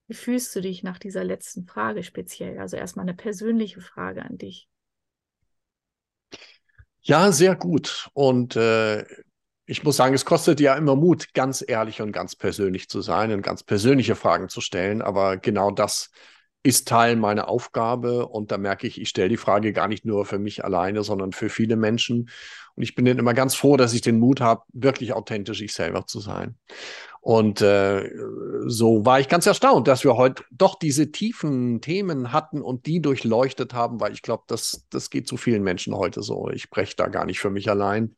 Wie 0.07 0.13
fühlst 0.13 0.55
du 0.55 0.61
dich 0.61 0.83
nach 0.83 0.99
dieser 0.99 1.23
letzten 1.23 1.65
Frage 1.65 2.03
speziell? 2.03 2.59
Also 2.59 2.77
erstmal 2.77 3.05
eine 3.05 3.15
persönliche 3.15 3.81
Frage 3.81 4.23
an 4.23 4.37
dich. 4.37 4.69
Ja, 7.01 7.31
sehr 7.31 7.55
gut. 7.55 8.09
Und 8.13 8.55
äh, 8.55 9.05
ich 9.65 9.83
muss 9.83 9.97
sagen, 9.97 10.13
es 10.13 10.25
kostet 10.25 10.59
ja 10.59 10.75
immer 10.75 10.95
Mut, 10.95 11.33
ganz 11.33 11.63
ehrlich 11.67 12.01
und 12.01 12.11
ganz 12.11 12.35
persönlich 12.35 12.87
zu 12.87 13.01
sein 13.01 13.31
und 13.31 13.41
ganz 13.41 13.63
persönliche 13.63 14.15
Fragen 14.15 14.47
zu 14.49 14.61
stellen. 14.61 15.01
Aber 15.01 15.37
genau 15.37 15.71
das 15.71 16.11
ist 16.61 16.87
Teil 16.87 17.15
meiner 17.15 17.47
Aufgabe. 17.47 18.27
Und 18.27 18.51
da 18.51 18.57
merke 18.57 18.87
ich, 18.87 19.01
ich 19.01 19.09
stelle 19.09 19.29
die 19.29 19.37
Frage 19.37 19.73
gar 19.73 19.87
nicht 19.87 20.05
nur 20.05 20.25
für 20.25 20.39
mich 20.39 20.63
alleine, 20.63 21.03
sondern 21.03 21.31
für 21.31 21.49
viele 21.49 21.75
Menschen. 21.75 22.29
Und 22.75 22.83
ich 22.83 22.95
bin 22.95 23.05
dann 23.05 23.17
immer 23.17 23.33
ganz 23.33 23.55
froh, 23.55 23.77
dass 23.77 23.93
ich 23.93 24.01
den 24.01 24.19
Mut 24.19 24.41
habe, 24.41 24.63
wirklich 24.73 25.13
authentisch 25.13 25.61
ich 25.61 25.73
selber 25.73 26.05
zu 26.05 26.19
sein. 26.19 26.55
Und 27.21 27.61
äh, 27.61 28.11
so 28.67 29.03
war 29.03 29.19
ich 29.19 29.29
ganz 29.29 29.47
erstaunt, 29.47 29.87
dass 29.87 30.03
wir 30.03 30.15
heute 30.15 30.43
doch 30.51 30.77
diese 30.77 31.11
tiefen 31.11 31.81
Themen 31.81 32.31
hatten 32.31 32.61
und 32.61 32.85
die 32.85 33.01
durchleuchtet 33.01 33.73
haben, 33.73 33.99
weil 33.99 34.13
ich 34.13 34.21
glaube, 34.21 34.43
das, 34.47 34.85
das 34.91 35.09
geht 35.09 35.27
zu 35.27 35.37
vielen 35.37 35.63
Menschen 35.63 35.95
heute 35.95 36.21
so. 36.21 36.49
Ich 36.49 36.69
breche 36.69 36.95
da 36.95 37.07
gar 37.07 37.25
nicht 37.25 37.39
für 37.39 37.49
mich 37.49 37.67
allein. 37.67 38.15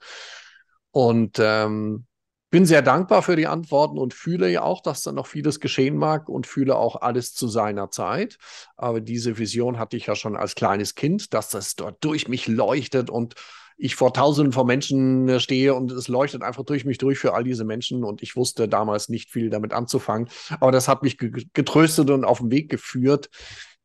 Und 0.97 1.37
ähm, 1.37 2.07
bin 2.49 2.65
sehr 2.65 2.81
dankbar 2.81 3.21
für 3.21 3.35
die 3.35 3.45
Antworten 3.45 3.99
und 3.99 4.15
fühle 4.15 4.49
ja 4.49 4.63
auch, 4.63 4.81
dass 4.81 5.03
da 5.03 5.11
noch 5.11 5.27
vieles 5.27 5.59
geschehen 5.59 5.95
mag 5.95 6.27
und 6.27 6.47
fühle 6.47 6.75
auch 6.75 6.99
alles 7.03 7.35
zu 7.35 7.47
seiner 7.47 7.91
Zeit. 7.91 8.39
Aber 8.77 8.99
diese 8.99 9.37
Vision 9.37 9.77
hatte 9.77 9.95
ich 9.95 10.07
ja 10.07 10.15
schon 10.15 10.35
als 10.35 10.55
kleines 10.55 10.95
Kind, 10.95 11.35
dass 11.35 11.49
das 11.49 11.75
dort 11.75 12.03
durch 12.03 12.27
mich 12.29 12.47
leuchtet 12.47 13.11
und 13.11 13.35
ich 13.77 13.95
vor 13.95 14.11
tausenden 14.11 14.53
von 14.53 14.65
Menschen 14.65 15.29
äh, 15.29 15.39
stehe 15.39 15.75
und 15.75 15.91
es 15.91 16.07
leuchtet 16.07 16.41
einfach 16.41 16.63
durch 16.63 16.83
mich 16.83 16.97
durch 16.97 17.19
für 17.19 17.35
all 17.35 17.43
diese 17.43 17.63
Menschen 17.63 18.03
und 18.03 18.23
ich 18.23 18.35
wusste 18.35 18.67
damals 18.67 19.07
nicht 19.07 19.29
viel 19.29 19.51
damit 19.51 19.73
anzufangen. 19.73 20.29
Aber 20.59 20.71
das 20.71 20.87
hat 20.87 21.03
mich 21.03 21.19
getröstet 21.19 22.09
und 22.09 22.25
auf 22.25 22.39
den 22.39 22.49
Weg 22.49 22.71
geführt, 22.71 23.29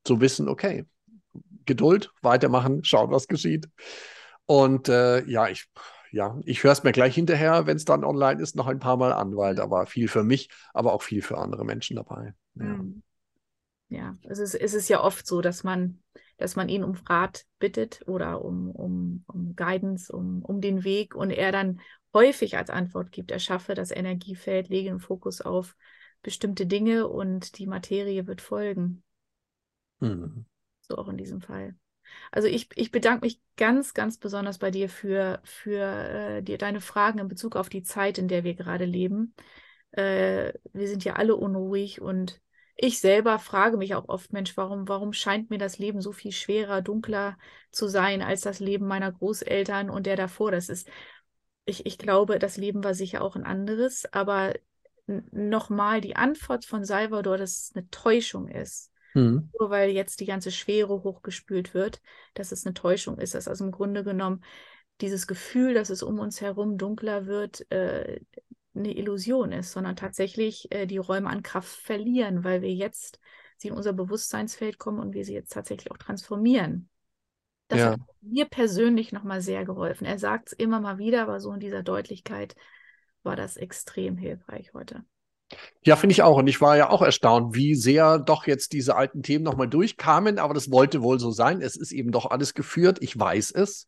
zu 0.03 0.23
wissen, 0.23 0.49
okay, 0.49 0.87
Geduld, 1.67 2.11
weitermachen, 2.23 2.85
schauen, 2.85 3.11
was 3.11 3.29
geschieht. 3.29 3.69
Und 4.47 4.89
äh, 4.89 5.23
ja, 5.27 5.49
ich, 5.49 5.69
ja, 6.13 6.39
ich 6.45 6.63
höre 6.63 6.73
es 6.73 6.85
mir 6.85 6.93
gleich 6.93 7.15
hinterher, 7.15 7.67
wenn 7.67 7.77
es 7.77 7.85
dann 7.85 8.05
online 8.05 8.41
ist, 8.41 8.55
noch 8.55 8.67
ein 8.67 8.79
paar 8.79 8.97
Mal 8.97 9.13
an, 9.13 9.37
weil 9.37 9.55
da 9.55 9.71
war 9.71 9.87
viel 9.87 10.09
für 10.09 10.23
mich, 10.23 10.51
aber 10.73 10.93
auch 10.93 11.03
viel 11.03 11.23
für 11.23 11.39
andere 11.39 11.65
Menschen 11.65 11.97
dabei. 11.97 12.35
Ja, 12.55 12.65
hm. 12.65 13.03
ja 13.89 14.17
es, 14.23 14.39
ist, 14.39 14.55
es 14.55 14.75
ist 14.75 14.89
ja 14.89 15.03
oft 15.03 15.27
so, 15.27 15.41
dass 15.41 15.65
man 15.65 15.99
dass 16.43 16.57
man 16.57 16.69
ihn 16.69 16.83
um 16.83 16.97
Rat 17.09 17.45
bittet 17.61 18.03
oder 18.07 18.45
um, 18.45 18.71
um, 18.71 19.25
um 19.29 19.55
Guidance, 19.55 20.13
um, 20.13 20.43
um 20.43 20.61
den 20.61 20.83
Weg 20.83 21.15
und 21.15 21.31
er 21.31 21.53
dann 21.53 21.81
häufig 22.13 22.57
als 22.57 22.69
Antwort 22.69 23.13
gibt, 23.13 23.31
erschaffe 23.31 23.75
das 23.75 23.93
Energiefeld, 23.93 24.69
lege 24.69 24.91
den 24.91 24.99
Fokus 24.99 25.41
auf 25.41 25.77
bestimmte 26.21 26.67
Dinge 26.67 27.07
und 27.07 27.59
die 27.59 27.67
Materie 27.67 28.27
wird 28.27 28.41
folgen. 28.41 29.05
Mhm. 30.01 30.45
So 30.81 30.97
auch 30.97 31.09
in 31.09 31.17
diesem 31.17 31.41
Fall. 31.41 31.77
Also 32.31 32.49
ich, 32.49 32.69
ich 32.75 32.91
bedanke 32.91 33.25
mich 33.25 33.41
ganz, 33.57 33.95
ganz 33.95 34.19
besonders 34.19 34.59
bei 34.59 34.71
dir 34.71 34.89
für, 34.89 35.41
für 35.45 35.81
äh, 35.81 36.43
die, 36.43 36.57
deine 36.59 36.81
Fragen 36.81 37.19
in 37.19 37.29
Bezug 37.29 37.57
auf 37.57 37.69
die 37.69 37.83
Zeit, 37.83 38.19
in 38.19 38.29
der 38.29 38.45
wir 38.45 38.55
gerade 38.55 38.85
leben. 38.85 39.35
Äh, 39.93 40.53
wir 40.73 40.89
sind 40.89 41.05
ja 41.05 41.15
alle 41.15 41.37
unruhig 41.37 42.01
und 42.01 42.41
ich 42.77 43.01
selber 43.01 43.39
frage 43.39 43.77
mich 43.77 43.95
auch 43.95 44.09
oft, 44.09 44.33
Mensch, 44.33 44.57
warum, 44.57 44.89
warum 44.89 45.13
scheint 45.13 45.51
mir 45.51 45.59
das 45.59 45.79
Leben 45.79 46.01
so 46.01 46.13
viel 46.13 46.33
schwerer, 46.33 46.81
dunkler 46.83 47.37
zu 47.71 47.87
sein 47.87 48.23
als 48.23 48.41
das 48.41 48.61
Leben 48.61 48.87
meiner 48.87 49.13
Großeltern 49.13 49.91
und 49.91 50.07
der 50.07 50.17
davor? 50.17 50.51
Das 50.51 50.69
ist, 50.69 50.89
ich, 51.65 51.87
ich 51.87 51.99
glaube, 51.99 52.39
das 52.39 52.57
Leben 52.57 52.83
war 52.83 52.95
sicher 52.95 53.23
auch 53.23 53.37
ein 53.37 53.45
anderes, 53.45 54.07
aber 54.13 54.55
nochmal 55.07 56.01
die 56.01 56.17
Antwort 56.17 56.65
von 56.65 56.85
Salvador, 56.85 57.39
dass 57.39 57.51
es 57.51 57.73
eine 57.75 57.89
Täuschung 57.91 58.49
ist. 58.49 58.92
Mhm. 59.15 59.51
Nur 59.59 59.71
weil 59.71 59.91
jetzt 59.91 60.21
die 60.21 60.27
ganze 60.27 60.51
Schwere 60.51 61.03
hochgespült 61.03 61.75
wird, 61.75 62.01
dass 62.35 62.53
es 62.53 62.67
eine 62.67 62.75
Täuschung 62.75 63.19
ist. 63.19 63.35
Dass 63.35 63.49
also 63.49 63.65
im 63.65 63.73
Grunde 63.73 64.05
genommen 64.05 64.43
dieses 65.01 65.27
Gefühl, 65.27 65.75
dass 65.75 65.91
es 65.91 66.03
um 66.03 66.19
uns 66.19 66.41
herum 66.41 66.79
dunkler 66.79 67.27
wird, 67.27 67.71
äh, 67.71 68.21
eine 68.75 68.97
Illusion 68.97 69.53
ist, 69.53 69.73
sondern 69.73 69.97
tatsächlich 69.97 70.71
äh, 70.73 70.87
die 70.87 70.99
Räume 70.99 71.29
an 71.29 71.43
Kraft 71.43 71.69
verlieren, 71.69 72.45
weil 72.45 72.63
wir 72.63 72.73
jetzt 72.73 73.21
sie 73.59 73.69
in 73.69 73.75
unser 73.75 73.93
Bewusstseinsfeld 73.93 74.79
kommen 74.79 74.99
und 74.99 75.13
wir 75.13 75.25
sie 75.25 75.35
jetzt 75.35 75.53
tatsächlich 75.53 75.91
auch 75.91 75.99
transformieren. 75.99 76.89
Das 77.69 77.81
ja. 77.81 77.91
hat 77.93 78.01
mir 78.21 78.47
persönlich 78.47 79.13
nochmal 79.13 79.41
sehr 79.41 79.65
geholfen. 79.65 80.05
Er 80.05 80.19
sagt 80.19 80.49
es 80.49 80.53
immer 80.53 80.81
mal 80.81 80.99
wieder, 80.99 81.23
aber 81.23 81.41
so 81.41 81.53
in 81.53 81.61
dieser 81.61 81.83
Deutlichkeit 81.83 82.55
war 83.23 83.37
das 83.37 83.57
extrem 83.57 84.17
hilfreich 84.17 84.73
heute. 84.75 85.05
Ja, 85.85 85.97
finde 85.97 86.13
ich 86.13 86.23
auch. 86.23 86.37
Und 86.39 86.47
ich 86.47 86.61
war 86.61 86.77
ja 86.77 86.91
auch 86.91 87.03
erstaunt, 87.03 87.57
wie 87.57 87.75
sehr 87.75 88.19
doch 88.19 88.47
jetzt 88.47 88.73
diese 88.73 88.95
alten 88.95 89.23
Themen 89.23 89.45
nochmal 89.45 89.69
durchkamen. 89.69 90.39
Aber 90.39 90.55
das 90.55 90.71
wollte 90.71 91.03
wohl 91.03 91.19
so 91.19 91.33
sein. 91.33 91.61
Es 91.61 91.77
ist 91.77 91.93
eben 91.93 92.13
doch 92.13 92.31
alles 92.31 92.55
geführt. 92.55 92.99
Ich 93.01 93.19
weiß 93.19 93.51
es. 93.53 93.87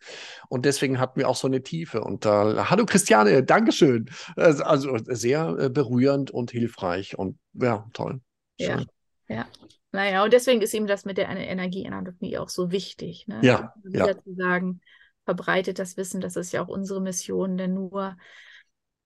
Und 0.48 0.64
deswegen 0.64 0.98
hatten 0.98 1.20
wir 1.20 1.28
auch 1.28 1.36
so 1.36 1.46
eine 1.46 1.62
Tiefe. 1.62 2.02
Und 2.02 2.26
äh, 2.26 2.28
hallo 2.28 2.84
Christiane, 2.84 3.44
Dankeschön. 3.44 4.10
Also 4.36 4.96
sehr 5.04 5.56
äh, 5.58 5.70
berührend 5.70 6.30
und 6.32 6.50
hilfreich. 6.50 7.16
Und 7.16 7.38
ja, 7.52 7.86
toll. 7.92 8.20
Schön. 8.60 8.86
Ja, 9.28 9.36
ja. 9.36 9.46
Naja, 9.92 10.24
und 10.24 10.32
deswegen 10.32 10.60
ist 10.60 10.74
eben 10.74 10.88
das 10.88 11.04
mit 11.04 11.18
der 11.18 11.28
Energieanatomie 11.28 12.38
auch 12.38 12.48
so 12.48 12.72
wichtig. 12.72 13.28
Ne? 13.28 13.38
Ja. 13.42 13.72
Also 13.76 13.92
wieder 13.92 14.08
ja. 14.08 14.18
zu 14.20 14.34
sagen, 14.34 14.80
verbreitet 15.24 15.78
das 15.78 15.96
Wissen, 15.96 16.20
das 16.20 16.34
ist 16.34 16.52
ja 16.52 16.64
auch 16.64 16.68
unsere 16.68 17.00
Mission. 17.00 17.56
Denn 17.56 17.74
nur 17.74 18.16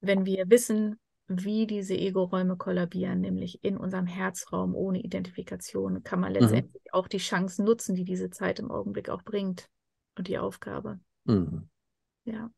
wenn 0.00 0.24
wir 0.24 0.48
wissen, 0.48 0.98
wie 1.28 1.66
diese 1.66 1.94
Ego-Räume 1.94 2.56
kollabieren, 2.56 3.20
nämlich 3.20 3.62
in 3.62 3.76
unserem 3.76 4.06
Herzraum 4.06 4.74
ohne 4.74 5.00
Identifikation, 5.00 6.02
kann 6.02 6.20
man 6.20 6.32
mhm. 6.32 6.40
letztendlich 6.40 6.82
mhm. 6.84 6.92
auch 6.92 7.06
die 7.06 7.18
Chancen 7.18 7.64
nutzen, 7.66 7.94
die 7.94 8.04
diese 8.04 8.30
Zeit 8.30 8.58
im 8.58 8.70
Augenblick 8.70 9.10
auch 9.10 9.22
bringt 9.22 9.68
und 10.16 10.28
die 10.28 10.38
Aufgabe. 10.38 10.98
Mhm. 11.24 11.68
Ja. 12.24 12.50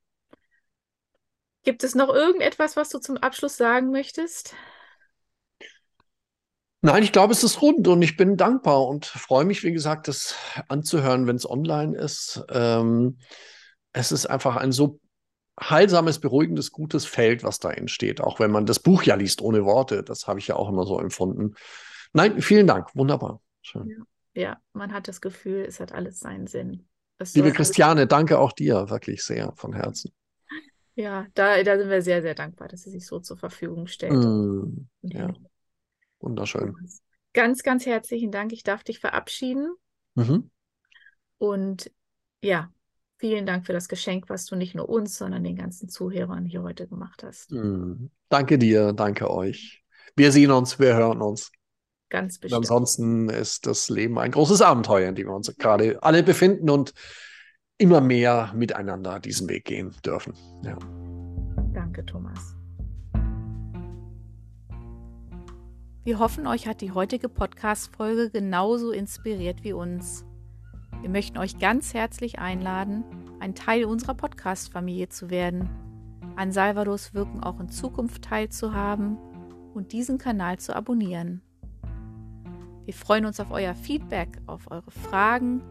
Gibt 1.65 1.85
es 1.85 1.95
noch 1.95 2.09
irgendetwas, 2.09 2.77
was 2.77 2.89
du 2.89 2.99
zum 3.01 3.17
Abschluss 3.19 3.57
sagen 3.57 3.91
möchtest? 3.91 4.55
Nein, 6.83 7.03
ich 7.03 7.13
glaube, 7.13 7.35
es 7.35 7.45
ist 7.45 7.61
rund 7.61 7.87
und 7.89 8.01
ich 8.01 8.17
bin 8.17 8.39
dankbar 8.39 8.87
und 8.87 9.05
freue 9.05 9.45
mich, 9.45 9.65
wie 9.65 9.73
gesagt, 9.73 10.09
das 10.09 10.35
anzuhören, 10.69 11.27
wenn 11.27 11.37
es 11.37 11.49
online 11.49 11.99
ist. 11.99 12.43
Ähm, 12.49 13.19
es 13.93 14.13
ist 14.13 14.25
einfach 14.27 14.57
ein 14.57 14.73
so 14.73 14.99
heilsames, 15.61 16.19
beruhigendes, 16.19 16.73
gutes 16.73 17.05
Feld, 17.05 17.45
was 17.45 17.59
da 17.59 17.71
entsteht, 17.71 18.21
auch 18.21 18.41
wenn 18.41 18.51
man 18.51 18.67
das 18.67 18.81
Buch 18.81 19.03
ja 19.03 19.15
liest 19.15 19.43
ohne 19.43 19.65
Worte. 19.65 20.03
Das 20.03 20.27
habe 20.27 20.39
ich 20.39 20.47
ja 20.47 20.57
auch 20.57 20.69
immer 20.69 20.87
so 20.87 20.99
empfunden. 20.99 21.55
Nein, 22.13 22.41
vielen 22.41 22.67
Dank. 22.67 22.95
Wunderbar. 22.95 23.41
Schön. 23.63 24.07
Ja, 24.35 24.43
ja 24.43 24.61
man 24.73 24.93
hat 24.93 25.09
das 25.09 25.21
Gefühl, 25.21 25.65
es 25.67 25.81
hat 25.81 25.93
alles 25.93 26.21
seinen 26.21 26.47
Sinn. 26.47 26.87
Liebe 27.35 27.53
Christiane, 27.53 28.07
danke 28.07 28.39
auch 28.39 28.53
dir 28.53 28.89
wirklich 28.89 29.23
sehr 29.23 29.53
von 29.57 29.75
Herzen. 29.75 30.13
Ja, 30.95 31.27
da, 31.35 31.63
da 31.63 31.79
sind 31.79 31.91
wir 31.91 32.03
sehr, 32.03 32.23
sehr 32.23 32.35
dankbar, 32.35 32.69
dass 32.69 32.83
sie 32.83 32.91
sich 32.91 33.07
so 33.07 33.21
zur 33.21 33.37
Verfügung 33.37 33.87
stellt. 33.87 34.13
Mm, 34.13 34.87
ja. 35.03 35.33
Wunderschön. 36.19 36.75
Ganz, 37.33 37.63
ganz 37.63 37.87
herzlichen 37.87 38.33
Dank. 38.33 38.53
Ich 38.53 38.63
darf 38.63 38.83
dich 38.83 38.99
verabschieden. 38.99 39.75
Mhm. 40.15 40.51
Und 41.39 41.91
ja, 42.43 42.71
vielen 43.21 43.47
Dank 43.47 43.67
für 43.67 43.73
das 43.73 43.89
Geschenk, 43.89 44.29
was 44.29 44.47
du 44.47 44.57
nicht 44.57 44.75
nur 44.75 44.89
uns, 44.89 45.17
sondern 45.17 45.45
den 45.45 45.55
ganzen 45.55 45.89
Zuhörern 45.89 46.47
hier 46.47 46.63
heute 46.63 46.89
gemacht 46.89 47.23
hast. 47.23 47.53
Mhm. 47.53 48.11
Danke 48.31 48.59
dir, 48.59 48.93
danke 48.93 49.31
euch. 49.31 49.85
Wir 50.17 50.33
sehen 50.33 50.51
uns, 50.51 50.79
wir 50.79 50.97
hören 50.97 51.21
uns. 51.21 51.53
Ganz 52.09 52.39
bestimmt. 52.39 52.59
Und 52.59 52.65
ansonsten 52.65 53.29
ist 53.29 53.67
das 53.67 53.89
Leben 53.89 54.19
ein 54.19 54.33
großes 54.33 54.63
Abenteuer, 54.63 55.09
in 55.09 55.15
dem 55.15 55.29
wir 55.29 55.35
uns 55.35 55.55
gerade 55.57 56.03
alle 56.03 56.23
befinden 56.23 56.71
und 56.71 56.93
immer 57.79 58.01
mehr 58.01 58.53
miteinander 58.55 59.21
diesen 59.21 59.49
Weg 59.49 59.67
gehen 59.67 59.95
dürfen. 60.05 60.35
Ja. 60.65 60.77
Danke, 61.73 62.05
Thomas. 62.05 62.57
Wir 66.03 66.19
hoffen, 66.19 66.47
euch 66.47 66.67
hat 66.67 66.81
die 66.81 66.93
heutige 66.93 67.29
Podcast-Folge 67.29 68.31
genauso 68.31 68.91
inspiriert 68.91 69.63
wie 69.63 69.75
uns. 69.75 70.25
Wir 71.01 71.11
möchten 71.11 71.39
euch 71.39 71.59
ganz 71.59 71.95
herzlich 71.95 72.39
einladen, 72.39 73.05
ein 73.41 73.55
Teil 73.55 73.85
unserer 73.85 74.15
Podcast-Familie 74.15 75.09
zu 75.09 75.31
werden, 75.31 75.69
an 76.37 76.53
Salvados 76.53 77.15
Wirken 77.15 77.43
auch 77.43 77.61
in 77.61 77.69
Zukunft 77.69 78.23
teilzuhaben 78.23 79.17
und 79.75 79.93
diesen 79.93 80.19
Kanal 80.19 80.59
zu 80.59 80.75
abonnieren. 80.75 81.43
Wir 82.85 82.95
freuen 82.95 83.25
uns 83.25 83.41
auf 83.41 83.51
euer 83.51 83.75
Feedback, 83.75 84.41
auf 84.47 84.71
eure 84.71 84.91
Fragen 84.91 85.63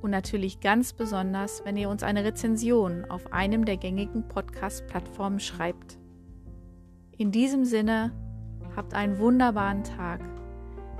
und 0.00 0.10
natürlich 0.10 0.60
ganz 0.60 0.92
besonders, 0.92 1.64
wenn 1.64 1.76
ihr 1.76 1.88
uns 1.88 2.02
eine 2.02 2.24
Rezension 2.24 3.04
auf 3.04 3.32
einem 3.32 3.64
der 3.64 3.76
gängigen 3.76 4.28
Podcast-Plattformen 4.28 5.40
schreibt. 5.40 5.98
In 7.16 7.30
diesem 7.30 7.64
Sinne, 7.64 8.12
Habt 8.76 8.94
einen 8.94 9.18
wunderbaren 9.18 9.84
Tag 9.84 10.20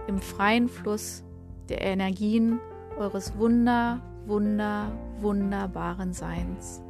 im 0.07 0.19
freien 0.19 0.69
Fluss 0.69 1.25
der 1.69 1.81
Energien 1.81 2.61
eures 2.99 3.33
wunder, 3.39 4.01
wunder, 4.27 4.91
wunderbaren 5.21 6.13
Seins. 6.13 6.83